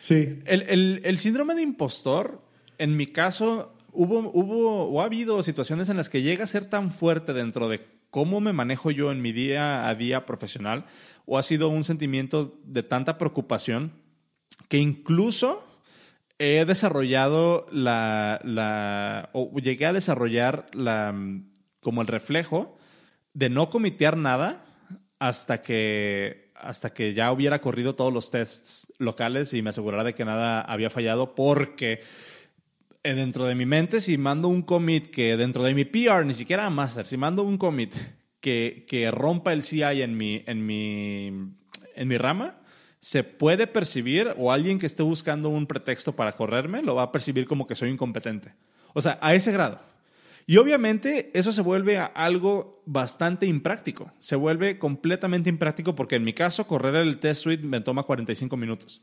Sí. 0.00 0.38
El, 0.44 1.00
el, 1.02 1.18
síndrome 1.18 1.56
de 1.56 1.62
impostor, 1.62 2.40
en 2.78 2.96
mi 2.96 3.08
caso, 3.08 3.74
hubo, 3.90 4.20
hubo 4.32 4.84
o 4.84 5.00
ha 5.00 5.06
habido 5.06 5.42
situaciones 5.42 5.88
en 5.88 5.96
las 5.96 6.08
que 6.08 6.22
llega 6.22 6.44
a 6.44 6.46
ser 6.46 6.70
tan 6.70 6.92
fuerte 6.92 7.32
dentro 7.32 7.68
de 7.68 7.84
cómo 8.10 8.40
me 8.40 8.52
manejo 8.52 8.92
yo 8.92 9.10
en 9.10 9.20
mi 9.20 9.32
día 9.32 9.88
a 9.88 9.94
día 9.96 10.24
profesional, 10.24 10.84
o 11.24 11.38
ha 11.38 11.42
sido 11.42 11.70
un 11.70 11.82
sentimiento 11.82 12.56
de 12.62 12.84
tanta 12.84 13.18
preocupación 13.18 13.94
que 14.68 14.78
incluso 14.78 15.64
he 16.38 16.64
desarrollado 16.64 17.66
la, 17.70 18.40
la, 18.44 19.30
o 19.32 19.56
llegué 19.58 19.86
a 19.86 19.92
desarrollar 19.92 20.66
la, 20.72 21.14
como 21.80 22.02
el 22.02 22.08
reflejo 22.08 22.76
de 23.32 23.48
no 23.48 23.70
comitear 23.70 24.16
nada 24.16 24.64
hasta 25.18 25.62
que, 25.62 26.50
hasta 26.54 26.90
que 26.90 27.14
ya 27.14 27.32
hubiera 27.32 27.60
corrido 27.60 27.94
todos 27.94 28.12
los 28.12 28.30
tests 28.30 28.92
locales 28.98 29.54
y 29.54 29.62
me 29.62 29.70
asegurara 29.70 30.04
de 30.04 30.14
que 30.14 30.24
nada 30.24 30.60
había 30.60 30.90
fallado 30.90 31.34
porque 31.34 32.02
eh, 33.02 33.14
dentro 33.14 33.44
de 33.46 33.54
mi 33.54 33.64
mente 33.64 34.00
si 34.00 34.18
mando 34.18 34.48
un 34.48 34.62
commit 34.62 35.10
que 35.10 35.36
dentro 35.36 35.62
de 35.64 35.74
mi 35.74 35.84
PR, 35.84 36.26
ni 36.26 36.34
siquiera 36.34 36.66
a 36.66 36.70
master, 36.70 37.06
si 37.06 37.16
mando 37.16 37.42
un 37.42 37.56
commit 37.56 37.94
que, 38.40 38.84
que 38.86 39.10
rompa 39.10 39.52
el 39.52 39.62
CI 39.62 40.02
en 40.02 40.16
mi, 40.16 40.42
en 40.46 40.66
mi, 40.66 41.26
en 41.94 42.08
mi 42.08 42.16
rama, 42.16 42.60
se 43.06 43.22
puede 43.22 43.68
percibir, 43.68 44.34
o 44.36 44.50
alguien 44.50 44.80
que 44.80 44.86
esté 44.86 45.04
buscando 45.04 45.48
un 45.48 45.68
pretexto 45.68 46.16
para 46.16 46.34
correrme, 46.34 46.82
lo 46.82 46.96
va 46.96 47.04
a 47.04 47.12
percibir 47.12 47.46
como 47.46 47.64
que 47.64 47.76
soy 47.76 47.88
incompetente. 47.88 48.52
O 48.94 49.00
sea, 49.00 49.16
a 49.22 49.32
ese 49.32 49.52
grado. 49.52 49.80
Y 50.44 50.56
obviamente 50.56 51.30
eso 51.32 51.52
se 51.52 51.62
vuelve 51.62 51.98
algo 51.98 52.82
bastante 52.84 53.46
impráctico. 53.46 54.10
Se 54.18 54.34
vuelve 54.34 54.80
completamente 54.80 55.48
impráctico 55.48 55.94
porque 55.94 56.16
en 56.16 56.24
mi 56.24 56.32
caso 56.32 56.66
correr 56.66 56.96
el 56.96 57.18
test 57.18 57.44
suite 57.44 57.62
me 57.62 57.80
toma 57.80 58.02
45 58.02 58.56
minutos. 58.56 59.00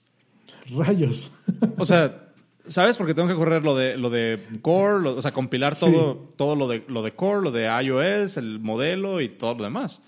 Rayos. 0.69 1.31
O 1.77 1.85
sea, 1.85 2.33
¿sabes? 2.67 2.97
Porque 2.97 3.13
tengo 3.13 3.29
que 3.29 3.35
correr 3.35 3.63
lo 3.63 3.73
de, 3.73 3.95
lo 3.95 4.09
de 4.09 4.37
Core, 4.61 5.07
o 5.07 5.21
sea, 5.21 5.31
compilar 5.31 5.79
todo, 5.79 6.33
todo 6.35 6.57
lo, 6.57 6.67
de, 6.67 6.83
lo 6.89 7.03
de 7.03 7.13
Core, 7.13 7.41
lo 7.41 7.51
de 7.51 7.67
iOS, 7.67 8.35
el 8.35 8.59
modelo 8.59 9.21
y 9.21 9.29
todo 9.29 9.53
lo 9.53 9.63
demás. 9.63 10.01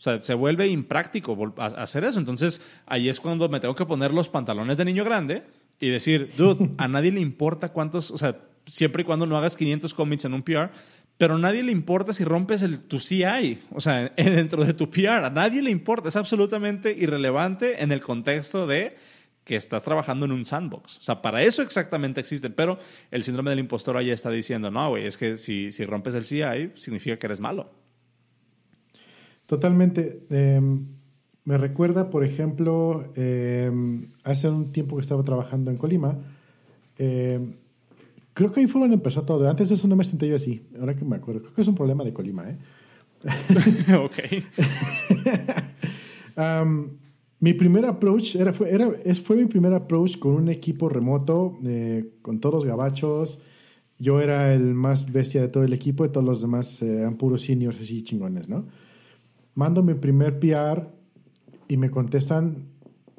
O 0.00 0.02
sea, 0.02 0.22
se 0.22 0.32
vuelve 0.32 0.66
impráctico 0.66 1.54
hacer 1.58 2.04
eso. 2.04 2.18
Entonces, 2.18 2.62
ahí 2.86 3.10
es 3.10 3.20
cuando 3.20 3.50
me 3.50 3.60
tengo 3.60 3.74
que 3.74 3.84
poner 3.84 4.14
los 4.14 4.30
pantalones 4.30 4.78
de 4.78 4.86
niño 4.86 5.04
grande 5.04 5.42
y 5.78 5.90
decir, 5.90 6.32
dude, 6.38 6.70
a 6.78 6.88
nadie 6.88 7.12
le 7.12 7.20
importa 7.20 7.68
cuántos, 7.68 8.10
o 8.10 8.16
sea, 8.16 8.38
siempre 8.64 9.02
y 9.02 9.04
cuando 9.04 9.26
no 9.26 9.36
hagas 9.36 9.56
500 9.56 9.92
commits 9.92 10.24
en 10.24 10.32
un 10.32 10.42
PR, 10.42 10.70
pero 11.18 11.34
a 11.34 11.38
nadie 11.38 11.62
le 11.62 11.70
importa 11.70 12.14
si 12.14 12.24
rompes 12.24 12.62
el, 12.62 12.80
tu 12.80 12.98
CI, 12.98 13.58
o 13.72 13.82
sea, 13.82 14.08
dentro 14.16 14.64
de 14.64 14.72
tu 14.72 14.88
PR, 14.88 15.26
a 15.26 15.30
nadie 15.30 15.60
le 15.60 15.70
importa, 15.70 16.08
es 16.08 16.16
absolutamente 16.16 16.96
irrelevante 16.98 17.82
en 17.82 17.92
el 17.92 18.00
contexto 18.00 18.66
de 18.66 18.96
que 19.44 19.56
estás 19.56 19.82
trabajando 19.82 20.24
en 20.24 20.32
un 20.32 20.46
sandbox. 20.46 20.96
O 20.96 21.02
sea, 21.02 21.20
para 21.20 21.42
eso 21.42 21.60
exactamente 21.60 22.20
existe, 22.20 22.48
pero 22.48 22.78
el 23.10 23.22
síndrome 23.22 23.50
del 23.50 23.58
impostor 23.58 23.98
ahí 23.98 24.10
está 24.10 24.30
diciendo, 24.30 24.70
no, 24.70 24.88
güey, 24.88 25.04
es 25.04 25.18
que 25.18 25.36
si, 25.36 25.72
si 25.72 25.84
rompes 25.84 26.14
el 26.14 26.24
CI, 26.24 26.72
significa 26.76 27.18
que 27.18 27.26
eres 27.26 27.40
malo. 27.40 27.70
Totalmente. 29.50 30.26
Em, 30.30 30.86
me 31.44 31.58
recuerda, 31.58 32.08
por 32.08 32.24
ejemplo, 32.24 33.10
em, 33.16 34.12
hace 34.22 34.48
un 34.48 34.70
tiempo 34.70 34.94
que 34.94 35.00
estaba 35.00 35.24
trabajando 35.24 35.72
en 35.72 35.76
Colima. 35.76 36.16
Em, 36.96 37.54
creo 38.32 38.52
que 38.52 38.60
ahí 38.60 38.68
fue 38.68 38.80
donde 38.80 38.94
empezó 38.94 39.22
todo. 39.22 39.50
Antes 39.50 39.70
de 39.70 39.74
eso 39.74 39.88
no 39.88 39.96
me 39.96 40.04
sentía 40.04 40.28
yo 40.28 40.36
así. 40.36 40.62
Ahora 40.78 40.94
que 40.94 41.04
me 41.04 41.16
acuerdo. 41.16 41.40
Creo 41.40 41.54
que 41.54 41.62
es 41.62 41.66
un 41.66 41.74
problema 41.74 42.04
de 42.04 42.12
Colima, 42.12 42.44
¿eh? 42.48 42.58
ok. 43.96 44.18
mi 47.40 47.52
primer 47.52 47.86
approach 47.86 48.36
era, 48.36 48.52
fue, 48.52 48.70
era, 48.72 48.88
fue 49.24 49.34
mi 49.34 49.46
primer 49.46 49.74
approach 49.74 50.16
con 50.20 50.34
un 50.34 50.48
equipo 50.48 50.88
remoto, 50.88 51.58
eh, 51.64 52.08
con 52.22 52.38
todos 52.38 52.54
los 52.54 52.64
gabachos. 52.64 53.40
Yo 53.98 54.20
era 54.20 54.54
el 54.54 54.74
más 54.74 55.10
bestia 55.10 55.40
de 55.40 55.48
todo 55.48 55.64
el 55.64 55.72
equipo 55.72 56.04
y 56.04 56.10
todos 56.10 56.24
los 56.24 56.40
demás 56.40 56.80
eh, 56.82 56.98
eran 57.00 57.16
puros 57.16 57.42
seniors 57.42 57.80
así 57.80 58.04
chingones, 58.04 58.48
¿no? 58.48 58.66
Mando 59.54 59.82
mi 59.82 59.94
primer 59.94 60.38
PR 60.38 60.88
y 61.68 61.76
me 61.76 61.90
contestan 61.90 62.68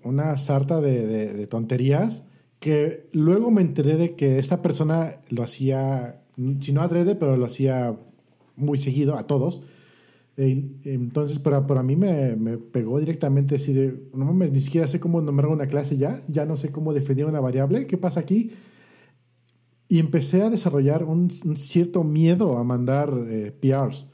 una 0.03 0.37
sarta 0.37 0.81
de, 0.81 1.47
tonterías 1.47 2.25
que 2.59 3.09
luego 3.11 3.49
me 3.49 3.61
enteré 3.61 3.97
de 3.97 4.15
que 4.15 4.37
esta 4.37 4.61
persona 4.61 5.13
lo 5.29 5.43
hacía, 5.43 6.21
si 6.59 6.73
no 6.73 6.81
adrede, 6.81 7.15
pero 7.15 7.35
lo 7.35 7.45
hacía 7.45 7.95
muy 8.55 8.77
seguido 8.77 9.17
a 9.17 9.25
todos. 9.25 9.63
E, 10.37 10.69
entonces, 10.83 11.39
para, 11.39 11.65
para 11.65 11.81
mí 11.81 11.95
me, 11.95 12.35
pegó 12.57 12.99
directamente 12.99 13.55
decir, 13.55 14.09
no 14.13 14.25
mames, 14.25 14.51
ni 14.51 14.59
siquiera 14.59 14.87
sé 14.87 14.99
cómo 14.99 15.21
nombrar 15.21 15.49
una 15.49 15.67
clase 15.67 15.97
ya, 15.97 16.21
ya 16.27 16.45
no 16.45 16.55
sé 16.55 16.69
cómo 16.69 16.93
definir 16.93 17.25
una 17.25 17.39
variable, 17.39 17.87
¿qué 17.87 17.97
pasa 17.97 18.19
aquí? 18.19 18.51
Y 19.87 19.99
empecé 19.99 20.43
a 20.43 20.49
desarrollar 20.49 21.03
un, 21.03 21.31
cierto 21.31 22.03
miedo 22.03 22.57
a 22.57 22.63
mandar 22.63 23.11
eh, 23.27 23.51
PRs. 23.59 24.07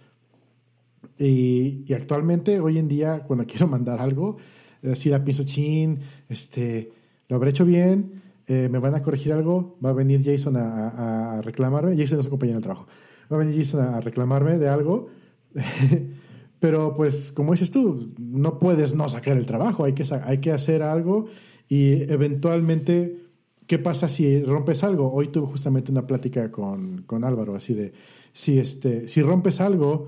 Y, 1.20 1.92
actualmente, 1.94 2.60
hoy 2.60 2.78
en 2.78 2.88
día, 2.88 3.24
cuando 3.24 3.46
quiero 3.48 3.68
mandar 3.68 4.00
algo, 4.00 4.38
eh, 4.82 4.96
si 4.96 5.10
la 5.10 5.24
pienso, 5.24 5.44
chin, 5.44 6.00
este, 6.30 6.92
lo 7.28 7.36
habré 7.36 7.52
hecho 7.52 7.66
bien, 7.66 8.22
eh, 8.48 8.70
me 8.72 8.80
van 8.80 8.96
a 8.96 9.02
corregir 9.02 9.34
algo, 9.34 9.78
va 9.84 9.90
a 9.90 9.94
venir 9.94 10.22
Jason 10.24 10.56
a, 10.58 11.42
reclamarme. 11.44 11.98
Jason 11.98 12.20
es 12.20 12.26
un 12.26 12.32
compañero 12.32 12.60
de 12.60 12.64
trabajo. 12.64 12.88
Va 13.32 13.36
a 13.36 13.40
venir 13.40 13.58
Jason 13.58 13.82
a 13.82 14.00
reclamarme 14.00 14.58
de 14.58 14.70
algo. 14.70 15.10
Pero 16.60 16.96
pues, 16.96 17.32
como 17.32 17.52
dices 17.52 17.72
tú, 17.72 18.14
no 18.18 18.58
puedes 18.58 18.96
no 18.96 19.08
sacar 19.10 19.38
el 19.38 19.46
trabajo, 19.46 19.84
hay 19.84 19.94
que, 19.94 20.04
hay 20.24 20.40
que 20.40 20.52
hacer 20.52 20.82
algo 20.82 21.28
y 21.70 22.12
eventualmente, 22.12 23.26
¿qué 23.68 23.78
pasa 23.78 24.08
si 24.08 24.42
rompes 24.44 24.84
algo? 24.84 25.12
Hoy 25.14 25.28
tuve 25.28 25.48
justamente 25.48 25.92
una 25.92 26.08
plática 26.08 26.52
con, 26.52 27.04
con 27.04 27.24
Álvaro, 27.24 27.56
así 27.56 27.76
de, 27.76 27.94
si, 28.34 28.58
este, 28.58 29.08
si 29.08 29.22
rompes 29.22 29.62
algo, 29.62 30.08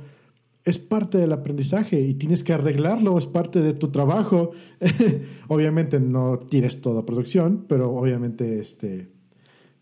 es 0.65 0.79
parte 0.79 1.17
del 1.17 1.31
aprendizaje 1.31 1.99
y 1.99 2.13
tienes 2.13 2.43
que 2.43 2.53
arreglarlo, 2.53 3.17
es 3.17 3.27
parte 3.27 3.61
de 3.61 3.73
tu 3.73 3.89
trabajo. 3.89 4.51
obviamente 5.47 5.99
no 5.99 6.37
tienes 6.37 6.81
toda 6.81 7.05
producción, 7.05 7.65
pero 7.67 7.91
obviamente 7.91 8.59
este, 8.59 9.09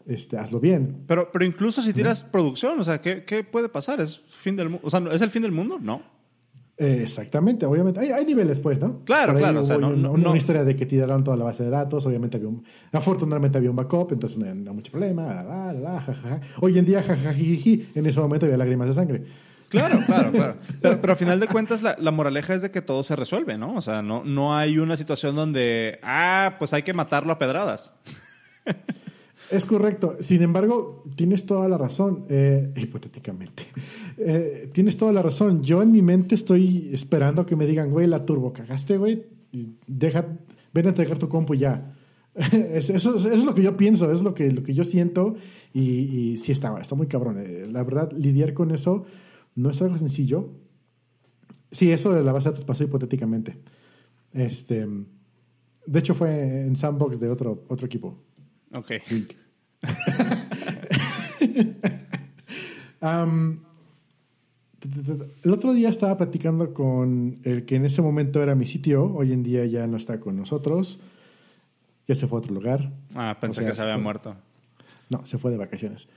este, 0.06 0.38
hazlo 0.38 0.60
bien. 0.60 1.04
Pero, 1.08 1.30
pero 1.32 1.46
incluso 1.46 1.82
si 1.82 1.94
tiras 1.94 2.24
producción, 2.24 2.80
o 2.80 2.84
sea, 2.84 3.02
¿qué, 3.02 3.24
¿qué, 3.26 3.44
puede 3.44 3.70
pasar? 3.70 4.00
¿Es, 4.02 4.20
fin 4.30 4.56
del, 4.56 4.80
o 4.82 4.90
sea, 4.90 5.04
¿Es 5.12 5.22
el 5.22 5.30
fin 5.30 5.42
del 5.42 5.52
mundo? 5.52 5.78
No. 5.82 6.02
Eh, 6.80 7.00
exactamente, 7.02 7.66
obviamente. 7.66 8.00
Hay, 8.00 8.12
hay, 8.12 8.24
niveles, 8.24 8.60
pues, 8.60 8.80
¿no? 8.80 9.04
Claro, 9.04 9.36
claro. 9.36 9.62
O 9.62 9.64
sea, 9.64 9.80
no, 9.80 9.90
una, 9.90 10.38
historia 10.38 10.64
de 10.64 10.76
que 10.76 10.86
tiraron 10.86 11.24
toda 11.24 11.36
la 11.36 11.44
base 11.44 11.64
de 11.64 11.72
datos, 11.72 12.06
obviamente 12.06 12.38
había 12.38 12.50
un, 12.50 12.64
afortunadamente 12.92 13.58
había 13.58 13.72
un 13.72 13.76
backup, 13.76 14.12
entonces 14.14 14.38
no 14.38 14.48
había 14.48 14.72
mucho 14.72 14.92
problema. 14.92 15.74
Hoy 16.62 16.78
en 16.78 16.86
día, 16.86 17.02
jajajiji, 17.02 17.90
en 17.96 18.06
ese 18.06 18.20
momento 18.20 18.46
había 18.46 18.58
lágrimas 18.58 18.90
de 18.90 18.94
sangre. 18.94 19.24
Claro, 19.70 20.00
claro, 20.06 20.32
claro. 20.32 20.56
Pero, 20.82 21.02
pero 21.02 21.14
a 21.14 21.16
final 21.16 21.40
de 21.40 21.48
cuentas 21.48 21.82
la, 21.82 22.12
moraleja 22.12 22.56
es 22.56 22.62
de 22.62 22.72
que 22.72 22.82
todo 22.82 23.04
se 23.04 23.16
resuelve, 23.16 23.58
¿no? 23.58 23.76
O 23.76 23.82
sea, 23.82 24.02
no, 24.02 24.24
no 24.24 24.56
hay 24.56 24.78
una 24.78 24.96
situación 24.96 25.36
donde, 25.36 26.00
ah, 26.04 26.56
pues 26.58 26.74
hay 26.74 26.84
que 26.84 26.94
matarlo 26.94 27.34
a 27.34 27.40
pedradas. 27.40 27.94
Es 29.50 29.66
correcto. 29.66 30.16
Sin 30.20 30.42
embargo, 30.42 31.04
tienes 31.16 31.46
toda 31.46 31.68
la 31.70 31.78
razón, 31.78 32.26
eh, 32.30 32.72
hipotéticamente. 32.76 33.64
Eh, 34.18 34.70
tienes 34.74 34.98
toda 34.98 35.14
la 35.14 35.22
razón. 35.22 35.64
Yo 35.64 35.82
en 35.82 35.92
mi 35.92 36.02
mente 36.02 36.36
estoy 36.36 36.90
esperando 36.92 37.46
que 37.46 37.56
me 37.56 37.66
digan, 37.66 37.92
güey, 37.92 38.08
la 38.08 38.26
turbo 38.26 38.52
cagaste, 38.52 38.98
güey. 38.98 39.26
Deja, 39.86 40.26
ven 40.74 40.86
a 40.88 40.90
entregar 40.90 41.18
tu 41.18 41.30
compu 41.30 41.56
ya. 41.56 41.94
eso, 42.74 43.16
es 43.16 43.44
lo 43.44 43.56
que 43.56 43.64
yo 43.64 43.78
pienso, 43.78 44.12
es 44.12 44.22
lo 44.22 44.34
que, 44.34 44.52
lo 44.52 44.64
que 44.64 44.74
yo 44.74 44.84
siento. 44.84 45.36
Y, 45.74 45.82
y 45.82 46.38
sí, 46.38 46.52
está, 46.52 46.76
está 46.80 46.96
muy 46.96 47.08
cabrón. 47.08 47.38
Eh, 47.40 47.68
la 47.72 47.84
verdad, 47.84 48.12
lidiar 48.12 48.54
con 48.54 48.72
eso 48.72 49.06
no 49.58 49.72
es 49.72 49.82
algo 49.82 49.98
sencillo. 49.98 50.52
Sí, 51.72 51.92
eso 51.92 52.14
de 52.14 52.24
la 52.24 52.32
base 52.32 52.48
de 52.48 52.54
datos 52.54 52.66
pasó 52.66 52.86
hipotéticamente. 52.86 53.58
Este, 54.32 54.88
de 55.86 56.00
hecho, 56.00 56.16
fue 56.16 56.62
en 56.66 56.76
sandbox 56.76 57.20
de 57.20 57.30
otro, 57.30 57.66
otro 57.68 57.88
equipo. 57.88 58.24
Ok. 58.74 58.92
el 65.44 65.52
otro 65.52 65.74
día 65.74 65.90
estaba 65.90 66.18
platicando 66.18 66.74
con 66.74 67.40
el 67.44 67.66
que 67.66 67.76
en 67.76 67.86
ese 67.86 68.02
momento 68.02 68.42
era 68.44 68.56
mi 68.56 68.68
sitio, 68.68 69.12
hoy 69.14 69.34
en 69.34 69.44
día 69.44 69.66
ya 69.66 69.88
no 69.88 69.98
está 69.98 70.20
con 70.20 70.38
nosotros, 70.38 71.00
ya 72.08 72.16
se 72.16 72.28
fue 72.28 72.38
a 72.38 72.42
otro 72.42 72.54
lugar. 72.54 72.92
Ah, 73.16 73.38
pensé 73.42 73.66
que 73.66 73.74
se, 73.74 73.82
había 73.82 73.98
muerto. 73.98 74.36
No, 75.10 75.26
se 75.26 75.40
fue 75.40 75.50
de 75.52 75.58
vacaciones 75.58 76.08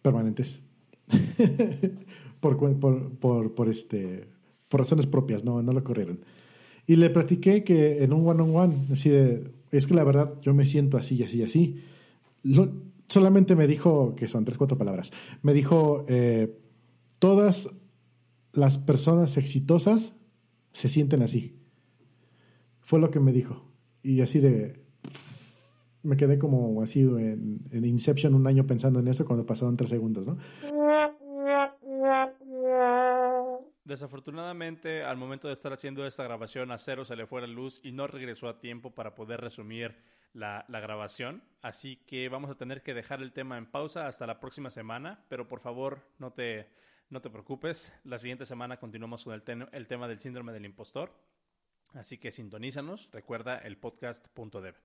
permanentes. 0.00 0.62
por, 2.44 3.10
por, 3.18 3.54
por, 3.54 3.68
este, 3.68 4.28
por 4.68 4.80
razones 4.80 5.06
propias, 5.06 5.44
no, 5.44 5.62
no 5.62 5.72
lo 5.72 5.82
corrieron. 5.82 6.20
Y 6.86 6.96
le 6.96 7.10
platiqué 7.10 7.64
que 7.64 8.04
en 8.04 8.12
un 8.12 8.28
one-on-one, 8.28 8.88
así 8.92 9.08
de, 9.08 9.50
es 9.70 9.86
que 9.86 9.94
la 9.94 10.04
verdad 10.04 10.34
yo 10.42 10.52
me 10.52 10.66
siento 10.66 10.98
así, 10.98 11.22
así, 11.22 11.42
así 11.42 11.80
solamente 13.08 13.56
me 13.56 13.66
dijo, 13.66 14.14
que 14.14 14.28
son 14.28 14.44
tres, 14.44 14.58
cuatro 14.58 14.78
palabras, 14.78 15.12
me 15.42 15.52
dijo, 15.52 16.04
eh, 16.08 16.58
todas 17.18 17.70
las 18.52 18.78
personas 18.78 19.36
exitosas 19.36 20.12
se 20.72 20.88
sienten 20.88 21.22
así. 21.22 21.56
Fue 22.80 22.98
lo 22.98 23.10
que 23.10 23.20
me 23.20 23.32
dijo. 23.32 23.64
Y 24.02 24.20
así 24.20 24.40
de... 24.40 24.82
Me 26.02 26.18
quedé 26.18 26.38
como 26.38 26.82
así 26.82 27.00
en, 27.00 27.60
en 27.70 27.84
Inception 27.86 28.34
un 28.34 28.46
año 28.46 28.66
pensando 28.66 29.00
en 29.00 29.08
eso 29.08 29.24
cuando 29.24 29.46
pasaron 29.46 29.76
tres 29.76 29.88
segundos, 29.88 30.26
¿no? 30.26 30.36
Desafortunadamente, 33.84 35.04
al 35.04 35.18
momento 35.18 35.48
de 35.48 35.54
estar 35.54 35.72
haciendo 35.72 36.06
esta 36.06 36.24
grabación, 36.24 36.72
a 36.72 36.78
Cero 36.78 37.04
se 37.04 37.16
le 37.16 37.26
fue 37.26 37.42
la 37.42 37.46
luz 37.46 37.80
y 37.82 37.92
no 37.92 38.06
regresó 38.06 38.48
a 38.48 38.58
tiempo 38.58 38.94
para 38.94 39.14
poder 39.14 39.42
resumir 39.42 39.94
la, 40.32 40.64
grabación. 40.68 41.42
Así 41.60 41.96
que 41.96 42.30
vamos 42.30 42.50
a 42.50 42.54
tener 42.54 42.82
que 42.82 42.94
dejar 42.94 43.20
el 43.20 43.32
tema 43.32 43.58
en 43.58 43.66
pausa 43.66 44.06
hasta 44.06 44.26
la 44.26 44.40
próxima 44.40 44.70
semana, 44.70 45.24
pero 45.28 45.46
por 45.46 45.60
favor 45.60 46.00
no 46.18 46.32
te, 46.32 46.70
no 47.10 47.20
te 47.20 47.28
preocupes. 47.28 47.92
La 48.04 48.18
siguiente 48.18 48.46
semana 48.46 48.78
continuamos 48.78 49.22
con 49.24 49.34
el, 49.34 49.68
el 49.72 49.86
tema 49.86 50.08
del 50.08 50.18
síndrome 50.18 50.52
del 50.52 50.64
impostor. 50.64 51.12
Así 51.92 52.16
que 52.16 52.32
sintonízanos. 52.32 53.10
Recuerda 53.12 53.58
el 53.58 53.76
podcast.dev. 53.76 54.74